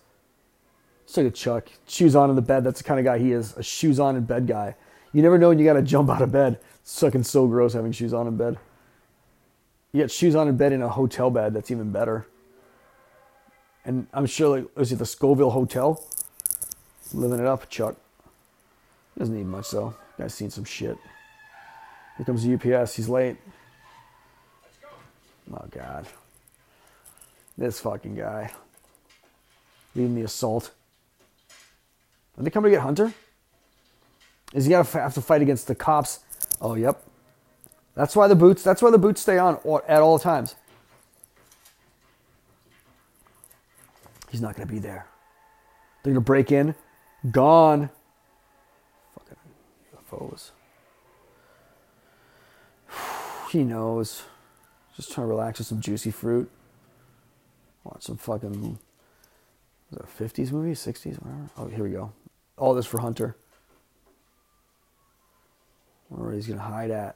Let's 1.05 1.17
look 1.17 1.27
at 1.27 1.35
Chuck. 1.35 1.69
Shoes 1.87 2.15
on 2.15 2.31
in 2.31 2.37
the 2.37 2.43
bed. 2.43 2.65
That's 2.65 2.81
the 2.81 2.85
kind 2.85 3.01
of 3.01 3.05
guy 3.05 3.19
he 3.19 3.33
is. 3.33 3.57
A 3.57 3.63
shoes 3.63 3.99
on 3.99 4.17
in 4.17 4.25
bed 4.25 4.47
guy. 4.47 4.77
You 5.13 5.23
never 5.23 5.37
know 5.39 5.49
when 5.49 5.59
you 5.59 5.65
got 5.65 5.75
to 5.75 5.83
jump 5.83 6.09
out 6.11 6.23
of 6.23 6.33
bed. 6.33 6.59
It's 6.83 7.31
so 7.31 7.47
gross 7.47 7.75
having 7.75 7.93
shoes 7.93 8.15
on 8.15 8.27
in 8.27 8.37
bed. 8.37 8.59
You 9.93 10.03
got 10.03 10.11
shoes 10.11 10.35
on 10.35 10.49
in 10.49 10.57
bed 10.57 10.73
in 10.73 10.83
a 10.83 10.89
hotel 10.89 11.31
bed. 11.31 11.55
That's 11.55 11.71
even 11.71 11.93
better. 11.93 12.27
And 13.85 14.07
I'm 14.13 14.27
sure, 14.27 14.61
like, 14.61 14.77
was 14.77 14.93
it 14.93 14.97
the 14.97 15.07
Scoville 15.07 15.51
Hotel? 15.51 16.03
Living 17.13 17.41
it 17.41 17.47
up, 17.47 17.69
Chuck. 17.69 17.97
Doesn't 19.19 19.35
need 19.35 19.47
much, 19.47 19.71
though. 19.71 19.95
Guy's 20.17 20.33
seen 20.35 20.51
some 20.51 20.65
shit. 20.65 20.97
Here 22.17 22.25
comes 22.25 22.45
the 22.45 22.55
UPS. 22.55 22.95
He's 22.95 23.09
late. 23.09 23.37
Oh, 25.53 25.67
God. 25.71 26.07
This 27.57 27.81
fucking 27.81 28.15
guy. 28.15 28.53
Leading 29.95 30.15
the 30.15 30.23
assault. 30.23 30.71
Are 32.39 32.43
they 32.43 32.51
coming 32.51 32.71
to 32.71 32.77
get 32.77 32.83
Hunter? 32.83 33.13
Is 34.55 34.65
he 34.65 34.71
gonna 34.71 34.85
have 34.85 35.15
to 35.15 35.21
fight 35.23 35.43
against 35.43 35.67
the 35.67 35.75
cops? 35.75 36.21
Oh, 36.61 36.75
yep. 36.75 37.03
That's 37.95 38.17
why 38.17 38.29
the 38.29 38.35
boots. 38.35 38.63
That's 38.63 38.83
why 38.83 38.91
the 38.91 38.99
boots 38.99 39.21
stay 39.21 39.39
on 39.39 39.59
at 39.87 40.01
all 40.01 40.19
times. 40.19 40.55
He's 44.31 44.41
not 44.41 44.57
to 44.57 44.67
be 44.67 44.79
there. 44.79 45.07
They're 46.03 46.15
to 46.15 46.21
break 46.21 46.51
in. 46.51 46.75
Gone. 47.31 47.91
Fucking 49.15 49.37
UFOs. 50.11 50.51
He 53.51 53.65
knows. 53.65 54.23
Just 54.97 55.13
trying 55.13 55.27
to 55.27 55.31
relax 55.31 55.59
with 55.59 55.67
some 55.67 55.81
juicy 55.81 56.11
fruit. 56.11 56.51
Some 58.03 58.17
fucking 58.17 58.81
50s 59.95 60.51
movie, 60.51 60.73
60s, 60.73 61.23
whatever. 61.23 61.51
Oh, 61.57 61.69
here 61.69 61.85
we 61.85 61.91
go. 61.91 62.13
All 62.59 62.75
this 62.75 62.85
for 62.85 62.99
Hunter. 62.99 63.37
Where 66.09 66.33
he's 66.33 66.49
gonna 66.49 66.63
hide 66.63 66.91
at. 66.91 67.15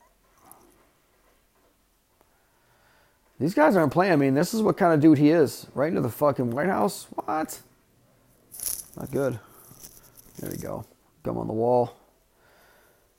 These 3.41 3.53
guys 3.53 3.75
aren't 3.75 3.93
playing. 3.93 4.13
I 4.13 4.17
mean, 4.17 4.35
this 4.35 4.55
is 4.55 4.63
what 4.63 4.77
kind 4.77 4.95
of 4.95 5.01
dude 5.01 5.19
he 5.19 5.31
is. 5.31 5.67
Right 5.75 5.89
into 5.89 6.03
the 6.03 6.09
fucking 6.09 6.53
White 6.53 6.69
House. 6.69 7.09
What? 7.17 7.61
Not 8.97 9.11
good. 9.11 9.41
There 10.39 10.53
we 10.53 10.57
go. 10.57 10.85
Gum 11.25 11.37
on 11.37 11.49
the 11.49 11.53
wall. 11.53 11.97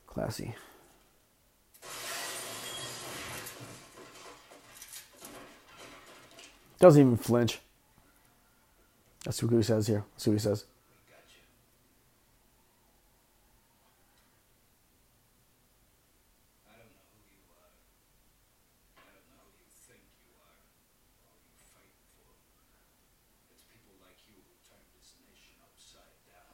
Classy. 0.08 0.56
Doesn't 6.80 7.02
even 7.02 7.18
flinch. 7.18 7.60
That's 9.26 9.42
what 9.42 9.52
he 9.52 9.64
says 9.64 9.88
here. 9.88 10.04
See 10.16 10.30
what 10.30 10.36
he 10.36 10.40
says. 10.40 10.66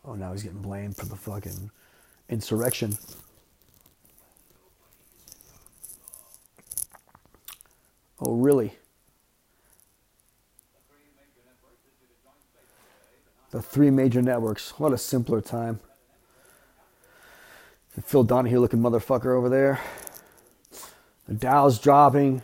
Oh, 0.05 0.15
now 0.15 0.34
he's 0.34 0.43
getting 0.43 0.61
blamed 0.61 0.97
for 0.97 1.05
the 1.05 1.15
fucking 1.15 1.71
insurrection. 2.28 2.97
Oh, 8.19 8.36
really? 8.36 8.74
The 13.53 13.61
three 13.61 13.91
major 13.91 14.23
networks. 14.23 14.79
What 14.79 14.93
a 14.93 14.97
simpler 14.97 15.39
time. 15.39 15.79
Phil 18.01 18.23
Donahue 18.23 18.59
looking 18.59 18.79
motherfucker 18.79 19.37
over 19.37 19.47
there. 19.47 19.79
The 21.27 21.35
Dow's 21.35 21.77
dropping. 21.77 22.41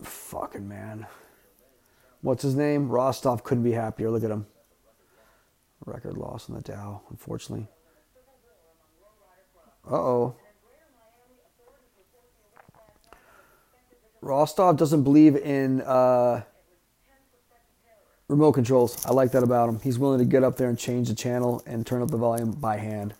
Fucking 0.00 0.68
man. 0.68 1.08
What's 2.20 2.44
his 2.44 2.54
name? 2.54 2.88
Rostov 2.88 3.42
couldn't 3.42 3.64
be 3.64 3.72
happier. 3.72 4.12
Look 4.12 4.22
at 4.22 4.30
him. 4.30 4.46
Record 5.84 6.16
loss 6.16 6.48
on 6.48 6.54
the 6.54 6.62
Dow, 6.62 7.02
unfortunately. 7.10 7.66
Uh 9.90 9.96
oh. 9.96 10.36
Rostov 14.20 14.76
doesn't 14.76 15.02
believe 15.02 15.34
in 15.34 15.80
uh, 15.80 16.42
remote 18.32 18.52
controls. 18.52 19.04
I 19.04 19.12
like 19.12 19.30
that 19.32 19.42
about 19.42 19.68
him. 19.68 19.78
He's 19.80 19.98
willing 19.98 20.18
to 20.18 20.24
get 20.24 20.42
up 20.42 20.56
there 20.56 20.68
and 20.68 20.78
change 20.78 21.08
the 21.08 21.14
channel 21.14 21.62
and 21.66 21.86
turn 21.86 22.02
up 22.02 22.10
the 22.10 22.16
volume 22.16 22.52
by 22.52 22.78
hand. 22.78 23.14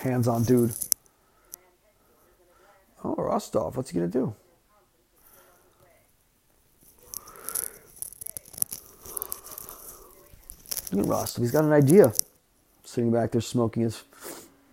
Hands 0.00 0.26
on 0.26 0.42
dude. 0.42 0.72
Oh, 3.04 3.14
Rostov, 3.14 3.76
what's 3.76 3.90
he 3.90 3.98
going 3.98 4.10
to 4.10 4.18
do? 4.18 4.34
Look 10.92 11.06
at 11.06 11.10
Rostov. 11.10 11.42
He's 11.42 11.52
got 11.52 11.64
an 11.64 11.72
idea. 11.72 12.12
Sitting 12.84 13.12
back 13.12 13.30
there 13.30 13.40
smoking 13.40 13.84
his 13.84 14.02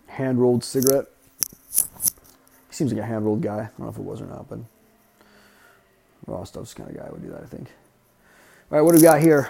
hand 0.08 0.40
rolled 0.40 0.64
cigarette. 0.64 1.06
He 1.70 2.74
seems 2.74 2.92
like 2.92 3.00
a 3.00 3.06
hand 3.06 3.24
rolled 3.24 3.42
guy. 3.42 3.58
I 3.58 3.68
don't 3.78 3.78
know 3.78 3.88
if 3.88 3.96
it 3.96 4.02
was 4.02 4.20
or 4.20 4.26
not, 4.26 4.48
but 4.48 4.58
Rostov's 6.26 6.74
kind 6.74 6.90
of 6.90 6.96
guy 6.96 7.08
would 7.12 7.22
do 7.22 7.30
that, 7.30 7.42
I 7.42 7.46
think. 7.46 7.68
All 8.70 8.78
right, 8.78 8.82
what 8.82 8.90
do 8.90 8.98
we 8.98 9.02
got 9.02 9.20
here? 9.20 9.48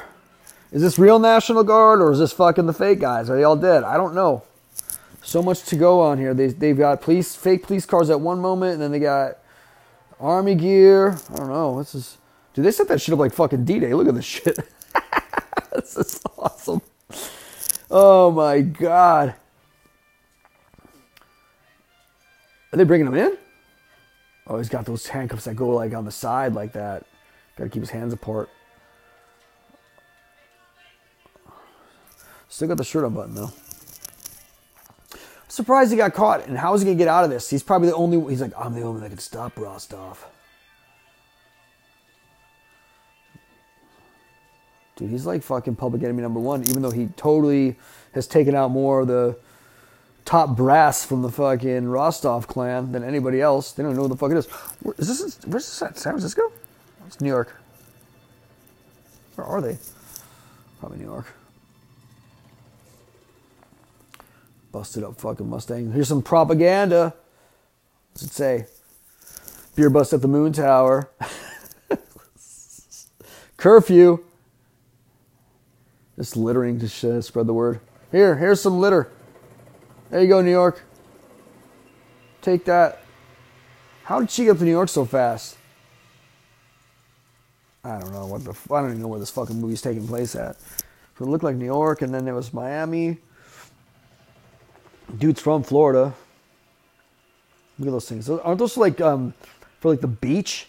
Is 0.71 0.83
this 0.83 0.99
real 0.99 1.19
National 1.19 1.65
Guard 1.65 2.03
or 2.03 2.13
is 2.13 2.19
this 2.19 2.33
fucking 2.33 2.67
the 2.67 2.73
fake 2.73 3.01
guys? 3.01 3.31
Are 3.31 3.37
they 3.37 3.45
all 3.45 3.57
dead? 3.57 3.85
I 3.85 3.97
don't 3.97 4.15
know. 4.15 4.43
So 5.23 5.43
much 5.43 5.63
to 5.65 5.77
go 5.77 6.01
on 6.01 6.19
here. 6.19 6.35
They, 6.35 6.49
they've 6.49 6.77
got 6.77 7.01
police, 7.01 7.35
fake 7.35 7.63
police 7.63 7.87
cars 7.87 8.11
at 8.11 8.21
one 8.21 8.39
moment, 8.41 8.75
and 8.75 8.83
then 8.83 8.93
they 8.93 8.99
got 8.99 9.39
army 10.21 10.55
gear. 10.55 11.19
I 11.33 11.37
don't 11.37 11.49
know. 11.49 11.79
This 11.79 11.95
is. 11.95 12.19
Dude, 12.55 12.65
they 12.65 12.71
set 12.71 12.89
that 12.89 13.01
shit 13.01 13.13
up 13.13 13.19
like 13.19 13.33
fucking 13.33 13.65
D 13.65 13.79
Day. 13.79 13.95
Look 13.95 14.09
at 14.09 14.15
this 14.15 14.25
shit. 14.25 14.59
this 15.73 15.97
is 15.97 16.21
awesome. 16.37 16.83
Oh 17.91 18.31
my 18.31 18.61
god. 18.61 19.35
Are 22.73 22.77
they 22.77 22.85
bringing 22.85 23.07
him 23.07 23.15
in? 23.15 23.37
Oh, 24.47 24.59
he's 24.59 24.69
got 24.69 24.87
those 24.87 25.07
handcuffs 25.07 25.45
that 25.45 25.57
go 25.57 25.69
like 25.69 25.95
on 25.95 26.05
the 26.05 26.11
side 26.11 26.55
like 26.55 26.73
that. 26.73 27.05
Got 27.57 27.65
to 27.65 27.71
keep 27.71 27.83
his 27.83 27.91
hands 27.91 28.13
apart. 28.13 28.51
Still 32.49 32.69
got 32.69 32.79
the 32.79 32.85
shirt 32.85 33.05
unbuttoned 33.05 33.37
though. 33.37 33.53
Surprised 35.49 35.91
he 35.91 35.97
got 35.97 36.15
caught. 36.15 36.47
And 36.47 36.57
how 36.59 36.75
is 36.75 36.83
he 36.83 36.87
gonna 36.87 36.99
get 36.99 37.09
out 37.09 37.25
of 37.25 37.31
this? 37.31 37.51
He's 37.51 37.63
probably 37.63 37.89
the 37.89 37.95
only. 37.95 38.31
He's 38.31 38.41
like, 38.41 38.53
I'm 38.57 38.75
the 38.75 38.83
only 38.83 38.93
one 38.93 39.01
that 39.03 39.09
can 39.11 39.19
stop 39.19 39.59
Rostov. 39.59 40.25
Dude, 44.97 45.11
he's 45.11 45.27
like 45.27 45.43
fucking 45.43 45.77
public 45.77 46.03
enemy 46.03 46.23
number 46.23 46.41
one. 46.41 46.63
Even 46.65 46.83
though 46.83 46.91
he 46.91 47.07
totally 47.17 47.77
has 48.15 48.27
taken 48.27 48.55
out 48.55 48.71
more 48.71 49.01
of 49.01 49.09
the 49.09 49.39
top 50.25 50.57
brass 50.57 51.05
from 51.05 51.23
the 51.23 51.31
fucking 51.31 51.89
Rostov 51.89 52.47
clan 52.47 52.93
than 52.93 53.03
anybody 53.03 53.41
else. 53.41 53.73
They 53.73 53.83
don't 53.83 53.97
know 53.97 54.03
who 54.03 54.09
the 54.09 54.17
fuck 54.17 54.31
it 54.31 54.37
is. 54.37 54.47
Where, 54.83 54.95
is 54.99 55.09
this? 55.09 55.39
Where's 55.47 55.65
this 55.65 55.83
at? 55.83 55.99
San 55.99 56.13
Francisco? 56.13 56.53
It's 57.07 57.21
New 57.21 57.29
York. 57.29 57.57
Where 59.37 59.47
are 59.47 59.63
they? 59.63 59.79
Probably 60.81 60.99
New 60.99 61.07
York. 61.07 61.27
Busted 64.79 65.03
up 65.03 65.21
fucking 65.21 65.51
Mustang. 65.51 65.91
Here's 65.91 66.07
some 66.07 66.23
propaganda. 66.23 67.13
What's 68.13 68.23
it 68.23 68.31
say? 68.31 68.67
Beer 69.75 69.91
bust 69.91 70.13
at 70.13 70.23
the 70.23 70.29
Moon 70.29 70.53
Tower. 70.53 71.11
Curfew. 73.57 74.23
Just 76.15 76.37
littering 76.37 76.79
to 76.79 76.89
spread 77.23 77.49
the 77.49 77.53
word. 77.53 77.81
Here, 78.13 78.37
here's 78.37 78.61
some 78.61 78.79
litter. 78.79 79.11
There 80.11 80.23
you 80.23 80.29
go, 80.29 80.43
New 80.43 80.53
York. 80.53 80.81
Take 82.41 82.65
that. 82.67 83.03
How 84.05 84.21
did 84.21 84.31
she 84.31 84.45
get 84.45 84.59
to 84.59 84.65
New 84.65 84.71
York 84.71 84.91
so 84.91 85.05
fast? 85.05 85.59
I 87.83 87.99
don't 87.99 88.13
know 88.13 88.27
what 88.27 88.45
the. 88.45 88.55
I 88.73 88.81
don't 88.81 88.91
even 88.91 89.03
know 89.03 89.09
where 89.09 89.19
this 89.19 89.31
fucking 89.31 89.61
movie's 89.61 89.83
taking 89.83 90.07
place 90.07 90.37
at. 90.37 90.55
It 91.21 91.25
looked 91.25 91.43
like 91.43 91.57
New 91.57 91.65
York, 91.67 92.01
and 92.01 92.15
then 92.15 92.25
there 92.25 92.35
was 92.35 92.55
Miami. 92.55 93.19
Dude's 95.17 95.41
from 95.41 95.63
Florida. 95.63 96.15
Look 97.79 97.89
at 97.89 97.93
those 97.93 98.09
things. 98.09 98.29
Aren't 98.29 98.59
those 98.59 98.77
like 98.77 99.01
um, 99.01 99.33
for 99.81 99.91
like 99.91 100.01
the 100.01 100.09
beach? 100.09 100.67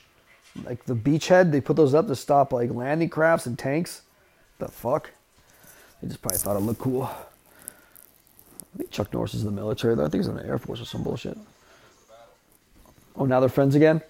Like 0.64 0.86
the 0.86 0.96
beachhead, 0.96 1.52
they 1.52 1.62
put 1.62 1.76
those 1.76 1.94
up 1.94 2.08
to 2.08 2.16
stop 2.16 2.54
like 2.54 2.72
landing 2.72 3.10
crafts 3.10 3.46
and 3.46 3.58
tanks. 3.58 4.02
The 4.60 4.68
fuck? 4.68 5.12
They 6.02 6.08
just 6.08 6.22
probably 6.22 6.38
thought 6.38 6.56
it 6.56 6.60
looked 6.60 6.80
cool. 6.80 7.04
I 7.04 8.78
think 8.78 8.92
Chuck 8.92 9.14
Norris 9.14 9.34
is 9.34 9.42
in 9.42 9.48
the 9.48 9.54
military 9.54 9.96
though. 9.96 10.06
I 10.06 10.10
think 10.10 10.24
he's 10.24 10.28
in 10.28 10.36
the 10.36 10.46
Air 10.46 10.58
Force 10.58 10.82
or 10.82 10.86
some 10.86 11.04
bullshit. 11.04 11.38
Oh, 13.16 13.26
now 13.26 13.40
they're 13.40 13.50
friends 13.50 13.76
again? 13.76 14.02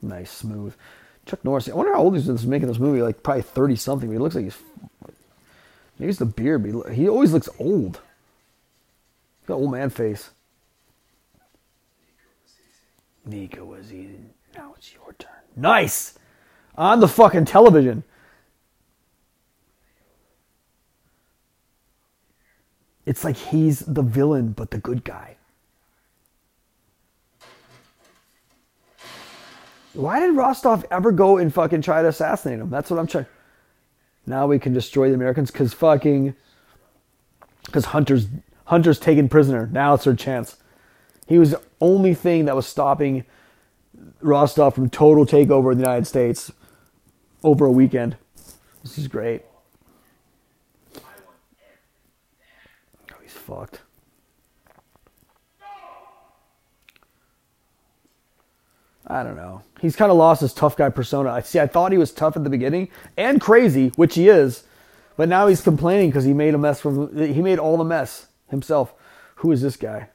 Nice, 0.00 0.30
smooth. 0.30 0.74
Chuck 1.26 1.44
Norris. 1.44 1.68
I 1.68 1.74
wonder 1.74 1.92
how 1.92 2.00
old 2.00 2.16
he's 2.16 2.46
making 2.46 2.68
this 2.68 2.78
movie. 2.78 3.02
Like 3.02 3.22
probably 3.22 3.42
thirty 3.42 3.76
something. 3.76 4.08
But 4.08 4.14
he 4.14 4.18
looks 4.18 4.34
like 4.34 4.44
he's 4.44 4.58
It's 5.98 6.18
the 6.18 6.26
beard, 6.26 6.62
but 6.62 6.92
he 6.92 7.08
always 7.08 7.32
looks 7.32 7.48
old. 7.58 8.00
He's 9.40 9.48
got 9.48 9.54
old 9.54 9.72
man 9.72 9.90
face. 9.90 10.30
Nico 13.24 13.64
was 13.64 13.92
eating. 13.92 14.30
Now 14.54 14.74
it's 14.76 14.94
your 14.94 15.12
turn. 15.18 15.30
Nice! 15.56 16.18
On 16.76 17.00
the 17.00 17.08
fucking 17.08 17.44
television. 17.44 18.04
It's 23.04 23.24
like 23.24 23.36
he's 23.36 23.80
the 23.80 24.02
villain, 24.02 24.52
but 24.52 24.70
the 24.70 24.78
good 24.78 25.02
guy. 25.02 25.36
Why 29.94 30.20
did 30.20 30.36
Rostov 30.36 30.84
ever 30.90 31.10
go 31.10 31.38
and 31.38 31.52
fucking 31.52 31.82
try 31.82 32.02
to 32.02 32.08
assassinate 32.08 32.60
him? 32.60 32.70
That's 32.70 32.90
what 32.90 33.00
I'm 33.00 33.06
trying. 33.06 33.26
Now 34.28 34.46
we 34.46 34.58
can 34.58 34.74
destroy 34.74 35.08
the 35.08 35.14
Americans 35.14 35.50
because 35.50 35.72
fucking 35.72 36.34
because 37.64 37.86
Hunter's 37.86 38.26
Hunter's 38.66 38.98
taken 38.98 39.28
prisoner. 39.28 39.68
Now 39.72 39.94
it's 39.94 40.04
her 40.04 40.14
chance. 40.14 40.56
He 41.26 41.38
was 41.38 41.52
the 41.52 41.62
only 41.80 42.14
thing 42.14 42.44
that 42.44 42.54
was 42.54 42.66
stopping 42.66 43.24
Rostov 44.20 44.74
from 44.74 44.90
total 44.90 45.24
takeover 45.24 45.72
of 45.72 45.78
the 45.78 45.84
United 45.84 46.06
States 46.06 46.52
over 47.42 47.64
a 47.64 47.72
weekend. 47.72 48.16
This 48.82 48.98
is 48.98 49.08
great. 49.08 49.42
Oh, 50.96 51.00
he's 53.22 53.32
fucked. 53.32 53.80
I 59.08 59.22
don't 59.22 59.36
know. 59.36 59.62
He's 59.80 59.96
kind 59.96 60.10
of 60.10 60.18
lost 60.18 60.42
his 60.42 60.52
tough 60.52 60.76
guy 60.76 60.90
persona. 60.90 61.30
I 61.30 61.40
see. 61.40 61.58
I 61.58 61.66
thought 61.66 61.92
he 61.92 61.98
was 61.98 62.12
tough 62.12 62.36
at 62.36 62.44
the 62.44 62.50
beginning 62.50 62.88
and 63.16 63.40
crazy, 63.40 63.88
which 63.96 64.14
he 64.14 64.28
is, 64.28 64.64
but 65.16 65.28
now 65.28 65.46
he's 65.46 65.62
complaining 65.62 66.10
because 66.10 66.24
he 66.24 66.34
made 66.34 66.54
a 66.54 66.58
mess 66.58 66.80
from. 66.80 67.16
He 67.16 67.40
made 67.40 67.58
all 67.58 67.78
the 67.78 67.84
mess 67.84 68.26
himself. 68.50 68.92
Who 69.36 69.50
is 69.50 69.62
this 69.62 69.76
guy? 69.76 70.10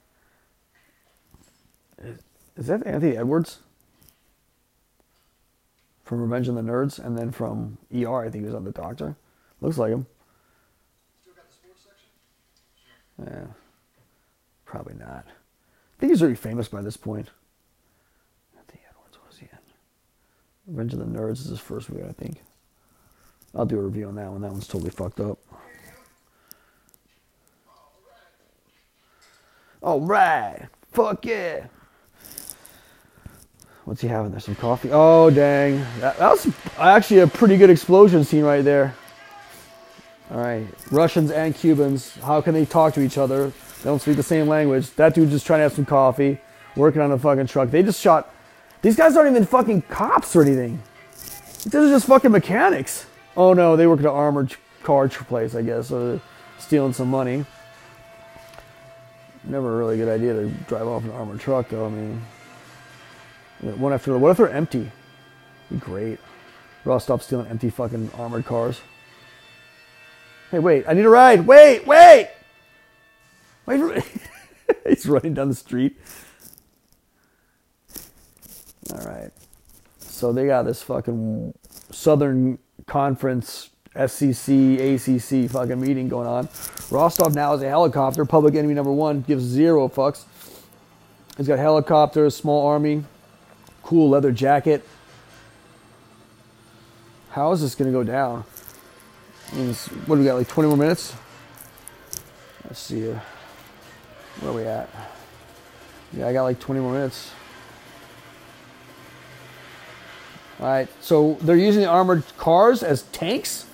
Is, 2.04 2.20
is 2.56 2.68
that 2.68 2.86
Anthony 2.86 3.18
Edwards 3.18 3.60
from 6.04 6.22
Revenge 6.22 6.48
of 6.50 6.56
the 6.56 6.62
Nerds, 6.62 7.00
and 7.04 7.18
then 7.18 7.32
from 7.32 7.78
ER? 7.96 8.20
I 8.26 8.30
think 8.30 8.44
he 8.44 8.46
was 8.46 8.54
on 8.54 8.66
the 8.66 8.72
Doctor. 8.72 9.16
Looks 9.62 9.78
like 9.78 9.92
him. 9.92 10.06
Still 11.22 11.34
got 11.34 11.48
the 11.48 11.54
sports 11.54 11.84
section? 11.84 13.48
Yeah, 13.48 13.54
probably 14.66 14.96
not. 14.96 15.26
I 15.26 16.00
think 16.00 16.12
he's 16.12 16.22
already 16.22 16.36
famous 16.36 16.68
by 16.68 16.82
this 16.82 16.98
point. 16.98 17.30
Anthony 18.58 18.82
Edwards, 18.90 19.18
what 19.18 19.28
was 19.30 19.38
he 19.38 19.46
in? 19.46 19.58
Revenge 20.68 20.94
of 20.94 21.00
the 21.00 21.06
Nerds 21.06 21.40
is 21.40 21.46
his 21.46 21.60
first 21.60 21.90
movie, 21.90 22.08
I 22.08 22.14
think. 22.14 22.42
I'll 23.56 23.66
do 23.66 23.78
a 23.78 23.82
review 23.82 24.08
on 24.08 24.16
that 24.16 24.32
one. 24.32 24.42
That 24.42 24.52
one's 24.52 24.68
totally 24.68 24.90
fucked 24.90 25.20
up. 25.20 25.38
All 29.82 30.00
right, 30.00 30.68
fuck 30.94 31.26
yeah. 31.26 31.68
What's 33.84 34.00
he 34.00 34.08
having 34.08 34.32
there? 34.32 34.40
Some 34.40 34.56
coffee? 34.56 34.90
Oh 34.94 35.30
dang, 35.30 35.86
that, 36.00 36.18
that 36.18 36.32
was 36.32 36.48
actually 36.80 37.20
a 37.20 37.28
pretty 37.28 37.58
good 37.58 37.70
explosion 37.70 38.24
scene 38.24 38.46
right 38.46 38.64
there. 38.64 38.96
All 40.32 40.38
right, 40.38 40.66
Russians 40.90 41.32
and 41.32 41.54
Cubans. 41.54 42.16
How 42.16 42.40
can 42.40 42.54
they 42.54 42.66
talk 42.66 42.94
to 42.94 43.02
each 43.02 43.18
other? 43.18 43.48
They 43.50 43.84
don't 43.84 44.02
speak 44.02 44.16
the 44.16 44.24
same 44.24 44.48
language. 44.48 44.90
That 44.92 45.14
dude's 45.14 45.32
just 45.32 45.46
trying 45.46 45.60
to 45.60 45.64
have 45.64 45.74
some 45.74 45.86
coffee, 45.86 46.40
working 46.78 47.02
on 47.02 47.12
a 47.12 47.20
fucking 47.20 47.48
truck. 47.48 47.70
They 47.70 47.84
just 47.84 48.00
shot. 48.00 48.34
These 48.84 48.98
guys 48.98 49.16
aren't 49.18 49.32
even 49.32 49.46
fucking 49.46 49.84
cops 49.84 50.36
or 50.36 50.44
anything. 50.44 50.84
These 51.64 51.74
are 51.74 51.88
just 51.90 52.06
fucking 52.06 52.32
mechanics. 52.32 53.06
Oh 53.36 53.54
no, 53.54 53.76
they 53.76 53.88
work 53.88 54.00
at 54.00 54.06
an 54.06 54.12
armored 54.12 54.56
car 54.84 55.08
place, 55.08 55.56
I 55.56 55.62
guess, 55.62 55.88
so 55.88 56.20
stealing 56.60 56.94
some 56.94 57.10
money. 57.10 57.46
Never 59.46 59.74
a 59.74 59.78
really 59.78 59.98
good 59.98 60.10
idea 60.10 60.34
to 60.34 60.50
drive 60.68 60.88
off 60.88 61.04
an 61.06 61.12
armored 61.12 61.40
truck, 61.40 61.70
though. 61.70 61.86
I 61.86 61.90
mean, 61.90 62.22
one 63.62 63.94
after 63.94 64.12
the. 64.12 64.20
What 64.20 64.32
if 64.32 64.38
they're 64.38 64.50
empty? 64.50 64.92
Be 65.72 65.78
great. 65.78 66.20
We 66.84 66.92
all 66.92 67.00
stop 67.00 67.22
stealing 67.22 67.48
empty 67.48 67.70
fucking 67.70 68.12
armored 68.18 68.46
cars. 68.46 68.82
Hey, 70.52 70.60
wait! 70.60 70.86
I 70.88 70.94
need 70.94 71.06
a 71.06 71.10
ride. 71.10 71.48
Wait, 71.48 71.88
wait, 71.88 72.30
wait! 73.66 73.80
for- 73.80 74.04
He's 74.90 75.06
running 75.06 75.34
down 75.34 75.50
the 75.50 75.56
street. 75.56 75.98
All 78.92 79.06
right. 79.06 79.32
So 80.00 80.32
they 80.34 80.46
got 80.46 80.64
this 80.64 80.82
fucking 80.84 81.54
Southern 81.92 82.60
Conference 82.86 83.70
SCC 83.96 84.96
ACC 84.96 85.50
fucking 85.50 85.80
meeting 85.80 86.10
going 86.10 86.28
on. 86.28 86.50
Rostov 86.90 87.36
now 87.36 87.54
is 87.54 87.62
a 87.62 87.70
helicopter. 87.70 88.26
Public 88.26 88.56
enemy 88.56 88.74
number 88.74 88.92
one 88.92 89.22
gives 89.22 89.44
zero 89.44 89.88
fucks. 89.88 90.26
He's 91.38 91.48
got 91.48 91.60
helicopters, 91.60 92.36
small 92.36 92.66
army, 92.68 93.04
cool 93.82 94.10
leather 94.10 94.32
jacket. 94.32 94.86
How 97.30 97.52
is 97.52 97.62
this 97.62 97.76
gonna 97.76 97.92
go 97.92 98.04
down? 98.04 98.44
What 100.06 100.16
do 100.16 100.22
we 100.22 100.26
got? 100.26 100.36
Like 100.36 100.48
20 100.48 100.68
more 100.70 100.78
minutes? 100.78 101.14
Let's 102.66 102.80
see. 102.80 103.02
Where 104.40 104.52
are 104.52 104.54
we 104.54 104.64
at? 104.64 104.90
Yeah, 106.12 106.28
I 106.28 106.34
got 106.34 106.44
like 106.44 106.60
20 106.60 106.82
more 106.82 106.94
minutes. 106.94 107.32
All 110.53 110.53
right, 110.70 110.88
so 111.02 111.38
they're 111.42 111.58
using 111.58 111.82
the 111.82 111.88
armored 111.88 112.24
cars 112.38 112.84
as 112.84 113.04
tanks. 113.12 113.66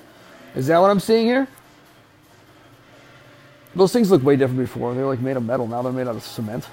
Is 0.56 0.68
that 0.68 0.80
what 0.80 0.90
I'm 0.90 1.00
seeing 1.00 1.26
here? 1.26 1.48
Those 3.76 3.94
things 3.94 4.10
look 4.10 4.24
way 4.24 4.36
different 4.36 4.60
before. 4.60 4.94
They 4.94 5.02
were 5.02 5.10
like 5.10 5.20
made 5.20 5.38
of 5.38 5.46
metal. 5.46 5.68
Now 5.68 5.82
they're 5.82 5.92
made 5.92 6.08
out 6.08 6.16
of 6.16 6.24
cement. 6.24 6.66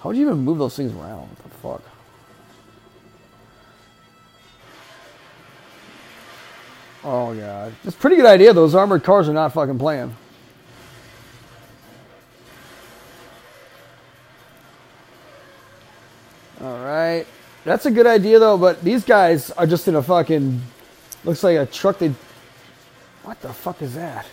How 0.00 0.08
would 0.10 0.16
you 0.16 0.26
even 0.26 0.38
move 0.38 0.58
those 0.58 0.76
things 0.76 0.92
around? 0.92 1.28
What 1.28 1.42
the 1.42 1.48
fuck? 1.48 1.82
Oh 7.04 7.34
god, 7.34 7.72
it's 7.84 7.94
a 7.94 7.98
pretty 7.98 8.16
good 8.16 8.26
idea. 8.26 8.52
Those 8.52 8.74
armored 8.74 9.04
cars 9.04 9.28
are 9.28 9.32
not 9.32 9.52
fucking 9.52 9.78
playing. 9.78 10.16
All 16.60 16.78
right, 16.84 17.26
that's 17.66 17.84
a 17.84 17.90
good 17.90 18.06
idea 18.06 18.38
though. 18.38 18.56
But 18.56 18.82
these 18.82 19.04
guys 19.04 19.50
are 19.50 19.66
just 19.66 19.88
in 19.88 19.96
a 19.96 20.02
fucking 20.02 20.62
looks 21.24 21.42
like 21.42 21.58
a 21.58 21.66
truck. 21.66 21.98
They 21.98 22.14
what 23.24 23.40
the 23.42 23.52
fuck 23.52 23.82
is 23.82 23.94
that? 23.96 24.24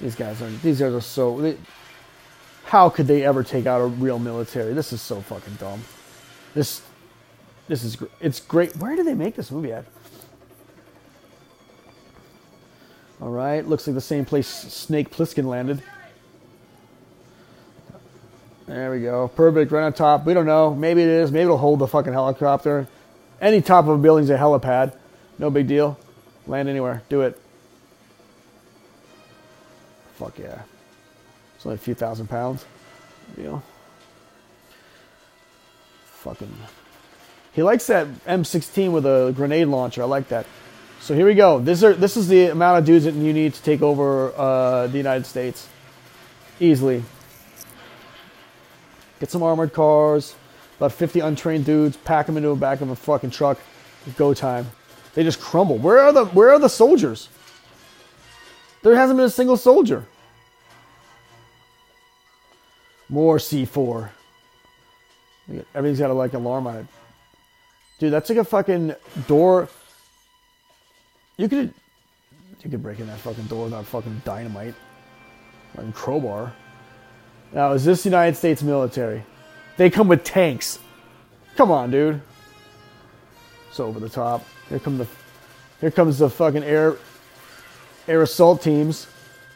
These 0.00 0.16
guys 0.16 0.42
are 0.42 0.50
these 0.50 0.80
guys 0.80 0.92
are 0.92 1.00
so. 1.00 1.40
They, 1.40 1.56
how 2.64 2.88
could 2.88 3.06
they 3.06 3.24
ever 3.24 3.44
take 3.44 3.66
out 3.66 3.80
a 3.80 3.86
real 3.86 4.18
military? 4.18 4.72
This 4.72 4.92
is 4.92 5.00
so 5.00 5.20
fucking 5.20 5.54
dumb. 5.54 5.82
This 6.54 6.82
this 7.68 7.84
is 7.84 7.96
it's 8.20 8.40
great. 8.40 8.76
Where 8.76 8.96
did 8.96 9.06
they 9.06 9.14
make 9.14 9.36
this 9.36 9.50
movie 9.50 9.72
at? 9.72 9.84
All 13.20 13.30
right, 13.30 13.64
looks 13.64 13.86
like 13.86 13.94
the 13.94 14.00
same 14.00 14.24
place 14.24 14.48
Snake 14.48 15.10
Plissken 15.10 15.44
landed. 15.44 15.80
There 18.72 18.90
we 18.90 19.00
go. 19.00 19.28
Perfect, 19.28 19.70
right 19.70 19.84
on 19.84 19.92
top. 19.92 20.24
We 20.24 20.32
don't 20.32 20.46
know. 20.46 20.74
Maybe 20.74 21.02
it 21.02 21.08
is. 21.08 21.30
Maybe 21.30 21.42
it'll 21.42 21.58
hold 21.58 21.78
the 21.78 21.86
fucking 21.86 22.14
helicopter. 22.14 22.88
Any 23.38 23.60
top 23.60 23.84
of 23.84 23.90
a 23.90 23.98
building's 23.98 24.30
a 24.30 24.38
helipad. 24.38 24.96
No 25.38 25.50
big 25.50 25.66
deal. 25.66 25.98
Land 26.46 26.70
anywhere. 26.70 27.02
Do 27.10 27.20
it. 27.20 27.38
Fuck 30.14 30.38
yeah. 30.38 30.62
It's 31.54 31.66
only 31.66 31.74
a 31.74 31.78
few 31.78 31.92
thousand 31.92 32.28
pounds. 32.28 32.64
Deal. 33.36 33.62
Fucking. 36.06 36.56
He 37.52 37.62
likes 37.62 37.86
that 37.88 38.06
M16 38.24 38.90
with 38.90 39.04
a 39.04 39.34
grenade 39.36 39.68
launcher. 39.68 40.00
I 40.00 40.06
like 40.06 40.28
that. 40.28 40.46
So 41.00 41.14
here 41.14 41.26
we 41.26 41.34
go. 41.34 41.58
This 41.58 41.84
are 41.84 41.92
this 41.92 42.16
is 42.16 42.26
the 42.28 42.46
amount 42.46 42.78
of 42.78 42.86
dudes 42.86 43.04
that 43.04 43.12
you 43.12 43.34
need 43.34 43.52
to 43.52 43.62
take 43.62 43.82
over 43.82 44.32
uh, 44.34 44.86
the 44.86 44.96
United 44.96 45.26
States 45.26 45.68
easily. 46.58 47.04
Get 49.22 49.30
some 49.30 49.44
armored 49.44 49.72
cars, 49.72 50.34
about 50.78 50.90
50 50.90 51.20
untrained 51.20 51.64
dudes, 51.64 51.96
pack 51.96 52.26
them 52.26 52.36
into 52.36 52.48
the 52.48 52.56
back 52.56 52.80
of 52.80 52.90
a 52.90 52.96
fucking 52.96 53.30
truck. 53.30 53.56
Go 54.16 54.34
time. 54.34 54.68
They 55.14 55.22
just 55.22 55.40
crumble. 55.40 55.78
Where 55.78 56.00
are 56.00 56.12
the 56.12 56.24
Where 56.24 56.50
are 56.50 56.58
the 56.58 56.68
soldiers? 56.68 57.28
There 58.82 58.96
hasn't 58.96 59.16
been 59.16 59.26
a 59.26 59.30
single 59.30 59.56
soldier. 59.56 60.04
More 63.08 63.38
C4. 63.38 64.10
Everything's 65.72 66.00
got 66.00 66.10
a 66.10 66.14
like 66.14 66.34
alarm 66.34 66.66
on 66.66 66.78
it. 66.78 66.86
Dude, 68.00 68.12
that's 68.12 68.28
like 68.28 68.40
a 68.40 68.44
fucking 68.44 68.92
door. 69.28 69.68
You 71.36 71.48
could 71.48 71.72
you 72.64 72.70
could 72.72 72.82
break 72.82 72.98
in 72.98 73.06
that 73.06 73.20
fucking 73.20 73.44
door 73.44 73.66
without 73.66 73.86
fucking 73.86 74.22
dynamite. 74.24 74.74
Fucking 75.76 75.92
crowbar. 75.92 76.52
Now, 77.52 77.72
is 77.72 77.84
this 77.84 78.04
United 78.04 78.36
States 78.36 78.62
military? 78.62 79.22
They 79.76 79.90
come 79.90 80.08
with 80.08 80.24
tanks. 80.24 80.78
Come 81.56 81.70
on, 81.70 81.90
dude. 81.90 82.20
It's 83.68 83.80
over 83.80 84.00
the 84.00 84.08
top. 84.08 84.44
Here 84.68 84.78
come 84.78 84.98
the 84.98 85.06
here 85.80 85.90
comes 85.90 86.18
the 86.18 86.30
fucking 86.30 86.64
air 86.64 86.96
air 88.08 88.22
assault 88.22 88.62
teams. 88.62 89.06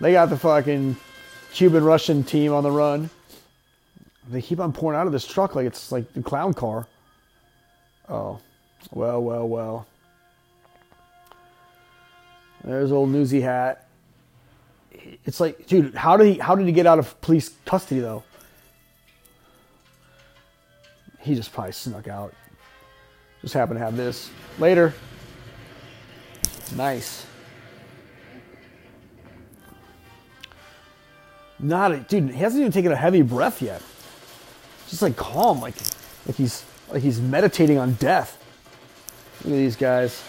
They 0.00 0.12
got 0.12 0.28
the 0.30 0.36
fucking 0.36 0.96
Cuban 1.52 1.84
Russian 1.84 2.22
team 2.22 2.52
on 2.52 2.62
the 2.62 2.70
run. 2.70 3.08
They 4.28 4.42
keep 4.42 4.60
on 4.60 4.72
pouring 4.72 4.98
out 4.98 5.06
of 5.06 5.12
this 5.12 5.26
truck 5.26 5.54
like 5.54 5.66
it's 5.66 5.92
like 5.92 6.12
the 6.12 6.22
clown 6.22 6.52
car. 6.52 6.86
Oh. 8.08 8.40
Well, 8.92 9.22
well, 9.22 9.48
well. 9.48 9.86
There's 12.64 12.92
old 12.92 13.10
newsy 13.10 13.40
hat. 13.40 13.85
It's 15.24 15.40
like, 15.40 15.66
dude, 15.66 15.94
how 15.94 16.16
did 16.16 16.34
he 16.34 16.38
how 16.38 16.54
did 16.54 16.66
he 16.66 16.72
get 16.72 16.86
out 16.86 16.98
of 16.98 17.20
police 17.20 17.50
custody 17.64 18.00
though? 18.00 18.24
He 21.20 21.34
just 21.34 21.52
probably 21.52 21.72
snuck 21.72 22.08
out. 22.08 22.34
Just 23.42 23.54
happened 23.54 23.78
to 23.78 23.84
have 23.84 23.96
this. 23.96 24.30
Later. 24.58 24.94
Nice. 26.76 27.26
Not 31.58 31.92
a 31.92 31.98
dude, 31.98 32.30
he 32.30 32.38
hasn't 32.38 32.60
even 32.60 32.72
taken 32.72 32.92
a 32.92 32.96
heavy 32.96 33.22
breath 33.22 33.62
yet. 33.62 33.82
Just 34.88 35.02
like 35.02 35.16
calm, 35.16 35.60
like 35.60 35.74
like 36.26 36.36
he's 36.36 36.64
Like 36.90 37.02
he's 37.02 37.20
meditating 37.20 37.78
on 37.78 37.94
death. 37.94 38.42
Look 39.44 39.54
at 39.54 39.56
these 39.56 39.76
guys. 39.76 40.22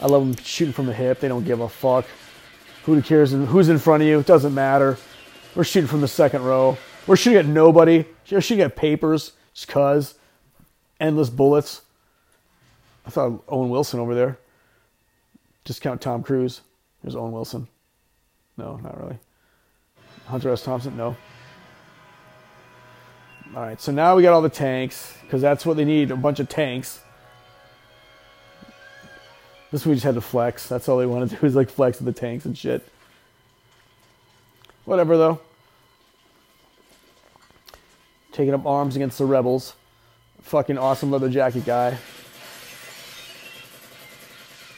I 0.00 0.06
love 0.06 0.22
them 0.22 0.36
shooting 0.44 0.74
from 0.74 0.86
the 0.86 0.92
hip. 0.92 1.20
They 1.20 1.28
don't 1.28 1.44
give 1.44 1.60
a 1.60 1.68
fuck. 1.68 2.04
Who 2.86 3.02
cares 3.02 3.32
who's 3.32 3.68
in 3.68 3.78
front 3.78 4.04
of 4.04 4.08
you? 4.08 4.20
It 4.20 4.26
doesn't 4.26 4.54
matter. 4.54 4.96
We're 5.56 5.64
shooting 5.64 5.88
from 5.88 6.02
the 6.02 6.08
second 6.08 6.44
row. 6.44 6.78
We're 7.08 7.16
shooting 7.16 7.38
at 7.38 7.46
nobody. 7.46 8.04
We're 8.30 8.40
shooting 8.40 8.62
at 8.62 8.76
papers, 8.76 9.32
just 9.54 9.66
cuz. 9.66 10.14
Endless 11.00 11.28
bullets. 11.28 11.82
I 13.04 13.10
thought 13.10 13.42
Owen 13.48 13.70
Wilson 13.70 13.98
over 13.98 14.14
there. 14.14 14.38
Discount 15.64 16.00
Tom 16.00 16.22
Cruise. 16.22 16.60
There's 17.02 17.16
Owen 17.16 17.32
Wilson. 17.32 17.66
No, 18.56 18.76
not 18.76 18.98
really. 19.00 19.18
Hunter 20.26 20.52
S. 20.52 20.62
Thompson? 20.62 20.96
No. 20.96 21.16
All 23.54 23.62
right, 23.62 23.80
so 23.80 23.90
now 23.90 24.14
we 24.14 24.22
got 24.22 24.32
all 24.32 24.42
the 24.42 24.48
tanks 24.48 25.16
because 25.22 25.42
that's 25.42 25.66
what 25.66 25.76
they 25.76 25.84
need 25.84 26.12
a 26.12 26.16
bunch 26.16 26.38
of 26.40 26.48
tanks. 26.48 27.00
This 29.76 29.84
we 29.84 29.92
just 29.92 30.04
had 30.04 30.14
to 30.14 30.22
flex. 30.22 30.66
That's 30.70 30.88
all 30.88 30.96
they 30.96 31.04
wanted 31.04 31.28
to 31.28 31.36
do 31.36 31.46
is 31.46 31.54
like 31.54 31.68
flex 31.68 31.98
the 31.98 32.10
tanks 32.10 32.46
and 32.46 32.56
shit. 32.56 32.82
Whatever 34.86 35.18
though. 35.18 35.40
Taking 38.32 38.54
up 38.54 38.64
arms 38.64 38.96
against 38.96 39.18
the 39.18 39.26
rebels. 39.26 39.74
Fucking 40.40 40.78
awesome 40.78 41.10
leather 41.10 41.28
jacket 41.28 41.66
guy. 41.66 41.98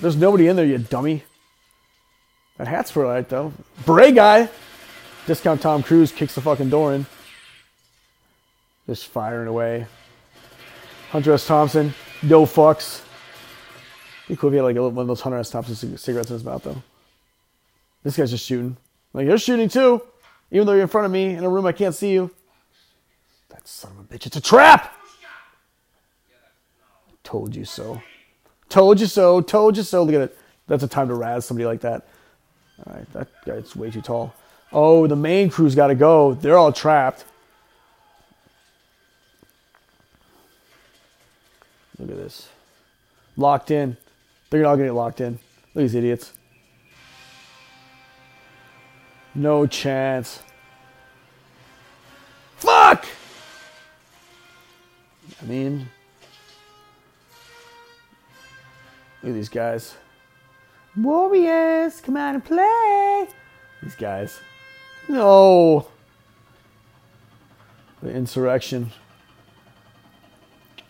There's 0.00 0.16
nobody 0.16 0.48
in 0.48 0.56
there, 0.56 0.66
you 0.66 0.78
dummy. 0.78 1.22
That 2.56 2.66
hat's 2.66 2.90
for 2.90 3.04
right 3.04 3.28
though. 3.28 3.52
Bray 3.86 4.10
guy. 4.10 4.48
Discount 5.28 5.62
Tom 5.62 5.84
Cruise 5.84 6.10
kicks 6.10 6.34
the 6.34 6.40
fucking 6.40 6.70
door 6.70 6.92
in. 6.92 7.06
Just 8.88 9.06
firing 9.06 9.46
away. 9.46 9.86
Hunter 11.10 11.34
S. 11.34 11.46
Thompson, 11.46 11.94
no 12.20 12.46
fucks. 12.46 13.04
Be 14.28 14.36
cool 14.36 14.48
if 14.48 14.52
he 14.52 14.56
had 14.58 14.64
like 14.64 14.76
a, 14.76 14.88
one 14.88 15.02
of 15.02 15.08
those 15.08 15.22
Hunter 15.22 15.38
S. 15.38 15.50
Thompson 15.50 15.96
cigarettes 15.96 16.30
in 16.30 16.34
his 16.34 16.44
mouth 16.44 16.62
though. 16.62 16.82
This 18.04 18.16
guy's 18.16 18.30
just 18.30 18.44
shooting. 18.44 18.76
Like 19.14 19.26
you're 19.26 19.38
shooting 19.38 19.68
too, 19.68 20.02
even 20.50 20.66
though 20.66 20.74
you're 20.74 20.82
in 20.82 20.88
front 20.88 21.06
of 21.06 21.10
me 21.10 21.34
in 21.34 21.44
a 21.44 21.48
room 21.48 21.66
I 21.66 21.72
can't 21.72 21.94
see 21.94 22.12
you. 22.12 22.30
That 23.48 23.66
son 23.66 23.92
of 23.92 24.00
a 24.00 24.02
bitch! 24.02 24.26
It's 24.26 24.36
a 24.36 24.40
trap. 24.40 24.94
Told 27.24 27.56
you 27.56 27.64
so. 27.64 28.02
Told 28.68 29.00
you 29.00 29.06
so. 29.06 29.40
Told 29.40 29.76
you 29.76 29.82
so. 29.82 30.02
Look 30.02 30.14
at 30.14 30.20
it. 30.20 30.38
That's 30.66 30.82
a 30.82 30.88
time 30.88 31.08
to 31.08 31.14
razz 31.14 31.46
somebody 31.46 31.66
like 31.66 31.80
that. 31.80 32.06
All 32.86 32.94
right, 32.94 33.12
that 33.12 33.28
guy's 33.44 33.74
way 33.74 33.90
too 33.90 34.02
tall. 34.02 34.34
Oh, 34.72 35.06
the 35.06 35.16
main 35.16 35.48
crew's 35.48 35.74
got 35.74 35.88
to 35.88 35.94
go. 35.94 36.34
They're 36.34 36.58
all 36.58 36.72
trapped. 36.72 37.24
Look 41.98 42.10
at 42.10 42.16
this. 42.16 42.48
Locked 43.36 43.70
in. 43.70 43.96
They're 44.50 44.64
all 44.66 44.76
gonna 44.76 44.88
get 44.88 44.94
locked 44.94 45.20
in. 45.20 45.32
Look 45.32 45.40
at 45.76 45.80
these 45.82 45.94
idiots. 45.94 46.32
No 49.34 49.66
chance. 49.66 50.42
Fuck! 52.56 53.06
I 55.40 55.44
mean, 55.44 55.88
look 59.22 59.30
at 59.30 59.34
these 59.34 59.48
guys. 59.48 59.94
Warriors, 60.96 62.00
come 62.00 62.16
out 62.16 62.34
and 62.34 62.44
play. 62.44 63.28
These 63.82 63.94
guys. 63.94 64.40
No. 65.08 65.86
The 68.02 68.10
insurrection. 68.10 68.90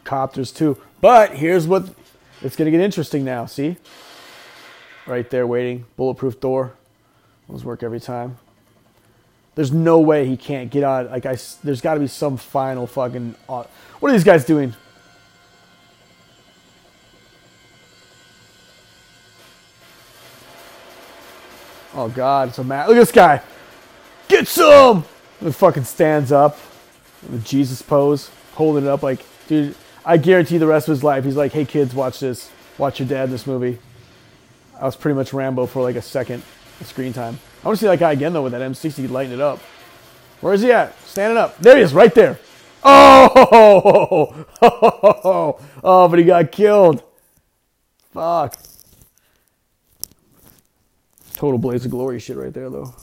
Copters 0.04 0.52
too. 0.52 0.78
But 1.02 1.34
here's 1.34 1.66
what 1.66 1.90
it's 2.42 2.56
going 2.56 2.66
to 2.66 2.70
get 2.70 2.80
interesting 2.80 3.24
now. 3.24 3.46
See? 3.46 3.76
Right 5.06 5.28
there 5.30 5.46
waiting. 5.46 5.86
Bulletproof 5.96 6.40
door. 6.40 6.72
Those 7.48 7.64
work 7.64 7.82
every 7.82 8.00
time. 8.00 8.38
There's 9.54 9.72
no 9.72 9.98
way 9.98 10.26
he 10.26 10.36
can't 10.36 10.70
get 10.70 10.84
out. 10.84 11.10
Like 11.10 11.26
I, 11.26 11.36
there's 11.64 11.80
got 11.80 11.94
to 11.94 12.00
be 12.00 12.06
some 12.06 12.36
final 12.36 12.86
fucking. 12.86 13.34
What 13.46 13.68
are 14.02 14.12
these 14.12 14.22
guys 14.22 14.44
doing? 14.44 14.74
Oh 21.94 22.08
God, 22.08 22.50
it's 22.50 22.58
a. 22.58 22.62
Look 22.62 22.72
at 22.72 22.94
this 22.94 23.10
guy. 23.10 23.42
Get 24.28 24.46
some. 24.46 25.04
The 25.40 25.52
fucking 25.52 25.84
stands 25.84 26.30
up, 26.30 26.58
the 27.28 27.38
Jesus 27.38 27.82
pose, 27.82 28.30
holding 28.54 28.84
it 28.84 28.88
up 28.88 29.02
like, 29.02 29.24
dude. 29.48 29.74
I 30.08 30.16
guarantee 30.16 30.56
the 30.56 30.66
rest 30.66 30.88
of 30.88 30.92
his 30.92 31.04
life, 31.04 31.24
he's 31.24 31.36
like, 31.36 31.52
"Hey 31.52 31.66
kids, 31.66 31.94
watch 31.94 32.18
this. 32.18 32.50
Watch 32.78 32.98
your 32.98 33.06
dad 33.06 33.24
in 33.24 33.30
this 33.30 33.46
movie." 33.46 33.78
I 34.80 34.86
was 34.86 34.96
pretty 34.96 35.14
much 35.14 35.34
Rambo 35.34 35.66
for 35.66 35.82
like 35.82 35.96
a 35.96 36.02
second 36.02 36.42
screen 36.82 37.12
time. 37.12 37.38
I 37.62 37.68
want 37.68 37.78
to 37.78 37.84
see 37.84 37.88
that 37.88 37.98
guy 37.98 38.12
again 38.12 38.32
though 38.32 38.42
with 38.42 38.52
that 38.52 38.62
M60 38.62 39.10
lighting 39.10 39.34
it 39.34 39.40
up. 39.42 39.58
Where 40.40 40.54
is 40.54 40.62
he 40.62 40.72
at? 40.72 40.98
Standing 41.02 41.36
up. 41.36 41.58
There 41.58 41.76
he 41.76 41.82
is, 41.82 41.92
right 41.92 42.14
there. 42.14 42.38
Oh, 42.82 44.46
oh, 44.62 45.60
oh, 45.84 46.08
but 46.08 46.18
he 46.18 46.24
got 46.24 46.52
killed. 46.52 47.02
Fuck. 48.14 48.56
Total 51.34 51.58
blaze 51.58 51.84
of 51.84 51.90
glory 51.90 52.18
shit 52.18 52.38
right 52.38 52.54
there 52.54 52.70
though. 52.70 52.94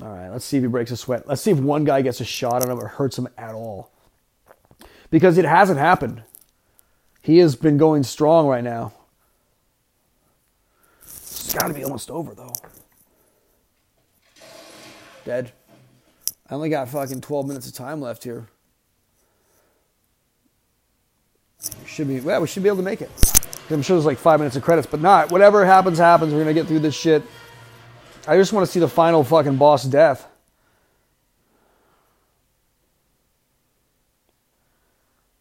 All 0.00 0.08
right, 0.08 0.30
let's 0.30 0.46
see 0.46 0.56
if 0.56 0.62
he 0.62 0.68
breaks 0.68 0.92
a 0.92 0.96
sweat. 0.96 1.28
Let's 1.28 1.42
see 1.42 1.50
if 1.50 1.58
one 1.58 1.84
guy 1.84 2.00
gets 2.00 2.22
a 2.22 2.24
shot 2.24 2.62
on 2.64 2.70
him 2.70 2.78
or 2.78 2.88
hurts 2.88 3.18
him 3.18 3.28
at 3.36 3.54
all 3.54 3.90
because 5.16 5.38
it 5.38 5.46
hasn't 5.46 5.78
happened. 5.78 6.22
He 7.22 7.38
has 7.38 7.56
been 7.56 7.78
going 7.78 8.02
strong 8.02 8.46
right 8.46 8.62
now. 8.62 8.92
It's 11.00 11.54
got 11.54 11.68
to 11.68 11.72
be 11.72 11.82
almost 11.84 12.10
over, 12.10 12.34
though. 12.34 12.52
Dead. 15.24 15.52
I 16.50 16.54
only 16.54 16.68
got 16.68 16.90
fucking 16.90 17.22
12 17.22 17.48
minutes 17.48 17.66
of 17.66 17.72
time 17.72 18.02
left 18.02 18.24
here. 18.24 18.46
We 21.80 21.88
should 21.88 22.08
be, 22.08 22.20
well, 22.20 22.42
we 22.42 22.46
should 22.46 22.62
be 22.62 22.68
able 22.68 22.76
to 22.76 22.82
make 22.82 23.00
it. 23.00 23.10
I'm 23.70 23.80
sure 23.80 23.96
there's 23.96 24.04
like 24.04 24.18
five 24.18 24.38
minutes 24.38 24.56
of 24.56 24.64
credits, 24.64 24.86
but 24.86 25.00
not. 25.00 25.32
Whatever 25.32 25.64
happens, 25.64 25.96
happens. 25.96 26.34
We're 26.34 26.44
going 26.44 26.54
to 26.54 26.60
get 26.60 26.68
through 26.68 26.80
this 26.80 26.94
shit. 26.94 27.22
I 28.28 28.36
just 28.36 28.52
want 28.52 28.66
to 28.66 28.70
see 28.70 28.80
the 28.80 28.88
final 28.88 29.24
fucking 29.24 29.56
boss 29.56 29.82
death. 29.82 30.28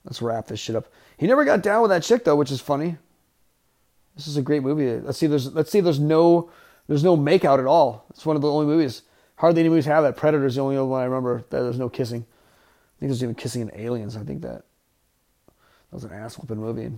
Let's 0.06 0.22
wrap 0.22 0.48
this 0.48 0.60
shit 0.60 0.76
up. 0.76 0.88
He 1.18 1.28
never 1.28 1.44
got 1.44 1.62
down 1.62 1.82
with 1.82 1.90
that 1.90 2.04
chick 2.04 2.24
though, 2.24 2.36
which 2.36 2.52
is 2.52 2.62
funny. 2.62 2.98
This 4.16 4.28
is 4.28 4.38
a 4.38 4.42
great 4.42 4.64
movie. 4.64 5.02
Let's 5.02 5.18
see. 5.18 5.28
There's 5.28 5.54
let's 5.54 5.72
see. 5.72 5.82
There's 5.82 6.00
no 6.00 6.50
there's 6.88 7.04
no 7.04 7.18
makeout 7.18 7.60
at 7.60 7.66
all. 7.66 8.06
It's 8.12 8.26
one 8.26 8.36
of 8.36 8.42
the 8.42 8.52
only 8.52 8.68
movies. 8.68 9.02
Hardly 9.38 9.62
any 9.62 9.70
movies 9.70 9.86
have 9.86 10.04
that. 10.04 10.16
Predator's 10.16 10.56
the 10.56 10.62
only 10.62 10.80
one 10.80 11.02
I 11.02 11.06
remember 11.06 11.44
that 11.50 11.62
there's 11.62 11.80
no 11.80 11.90
kissing. 11.90 12.22
I 12.22 12.96
think 13.00 13.10
there's 13.10 13.24
even 13.24 13.36
kissing 13.36 13.62
in 13.62 13.72
Aliens. 13.74 14.16
I 14.16 14.24
think 14.24 14.42
that 14.44 14.64
that 15.48 15.92
was 15.92 16.06
an 16.06 16.14
ass 16.14 16.38
whooping 16.38 16.58
movie. 16.58 16.92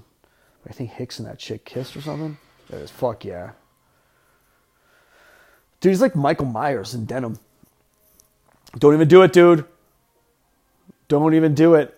I 0.67 0.73
think 0.73 0.91
Hicks 0.91 1.17
and 1.17 1.27
that 1.27 1.39
chick 1.39 1.65
kissed 1.65 1.95
or 1.95 2.01
something. 2.01 2.37
That 2.69 2.81
is 2.81 2.91
fuck 2.91 3.23
yeah. 3.25 3.51
Dude, 5.79 5.91
he's 5.91 6.01
like 6.01 6.15
Michael 6.15 6.45
Myers 6.45 6.93
in 6.93 7.05
Denim. 7.05 7.39
Don't 8.77 8.93
even 8.93 9.07
do 9.07 9.21
it, 9.23 9.31
dude. 9.31 9.65
Don't 11.07 11.33
even 11.33 11.53
do 11.55 11.75
it. 11.75 11.96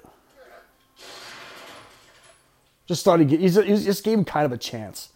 Just 2.90 3.06
thought 3.06 3.18
get, 3.28 3.40
he's, 3.40 3.54
he 3.56 3.84
just 3.84 4.04
gave 4.04 4.18
him 4.18 4.26
kind 4.26 4.48
of 4.48 4.52
a 4.52 4.58
chance. 4.58 5.10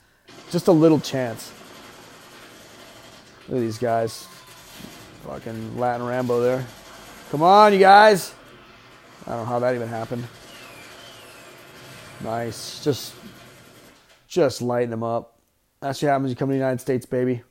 Just 0.52 0.68
a 0.68 0.72
little 0.72 1.00
chance. 1.00 1.52
Look 3.48 3.58
at 3.58 3.62
these 3.62 3.80
guys. 3.80 4.28
Fucking 5.24 5.80
Latin 5.80 6.06
Rambo 6.06 6.40
there. 6.40 6.64
Come 7.32 7.42
on, 7.42 7.74
you 7.74 7.80
guys. 7.80 8.36
I 9.26 9.32
don't 9.32 9.40
know 9.40 9.46
how 9.46 9.58
that 9.58 9.74
even 9.74 9.88
happened. 9.88 10.24
Nice. 12.24 12.84
Just, 12.84 13.16
just 14.28 14.62
lighten 14.62 14.92
them 14.92 15.02
up. 15.02 15.40
That's 15.80 16.00
what 16.00 16.10
happens 16.10 16.26
when 16.26 16.30
you 16.30 16.36
come 16.36 16.50
to 16.50 16.54
the 16.54 16.60
United 16.60 16.80
States, 16.80 17.08
baby. 17.08 17.42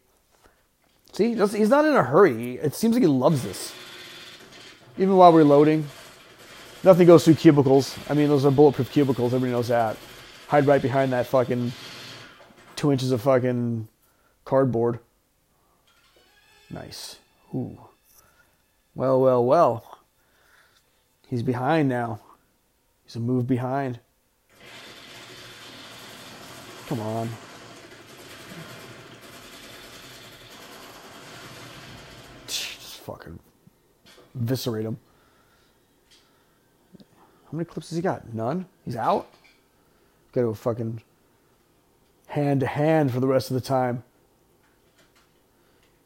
See, 1.15 1.35
he's 1.35 1.69
not 1.69 1.85
in 1.85 1.97
a 1.97 2.05
hurry. 2.05 2.59
It 2.59 2.77
seems 2.77 2.95
like 2.95 3.03
he 3.03 3.09
loves 3.09 3.43
this. 3.43 3.75
Even 4.99 5.17
while 5.17 5.33
we're 5.33 5.43
loading, 5.43 5.89
nothing 6.85 7.09
goes 7.09 7.25
through 7.25 7.35
cubicles. 7.35 7.99
I 8.09 8.15
mean, 8.15 8.29
those 8.29 8.47
are 8.47 8.53
bulletproof 8.53 8.93
cubicles. 8.93 9.35
Everybody 9.35 9.51
knows 9.51 9.67
that 9.67 9.97
hide 10.53 10.67
right 10.67 10.83
behind 10.83 11.15
that 11.15 11.25
fucking 11.25 11.73
two 12.77 12.93
inches 12.93 13.11
of 13.11 13.23
fucking 13.23 13.89
cardboard. 14.45 14.99
Nice. 16.69 17.17
Ooh. 17.55 17.79
Well, 18.95 19.19
well, 19.19 19.43
well. 19.47 20.01
He's 21.27 21.43
behind 21.43 21.89
now. 21.89 22.21
He's 23.07 23.17
a 23.17 23.21
move 23.21 23.47
behind. 23.47 23.99
Come 26.87 27.01
on. 27.01 27.31
Just 32.47 33.01
fucking 33.01 33.39
eviscerate 34.35 34.85
him. 34.85 34.99
How 36.99 37.53
many 37.53 37.65
clips 37.65 37.89
has 37.89 37.97
he 37.97 38.03
got? 38.03 38.35
None? 38.35 38.67
He's 38.85 38.97
out? 38.97 39.31
To 40.35 40.55
fucking 40.55 41.03
hand 42.29 42.61
to 42.61 42.67
hand 42.67 43.13
for 43.13 43.21
the 43.21 43.27
rest 43.27 43.51
of 43.51 43.55
the 43.55 43.61
time. 43.61 44.03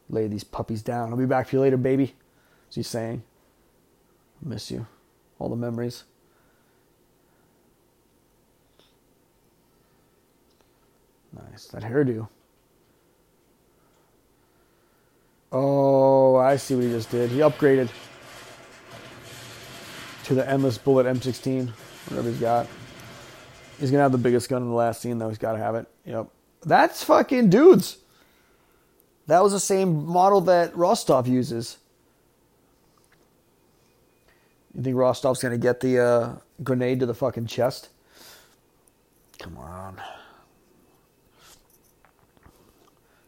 Lay 0.09 0.27
these 0.27 0.43
puppies 0.43 0.81
down. 0.81 1.09
I'll 1.11 1.17
be 1.17 1.25
back 1.25 1.47
for 1.47 1.55
you 1.55 1.61
later, 1.61 1.77
baby. 1.77 2.13
He 2.69 2.83
saying? 2.83 3.23
Miss 4.41 4.69
you. 4.69 4.85
All 5.39 5.49
the 5.49 5.55
memories. 5.55 6.03
Nice. 11.33 11.67
That 11.67 11.83
hairdo. 11.83 12.27
Oh, 15.51 16.35
I 16.35 16.57
see 16.57 16.75
what 16.75 16.83
he 16.83 16.89
just 16.89 17.09
did. 17.09 17.31
He 17.31 17.39
upgraded 17.39 17.89
to 20.25 20.35
the 20.35 20.47
endless 20.49 20.77
bullet 20.77 21.05
M16, 21.05 21.69
whatever 22.09 22.29
he's 22.29 22.39
got. 22.39 22.67
He's 23.79 23.91
gonna 23.91 24.03
have 24.03 24.11
the 24.11 24.17
biggest 24.17 24.49
gun 24.49 24.61
in 24.61 24.69
the 24.69 24.75
last 24.75 25.01
scene, 25.01 25.19
though. 25.19 25.29
He's 25.29 25.37
got 25.37 25.53
to 25.53 25.59
have 25.59 25.75
it. 25.75 25.87
Yep. 26.05 26.27
That's 26.63 27.03
fucking 27.03 27.49
dudes. 27.49 27.97
That 29.27 29.43
was 29.43 29.51
the 29.51 29.59
same 29.59 30.05
model 30.05 30.41
that 30.41 30.75
Rostov 30.75 31.27
uses. 31.27 31.77
You 34.73 34.83
think 34.83 34.95
Rostov's 34.95 35.41
gonna 35.41 35.57
get 35.57 35.79
the 35.79 35.99
uh, 35.99 36.35
grenade 36.63 36.99
to 37.01 37.05
the 37.05 37.13
fucking 37.13 37.47
chest? 37.47 37.89
Come 39.39 39.57
on. 39.57 40.01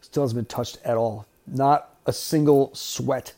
Still 0.01 0.23
hasn't 0.23 0.37
been 0.37 0.45
touched 0.45 0.79
at 0.83 0.97
all. 0.97 1.27
Not 1.45 1.95
a 2.05 2.13
single 2.13 2.73
sweat. 2.73 3.33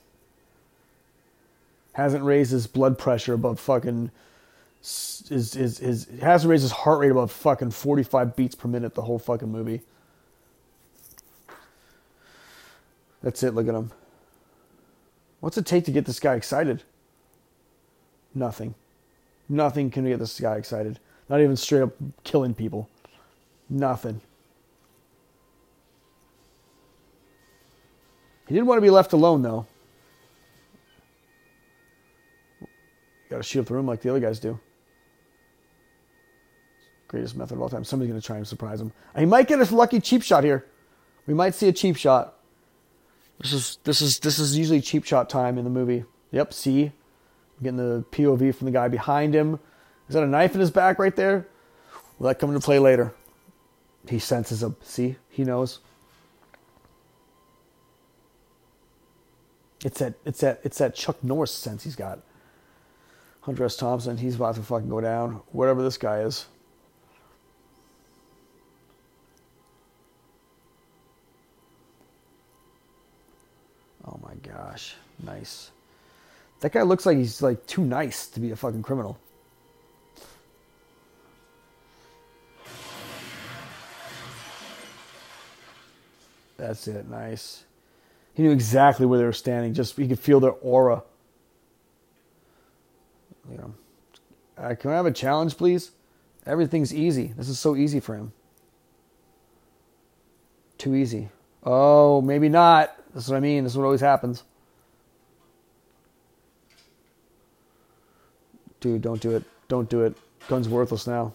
Hasn't 1.93 2.23
raised 2.23 2.51
his 2.51 2.67
blood 2.67 2.97
pressure 2.97 3.33
above 3.33 3.59
fucking. 3.59 4.11
Is 4.81 5.55
is 5.55 5.79
is 5.79 6.07
hasn't 6.21 6.49
raised 6.49 6.63
his 6.63 6.71
heart 6.71 6.99
rate 6.99 7.11
above 7.11 7.31
fucking 7.31 7.71
forty 7.71 8.03
five 8.03 8.35
beats 8.35 8.55
per 8.55 8.67
minute 8.67 8.95
the 8.95 9.03
whole 9.03 9.19
fucking 9.19 9.51
movie. 9.51 9.81
That's 13.21 13.43
it. 13.43 13.53
Look 13.53 13.67
at 13.67 13.75
him. 13.75 13.91
What's 15.39 15.57
it 15.57 15.65
take 15.67 15.85
to 15.85 15.91
get 15.91 16.05
this 16.05 16.19
guy 16.19 16.33
excited? 16.33 16.83
Nothing. 18.33 18.73
Nothing 19.47 19.91
can 19.91 20.05
get 20.05 20.17
this 20.17 20.39
guy 20.39 20.55
excited. 20.55 20.99
Not 21.29 21.41
even 21.41 21.55
straight 21.55 21.83
up 21.83 21.93
killing 22.23 22.53
people. 22.53 22.89
Nothing. 23.69 24.21
He 28.47 28.55
didn't 28.55 28.67
want 28.67 28.77
to 28.77 28.81
be 28.81 28.89
left 28.89 29.13
alone, 29.13 29.41
though. 29.43 29.65
You 32.59 32.67
got 33.29 33.37
to 33.37 33.43
shoot 33.43 33.61
up 33.61 33.67
the 33.67 33.73
room 33.73 33.87
like 33.87 34.01
the 34.01 34.09
other 34.09 34.19
guys 34.19 34.39
do. 34.39 34.59
Greatest 37.11 37.35
method 37.35 37.55
of 37.55 37.61
all 37.61 37.67
time. 37.67 37.83
Somebody's 37.83 38.09
going 38.09 38.21
to 38.21 38.25
try 38.25 38.37
and 38.37 38.47
surprise 38.47 38.79
him. 38.79 38.93
He 39.17 39.25
might 39.25 39.45
get 39.45 39.59
a 39.59 39.75
lucky 39.75 39.99
cheap 39.99 40.23
shot 40.23 40.45
here. 40.45 40.65
We 41.27 41.33
might 41.33 41.53
see 41.53 41.67
a 41.67 41.73
cheap 41.73 41.97
shot. 41.97 42.35
This 43.41 43.51
is 43.51 43.79
this 43.83 44.01
is 44.01 44.19
this 44.19 44.39
is 44.39 44.57
usually 44.57 44.79
cheap 44.79 45.03
shot 45.03 45.29
time 45.29 45.57
in 45.57 45.65
the 45.65 45.69
movie. 45.69 46.05
Yep, 46.31 46.53
see, 46.53 46.93
getting 47.61 47.75
the 47.75 48.05
POV 48.11 48.55
from 48.55 48.63
the 48.63 48.71
guy 48.71 48.87
behind 48.87 49.33
him. 49.33 49.59
Is 50.07 50.13
that 50.15 50.23
a 50.23 50.27
knife 50.27 50.53
in 50.53 50.61
his 50.61 50.71
back 50.71 50.99
right 50.99 51.13
there? 51.13 51.49
Will 52.17 52.27
that 52.29 52.39
come 52.39 52.51
into 52.51 52.63
play 52.63 52.79
later? 52.79 53.13
He 54.07 54.17
senses 54.17 54.63
a 54.63 54.73
see. 54.81 55.17
He 55.29 55.43
knows. 55.43 55.79
It's 59.83 59.99
that 59.99 60.13
it's 60.23 60.39
that 60.39 60.61
it's 60.63 60.77
that 60.77 60.95
Chuck 60.95 61.21
Norris 61.21 61.51
sense 61.51 61.83
he's 61.83 61.97
got. 61.97 62.19
Hunter 63.41 63.65
S. 63.65 63.75
Thompson, 63.75 64.15
he's 64.15 64.35
about 64.35 64.55
to 64.55 64.61
fucking 64.61 64.87
go 64.87 65.01
down. 65.01 65.41
Whatever 65.51 65.83
this 65.83 65.97
guy 65.97 66.21
is. 66.21 66.45
Gosh. 74.51 74.95
Nice. 75.23 75.71
That 76.61 76.71
guy 76.71 76.83
looks 76.83 77.05
like 77.05 77.17
he's 77.17 77.41
like 77.41 77.65
too 77.65 77.83
nice 77.83 78.27
to 78.27 78.39
be 78.39 78.51
a 78.51 78.55
fucking 78.55 78.83
criminal. 78.83 79.17
That's 86.57 86.87
it. 86.87 87.09
Nice. 87.09 87.63
He 88.35 88.43
knew 88.43 88.51
exactly 88.51 89.05
where 89.05 89.17
they 89.17 89.25
were 89.25 89.33
standing. 89.33 89.73
Just 89.73 89.97
he 89.97 90.07
could 90.07 90.19
feel 90.19 90.39
their 90.39 90.51
aura. 90.51 91.03
You 93.49 93.57
know, 93.57 93.73
uh, 94.57 94.75
can 94.75 94.91
I 94.91 94.95
have 94.95 95.07
a 95.07 95.11
challenge, 95.11 95.57
please? 95.57 95.91
Everything's 96.45 96.93
easy. 96.93 97.33
This 97.35 97.49
is 97.49 97.59
so 97.59 97.75
easy 97.75 97.99
for 97.99 98.15
him. 98.15 98.31
Too 100.77 100.95
easy. 100.95 101.29
Oh, 101.63 102.21
maybe 102.21 102.49
not. 102.49 102.95
That's 103.13 103.27
what 103.27 103.37
I 103.37 103.39
mean. 103.39 103.63
This 103.63 103.73
is 103.73 103.77
what 103.77 103.85
always 103.85 104.01
happens. 104.01 104.43
Dude, 108.79 109.01
don't 109.01 109.21
do 109.21 109.35
it. 109.35 109.43
Don't 109.67 109.89
do 109.89 110.01
it. 110.03 110.17
Gun's 110.47 110.67
worthless 110.67 111.07
now. 111.07 111.33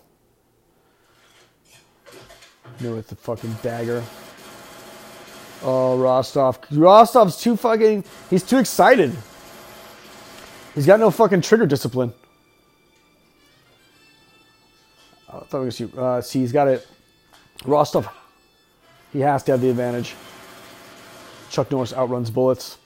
Knew 2.80 2.96
it, 2.96 3.06
the 3.08 3.16
fucking 3.16 3.56
dagger. 3.62 4.02
Oh, 5.62 5.96
Rostov. 5.96 6.60
Rostov's 6.70 7.40
too 7.40 7.56
fucking. 7.56 8.04
He's 8.28 8.42
too 8.42 8.58
excited. 8.58 9.16
He's 10.74 10.86
got 10.86 11.00
no 11.00 11.10
fucking 11.10 11.40
trigger 11.40 11.66
discipline. 11.66 12.12
I 15.28 15.40
thought 15.40 15.60
we 15.60 15.64
were 15.66 15.70
see. 15.70 15.88
Uh, 15.96 16.20
see, 16.20 16.40
he's 16.40 16.52
got 16.52 16.68
it. 16.68 16.86
Rostov. 17.64 18.08
He 19.12 19.20
has 19.20 19.42
to 19.44 19.52
have 19.52 19.60
the 19.60 19.70
advantage. 19.70 20.14
Chuck 21.56 21.70
Norris 21.70 21.94
outruns 21.94 22.28
bullets. 22.28 22.76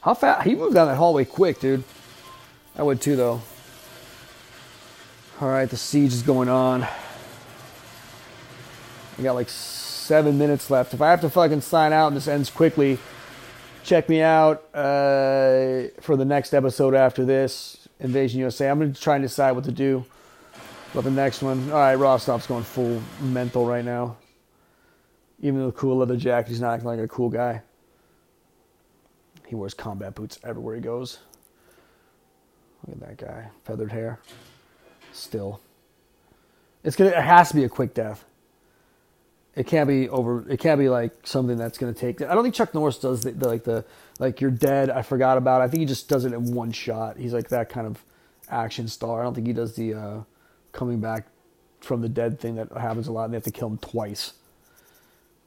How 0.00 0.14
fast? 0.14 0.46
He 0.46 0.54
moved 0.54 0.72
down 0.72 0.88
that 0.88 0.96
hallway 0.96 1.26
quick, 1.26 1.60
dude. 1.60 1.84
I 2.74 2.82
would 2.82 2.98
too, 2.98 3.14
though. 3.14 3.42
All 5.38 5.48
right, 5.48 5.68
the 5.68 5.76
siege 5.76 6.14
is 6.14 6.22
going 6.22 6.48
on. 6.48 6.84
I 9.18 9.22
got 9.22 9.34
like 9.34 9.50
seven 9.50 10.38
minutes 10.38 10.70
left. 10.70 10.94
If 10.94 11.02
I 11.02 11.10
have 11.10 11.20
to 11.20 11.28
fucking 11.28 11.60
sign 11.60 11.92
out 11.92 12.06
and 12.06 12.16
this 12.16 12.26
ends 12.26 12.48
quickly, 12.48 12.96
check 13.84 14.08
me 14.08 14.22
out 14.22 14.64
uh, 14.74 15.92
for 16.00 16.16
the 16.16 16.24
next 16.24 16.54
episode 16.54 16.94
after 16.94 17.22
this 17.22 17.86
Invasion 18.00 18.40
USA. 18.40 18.70
I'm 18.70 18.80
to 18.80 18.98
try 18.98 19.16
and 19.16 19.22
decide 19.22 19.52
what 19.52 19.64
to 19.64 19.72
do 19.72 20.06
about 20.92 21.04
the 21.04 21.10
next 21.10 21.42
one. 21.42 21.70
All 21.70 21.76
right, 21.76 21.98
Rostov's 21.98 22.46
going 22.46 22.64
full 22.64 23.02
mental 23.20 23.66
right 23.66 23.84
now. 23.84 24.16
Even 25.42 25.60
though 25.60 25.66
the 25.66 25.72
cool 25.72 25.98
leather 25.98 26.16
jacket, 26.16 26.48
he's 26.48 26.62
not 26.62 26.72
acting 26.72 26.86
like 26.88 26.98
a 26.98 27.08
cool 27.08 27.28
guy. 27.28 27.60
He 29.46 29.54
wears 29.54 29.74
combat 29.74 30.14
boots 30.14 30.38
everywhere 30.44 30.76
he 30.76 30.80
goes. 30.82 31.20
Look 32.86 32.96
at 33.02 33.18
that 33.18 33.26
guy, 33.26 33.48
feathered 33.64 33.92
hair. 33.92 34.20
Still, 35.12 35.60
it's 36.84 36.96
gonna. 36.96 37.10
It 37.10 37.16
has 37.24 37.50
to 37.50 37.56
be 37.56 37.64
a 37.64 37.68
quick 37.68 37.94
death. 37.94 38.24
It 39.56 39.66
can't 39.66 39.88
be 39.88 40.08
over. 40.10 40.48
It 40.50 40.60
can't 40.60 40.78
be 40.78 40.88
like 40.88 41.26
something 41.26 41.56
that's 41.58 41.78
gonna 41.78 41.94
take. 41.94 42.22
I 42.22 42.34
don't 42.34 42.42
think 42.44 42.54
Chuck 42.54 42.74
Norris 42.74 42.98
does 42.98 43.22
the, 43.22 43.32
the 43.32 43.48
like 43.48 43.64
the 43.64 43.84
like 44.18 44.40
you're 44.40 44.50
dead. 44.52 44.90
I 44.90 45.02
forgot 45.02 45.38
about. 45.38 45.62
It. 45.62 45.64
I 45.64 45.68
think 45.68 45.80
he 45.80 45.86
just 45.86 46.08
does 46.08 46.24
it 46.26 46.32
in 46.34 46.54
one 46.54 46.72
shot. 46.72 47.18
He's 47.18 47.34
like 47.34 47.48
that 47.50 47.68
kind 47.70 47.86
of 47.86 48.04
action 48.50 48.88
star. 48.88 49.20
I 49.20 49.24
don't 49.24 49.34
think 49.34 49.46
he 49.48 49.54
does 49.54 49.76
the 49.76 49.94
uh, 49.94 50.20
coming 50.72 51.00
back 51.00 51.26
from 51.80 52.02
the 52.02 52.08
dead 52.08 52.40
thing 52.40 52.56
that 52.56 52.72
happens 52.72 53.08
a 53.08 53.12
lot. 53.12 53.24
and 53.26 53.34
They 53.34 53.38
have 53.38 53.44
to 53.44 53.52
kill 53.52 53.68
him 53.68 53.78
twice, 53.78 54.34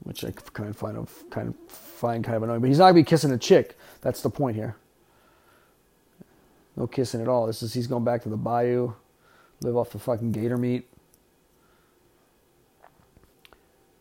which 0.02 0.26
I 0.26 0.32
kind 0.32 0.70
of 0.70 0.78
find 0.78 0.98
of 0.98 1.26
kind 1.32 1.50
of 1.50 1.72
find 1.72 2.24
kind 2.24 2.38
of 2.38 2.44
annoying. 2.44 2.62
But 2.62 2.70
he's 2.70 2.80
not 2.80 2.86
gonna 2.86 2.96
be 2.96 3.04
kissing 3.06 3.32
a 3.32 3.40
chick. 3.40 3.79
That's 4.02 4.22
the 4.22 4.30
point 4.30 4.56
here. 4.56 4.76
No 6.76 6.88
kissing 6.88 7.22
at 7.22 7.28
all. 7.28 7.48
This 7.48 7.62
is 7.62 7.74
he's 7.74 7.88
going 7.88 8.06
back 8.06 8.24
to 8.24 8.30
the 8.30 8.38
bayou, 8.38 8.94
live 9.62 9.76
off 9.76 9.92
the 9.92 10.00
fucking 10.00 10.32
gator 10.32 10.58
meat. 10.58 10.88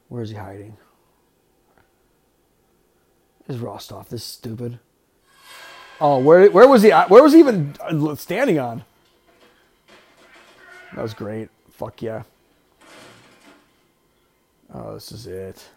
Where 0.08 0.22
is 0.22 0.30
he 0.30 0.36
hiding? 0.36 0.76
Is 3.48 3.58
Rostov 3.58 4.08
this 4.08 4.24
stupid? 4.24 4.78
Oh, 6.00 6.18
where 6.18 6.50
where 6.50 6.68
was 6.68 6.82
he? 6.82 6.90
Where 6.90 7.22
was 7.22 7.32
he 7.32 7.40
even 7.40 7.74
uh, 7.80 8.14
standing 8.14 8.58
on? 8.58 8.84
That 10.94 11.02
was 11.02 11.14
great. 11.14 11.48
Fuck 11.70 12.02
yeah. 12.02 12.22
Oh, 14.72 14.94
this 14.94 15.10
is 15.12 15.26
it. 15.26 15.68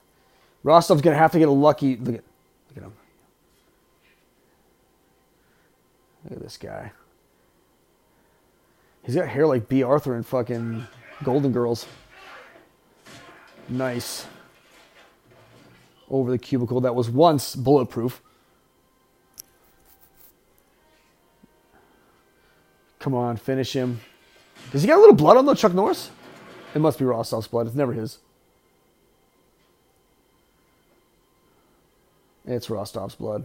Rostov's 0.64 1.02
gonna 1.02 1.18
have 1.18 1.32
to 1.32 1.40
get 1.40 1.48
a 1.48 1.52
lucky. 1.52 1.96
Look 1.96 2.16
at, 2.16 2.24
look 2.70 2.78
at 2.78 2.84
him. 2.84 2.94
Look 6.24 6.34
at 6.34 6.40
this 6.42 6.58
guy. 6.58 6.92
He's 9.04 9.16
got 9.16 9.28
hair 9.28 9.48
like 9.48 9.68
Bea 9.68 9.84
Arthur 9.84 10.16
and 10.16 10.26
fucking 10.26 10.88
Golden 11.24 11.52
Girls. 11.52 11.88
Nice. 13.68 14.28
Over 16.10 16.32
the 16.32 16.38
cubicle 16.38 16.82
that 16.82 16.94
was 16.94 17.10
once 17.10 17.56
bulletproof. 17.56 18.22
Come 23.00 23.16
on, 23.16 23.38
finish 23.38 23.74
him. 23.74 24.02
Does 24.72 24.84
he 24.84 24.88
got 24.88 24.98
a 24.98 25.00
little 25.00 25.16
blood 25.16 25.38
on 25.38 25.46
the 25.46 25.56
Chuck 25.56 25.74
Norris? 25.74 26.12
It 26.76 26.80
must 26.80 27.00
be 27.00 27.06
Rostov's 27.06 27.48
blood. 27.48 27.66
It's 27.66 27.76
never 27.76 27.94
his. 27.94 28.20
It's 32.46 32.68
Rostov's 32.68 33.16
blood. 33.16 33.44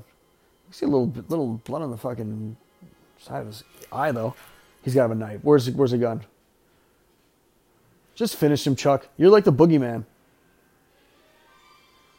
You 0.69 0.73
see 0.73 0.87
a 0.87 0.89
little 0.89 1.13
little 1.29 1.61
blood 1.65 1.83
on 1.83 1.91
the 1.91 1.97
fucking 1.97 2.57
side 3.19 3.41
of 3.41 3.47
his 3.49 3.65
eye 3.93 4.13
though. 4.13 4.35
He's 4.83 4.95
got 4.95 5.11
a 5.11 5.15
knife. 5.15 5.41
Where's 5.43 5.71
where's 5.71 5.91
the 5.91 5.99
gun? 5.99 6.23
Just 8.15 8.37
finish 8.37 8.67
him, 8.67 8.77
Chuck. 8.77 9.09
You're 9.17 9.31
like 9.31 9.45
the 9.45 9.53
boogeyman. 9.53 10.05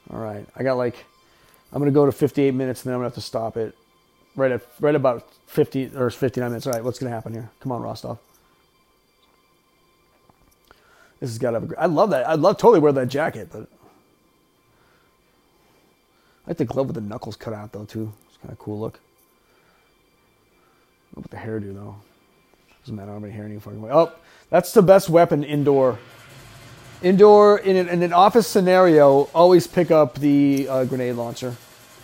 All 0.10 0.20
right, 0.20 0.46
I 0.56 0.64
got 0.64 0.76
like, 0.76 1.06
I'm 1.74 1.80
gonna 1.80 1.92
go 1.92 2.06
to 2.06 2.12
58 2.12 2.54
minutes 2.54 2.82
and 2.82 2.90
then 2.90 2.94
I'm 2.94 3.00
gonna 3.00 3.08
have 3.08 3.16
to 3.16 3.22
stop 3.22 3.58
it. 3.58 3.76
Right 4.36 4.52
at 4.52 4.62
right 4.80 4.94
about 4.94 5.28
50 5.48 5.96
or 5.96 6.10
59 6.10 6.50
minutes. 6.50 6.68
All 6.68 6.74
right, 6.74 6.84
what's 6.84 7.00
gonna 7.00 7.12
happen 7.12 7.34
here? 7.34 7.50
Come 7.60 7.72
on, 7.72 7.82
Rostov. 7.82 8.20
This 11.20 11.32
has 11.32 11.40
got 11.40 11.52
to 11.52 11.60
have 11.60 11.72
a. 11.72 11.82
I 11.82 11.86
love 11.88 12.12
that. 12.12 12.28
I'd 12.28 12.40
love 12.40 12.58
totally 12.58 12.80
wear 12.80 12.92
that 12.92 13.08
jacket, 13.08 13.50
but 13.52 13.68
I 16.46 16.52
like 16.52 16.58
the 16.58 16.66
glove 16.66 16.88
with 16.88 16.96
the 16.96 17.02
knuckles 17.02 17.36
cut 17.36 17.54
out 17.54 17.72
though 17.72 17.86
too. 17.86 18.14
It's 18.28 18.38
kind 18.38 18.52
of 18.52 18.60
cool 18.60 18.80
look. 18.80 19.00
What 21.18 21.32
the 21.32 21.38
hairdo 21.38 21.74
though? 21.74 21.96
Doesn't 22.84 22.96
matter. 22.96 23.10
I 23.10 23.14
don't 23.16 23.24
have 23.24 23.30
any 23.30 23.34
hair 23.36 23.46
any 23.46 23.60
fucking 23.60 23.82
way. 23.82 23.92
Oh, 23.92 24.12
that's 24.52 24.72
the 24.72 24.84
best 24.84 25.10
weapon 25.10 25.44
indoor. 25.44 25.98
Indoor 27.02 27.58
in 27.58 27.76
an, 27.76 27.90
in 27.90 28.04
an 28.04 28.14
office 28.14 28.48
scenario, 28.48 29.24
always 29.34 29.66
pick 29.66 29.90
up 29.90 30.16
the 30.16 30.68
uh, 30.70 30.86
grenade 30.86 31.16
launcher 31.16 31.56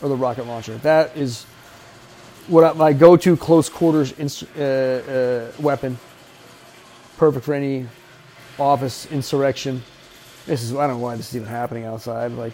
or 0.02 0.10
the 0.10 0.16
rocket 0.16 0.48
launcher. 0.48 0.78
That 0.80 1.16
is 1.16 1.44
what 2.48 2.64
I, 2.64 2.74
my 2.74 2.92
go-to 2.92 3.38
close 3.38 3.70
quarters 3.70 4.14
uh, 4.58 5.52
uh, 5.56 5.62
weapon. 5.62 6.00
Perfect 7.18 7.46
for 7.46 7.54
any 7.54 7.88
office 8.58 9.06
insurrection. 9.12 9.84
This 10.48 10.64
is 10.64 10.74
I 10.74 10.88
don't 10.88 10.98
know 10.98 11.04
why 11.04 11.16
this 11.18 11.30
is 11.30 11.36
even 11.36 11.48
happening 11.48 11.86
outside. 11.86 12.32
Like 12.32 12.54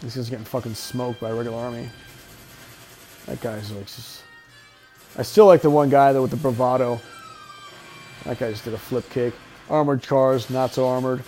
this 0.00 0.16
is 0.16 0.30
getting 0.30 0.44
fucking 0.44 0.74
smoked 0.74 1.20
by 1.20 1.30
a 1.30 1.34
regular 1.34 1.58
army. 1.58 1.88
That 3.30 3.40
guy's 3.40 3.70
like 3.70 3.86
just. 3.86 4.24
I 5.16 5.22
still 5.22 5.46
like 5.46 5.62
the 5.62 5.70
one 5.70 5.88
guy 5.88 6.12
though 6.12 6.22
with 6.22 6.32
the 6.32 6.36
bravado. 6.36 7.00
That 8.24 8.40
guy 8.40 8.50
just 8.50 8.64
did 8.64 8.74
a 8.74 8.78
flip 8.78 9.08
kick. 9.08 9.34
Armored 9.68 10.02
cars, 10.02 10.50
not 10.50 10.74
so 10.74 10.88
armored. 10.88 11.22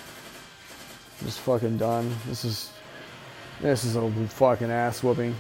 Just 1.22 1.38
fucking 1.40 1.78
done. 1.78 2.12
This 2.26 2.44
is. 2.44 2.70
This 3.61 3.84
is 3.84 3.94
a 3.94 4.11
fucking 4.30 4.68
ass 4.68 5.05
whooping. 5.05 5.32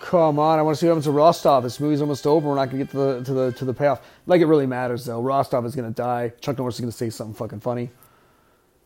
Come 0.00 0.38
on, 0.38 0.58
I 0.58 0.62
want 0.62 0.76
to 0.76 0.80
see 0.80 0.86
what 0.86 0.92
happens 0.92 1.04
to 1.04 1.10
Rostov. 1.10 1.62
This 1.62 1.78
movie's 1.78 2.00
almost 2.00 2.26
over. 2.26 2.48
We're 2.48 2.54
not 2.54 2.70
gonna 2.70 2.84
get 2.84 2.90
to 2.92 2.96
the 2.96 3.24
to 3.24 3.34
the 3.34 3.52
to 3.52 3.64
the 3.66 3.74
payoff. 3.74 4.00
Like 4.26 4.40
it 4.40 4.46
really 4.46 4.66
matters 4.66 5.04
though. 5.04 5.20
Rostov 5.20 5.66
is 5.66 5.76
gonna 5.76 5.90
die. 5.90 6.32
Chuck 6.40 6.56
Norris 6.56 6.76
is 6.76 6.80
gonna 6.80 6.92
say 6.92 7.10
something 7.10 7.34
fucking 7.34 7.60
funny, 7.60 7.90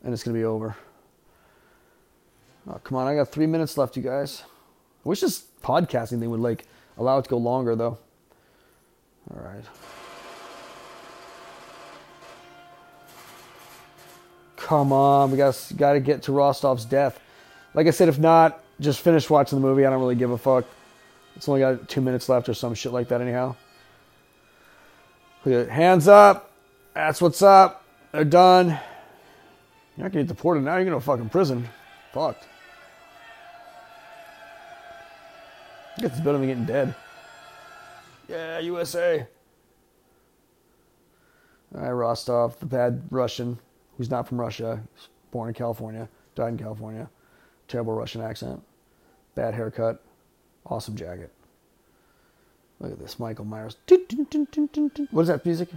and 0.03 0.13
it's 0.13 0.25
gonna 0.25 0.37
be 0.37 0.45
over. 0.45 0.77
Oh, 2.69 2.79
come 2.85 2.99
on, 2.99 3.07
I 3.07 3.15
got 3.15 3.29
three 3.29 3.47
minutes 3.47 3.79
left, 3.79 3.97
you 3.97 4.03
guys. 4.03 4.43
I 5.05 5.09
wish 5.09 5.21
this 5.21 5.43
podcasting 5.63 6.21
thing 6.21 6.31
would 6.31 6.41
like 6.41 6.67
allow 6.99 7.19
it 7.19 7.23
to 7.23 7.31
go 7.31 7.39
longer 7.39 7.75
though. 7.75 7.99
All 9.31 9.41
right. 9.41 9.65
Come 14.57 14.93
on, 14.93 15.31
we 15.31 15.39
got 15.39 15.73
got 15.77 15.95
to 15.95 16.01
get 16.01 16.25
to 16.25 16.33
Rostov's 16.33 16.85
death. 16.85 17.19
Like 17.73 17.87
I 17.87 17.91
said, 17.91 18.09
if 18.09 18.19
not, 18.19 18.63
just 18.81 19.01
finish 19.01 19.31
watching 19.31 19.59
the 19.59 19.67
movie. 19.67 19.87
I 19.87 19.91
don't 19.91 20.01
really 20.01 20.15
give 20.15 20.31
a 20.31 20.37
fuck. 20.37 20.67
It's 21.37 21.49
only 21.49 21.61
got 21.61 21.89
two 21.89 22.03
minutes 22.03 22.29
left 22.29 22.49
or 22.49 22.55
some 22.55 22.75
shit 22.75 22.93
like 22.93 23.09
that, 23.09 23.23
anyhow. 23.23 23.57
Hands 25.45 26.07
up. 26.09 26.51
That's 26.93 27.23
what's 27.23 27.41
up. 27.41 27.85
They're 28.13 28.25
done. 28.25 28.69
You're 28.69 30.05
not 30.05 30.13
gonna 30.13 30.25
get 30.25 30.29
deported 30.29 30.65
now. 30.65 30.77
You're 30.77 30.85
gonna 30.85 30.97
go 30.97 31.01
fucking 31.01 31.31
prison. 31.31 31.67
Fucked. 32.13 32.45
I 35.99 36.01
guess 36.01 36.13
it's 36.13 36.21
better 36.21 36.39
than 36.39 36.47
getting 36.47 36.65
dead. 36.65 36.95
Yeah, 38.29 38.61
USA. 38.61 39.27
All 41.75 41.81
right, 41.81 41.91
Rostov, 41.91 42.57
the 42.61 42.67
bad 42.67 43.03
Russian, 43.11 43.59
who's 43.97 44.09
not 44.09 44.29
from 44.29 44.41
Russia, 44.41 44.81
born 45.33 45.49
in 45.49 45.55
California, 45.55 46.09
died 46.37 46.51
in 46.51 46.59
California. 46.59 47.11
Terrible 47.67 47.95
Russian 47.95 48.21
accent. 48.21 48.63
Bad 49.35 49.55
haircut. 49.55 50.01
Awesome 50.67 50.95
jacket. 50.95 51.33
Look 52.79 52.93
at 52.93 53.01
this, 53.01 53.19
Michael 53.19 53.45
Myers. 53.45 53.77
What 53.89 55.23
is 55.23 55.29
that 55.29 55.45
music? 55.45 55.69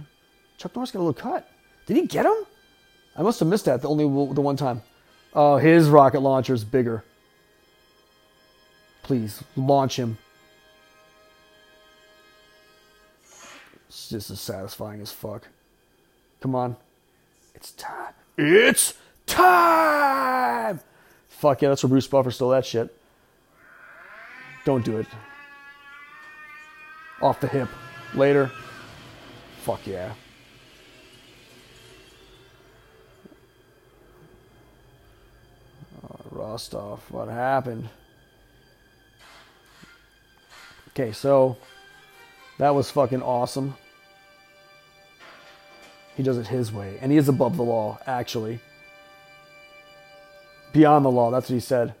Chuck 0.56 0.76
Norris 0.76 0.92
got 0.92 1.00
a 1.00 1.04
little 1.04 1.12
cut. 1.14 1.50
Did 1.86 1.96
he 1.96 2.06
get 2.06 2.26
him? 2.26 2.46
I 3.16 3.22
must 3.22 3.40
have 3.40 3.48
missed 3.48 3.64
that 3.64 3.82
the 3.82 3.88
only 3.88 4.04
the 4.34 4.40
one 4.40 4.56
time. 4.56 4.82
Oh, 5.34 5.56
his 5.56 5.88
rocket 5.88 6.20
launcher's 6.20 6.62
bigger. 6.62 7.02
Please 9.02 9.42
launch 9.56 9.96
him. 9.98 10.18
It's 13.88 14.08
just 14.08 14.30
as 14.30 14.40
satisfying 14.40 15.00
as 15.00 15.12
fuck. 15.12 15.48
Come 16.40 16.54
on. 16.54 16.76
It's 17.54 17.72
time. 17.72 18.14
It's 18.38 18.94
time! 19.26 20.80
Fuck 21.28 21.62
yeah, 21.62 21.68
that's 21.70 21.82
where 21.82 21.88
Bruce 21.88 22.06
Buffer 22.06 22.30
stole 22.30 22.50
that 22.50 22.64
shit. 22.64 22.94
Don't 24.64 24.84
do 24.84 24.98
it. 24.98 25.06
Off 27.20 27.40
the 27.40 27.48
hip. 27.48 27.68
Later. 28.14 28.50
Fuck 29.62 29.86
yeah. 29.86 30.12
Oh, 36.02 36.16
Rostov, 36.30 37.00
what 37.10 37.28
happened? 37.28 37.88
Okay, 40.94 41.12
so 41.12 41.56
that 42.58 42.74
was 42.74 42.90
fucking 42.90 43.22
awesome. 43.22 43.74
He 46.16 46.22
does 46.22 46.36
it 46.36 46.48
his 46.48 46.70
way, 46.72 46.98
and 47.00 47.10
he 47.10 47.18
is 47.18 47.28
above 47.28 47.56
the 47.56 47.62
law, 47.62 47.98
actually. 48.06 48.60
Beyond 50.72 51.04
the 51.04 51.10
law, 51.10 51.30
that's 51.30 51.48
what 51.48 51.54
he 51.54 51.60
said. 51.60 51.94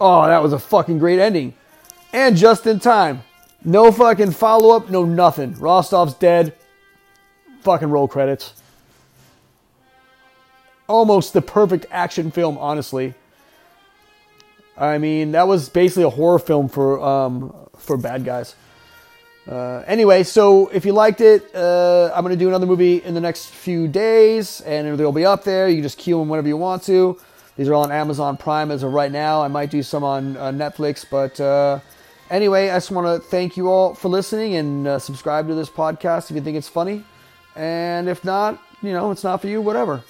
Oh, 0.00 0.26
that 0.26 0.42
was 0.42 0.52
a 0.52 0.58
fucking 0.58 0.98
great 0.98 1.18
ending. 1.18 1.54
And 2.12 2.36
just 2.36 2.66
in 2.66 2.80
time. 2.80 3.22
No 3.64 3.90
fucking 3.90 4.32
follow 4.32 4.76
up, 4.76 4.90
no 4.90 5.04
nothing. 5.04 5.54
Rostov's 5.54 6.14
dead. 6.14 6.54
Fucking 7.60 7.88
roll 7.88 8.06
credits. 8.06 8.54
Almost 10.88 11.32
the 11.32 11.42
perfect 11.42 11.86
action 11.90 12.30
film, 12.30 12.58
honestly. 12.58 13.14
I 14.76 14.98
mean, 14.98 15.32
that 15.32 15.48
was 15.48 15.68
basically 15.68 16.04
a 16.04 16.10
horror 16.10 16.38
film 16.38 16.68
for 16.68 17.00
um, 17.00 17.54
for 17.78 17.96
bad 17.96 18.24
guys. 18.24 18.54
Uh, 19.48 19.84
anyway, 19.86 20.24
so 20.24 20.68
if 20.68 20.84
you 20.84 20.92
liked 20.92 21.20
it, 21.20 21.54
uh, 21.54 22.10
I'm 22.14 22.24
going 22.24 22.34
to 22.34 22.38
do 22.38 22.48
another 22.48 22.66
movie 22.66 22.96
in 22.96 23.14
the 23.14 23.20
next 23.20 23.46
few 23.50 23.86
days, 23.86 24.60
and 24.62 24.98
they'll 24.98 25.12
be 25.12 25.24
up 25.24 25.44
there. 25.44 25.68
You 25.68 25.76
can 25.76 25.82
just 25.84 25.98
queue 25.98 26.18
them 26.18 26.28
whenever 26.28 26.48
you 26.48 26.56
want 26.56 26.82
to. 26.84 27.18
These 27.56 27.68
are 27.68 27.74
all 27.74 27.84
on 27.84 27.92
Amazon 27.92 28.36
Prime 28.36 28.70
as 28.70 28.82
of 28.82 28.92
right 28.92 29.10
now. 29.10 29.42
I 29.42 29.48
might 29.48 29.70
do 29.70 29.82
some 29.82 30.02
on 30.02 30.36
uh, 30.36 30.50
Netflix, 30.50 31.06
but 31.08 31.40
uh, 31.40 31.78
anyway, 32.28 32.70
I 32.70 32.76
just 32.76 32.90
want 32.90 33.06
to 33.06 33.26
thank 33.28 33.56
you 33.56 33.68
all 33.68 33.94
for 33.94 34.08
listening 34.08 34.56
and 34.56 34.86
uh, 34.86 34.98
subscribe 34.98 35.46
to 35.46 35.54
this 35.54 35.70
podcast 35.70 36.28
if 36.28 36.36
you 36.36 36.42
think 36.42 36.56
it's 36.56 36.68
funny. 36.68 37.04
And 37.54 38.08
if 38.08 38.24
not, 38.24 38.60
you 38.82 38.92
know, 38.92 39.10
it's 39.12 39.24
not 39.24 39.40
for 39.40 39.46
you, 39.46 39.62
whatever. 39.62 40.02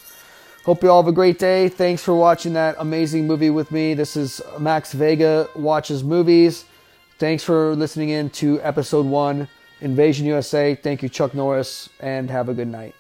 Hope 0.67 0.83
you 0.83 0.91
all 0.91 1.01
have 1.01 1.09
a 1.09 1.12
great 1.12 1.39
day. 1.39 1.69
Thanks 1.69 2.03
for 2.03 2.12
watching 2.12 2.55
that 2.55 2.75
amazing 2.81 3.25
movie 3.25 3.51
with 3.51 3.71
me. 3.71 3.95
This 3.95 4.17
is 4.17 4.43
Max 4.59 4.93
Vega 4.93 5.49
Watches 5.55 6.03
Movies. 6.03 6.64
Thanks 7.21 7.45
for 7.45 7.77
listening 7.77 8.09
in 8.09 8.31
to 8.31 8.61
episode 8.62 9.07
one, 9.07 9.47
Invasion 9.81 10.27
USA. 10.27 10.75
Thank 10.75 11.05
you, 11.05 11.09
Chuck 11.09 11.35
Norris, 11.35 11.89
and 12.01 12.29
have 12.31 12.49
a 12.49 12.53
good 12.53 12.67
night. 12.67 12.97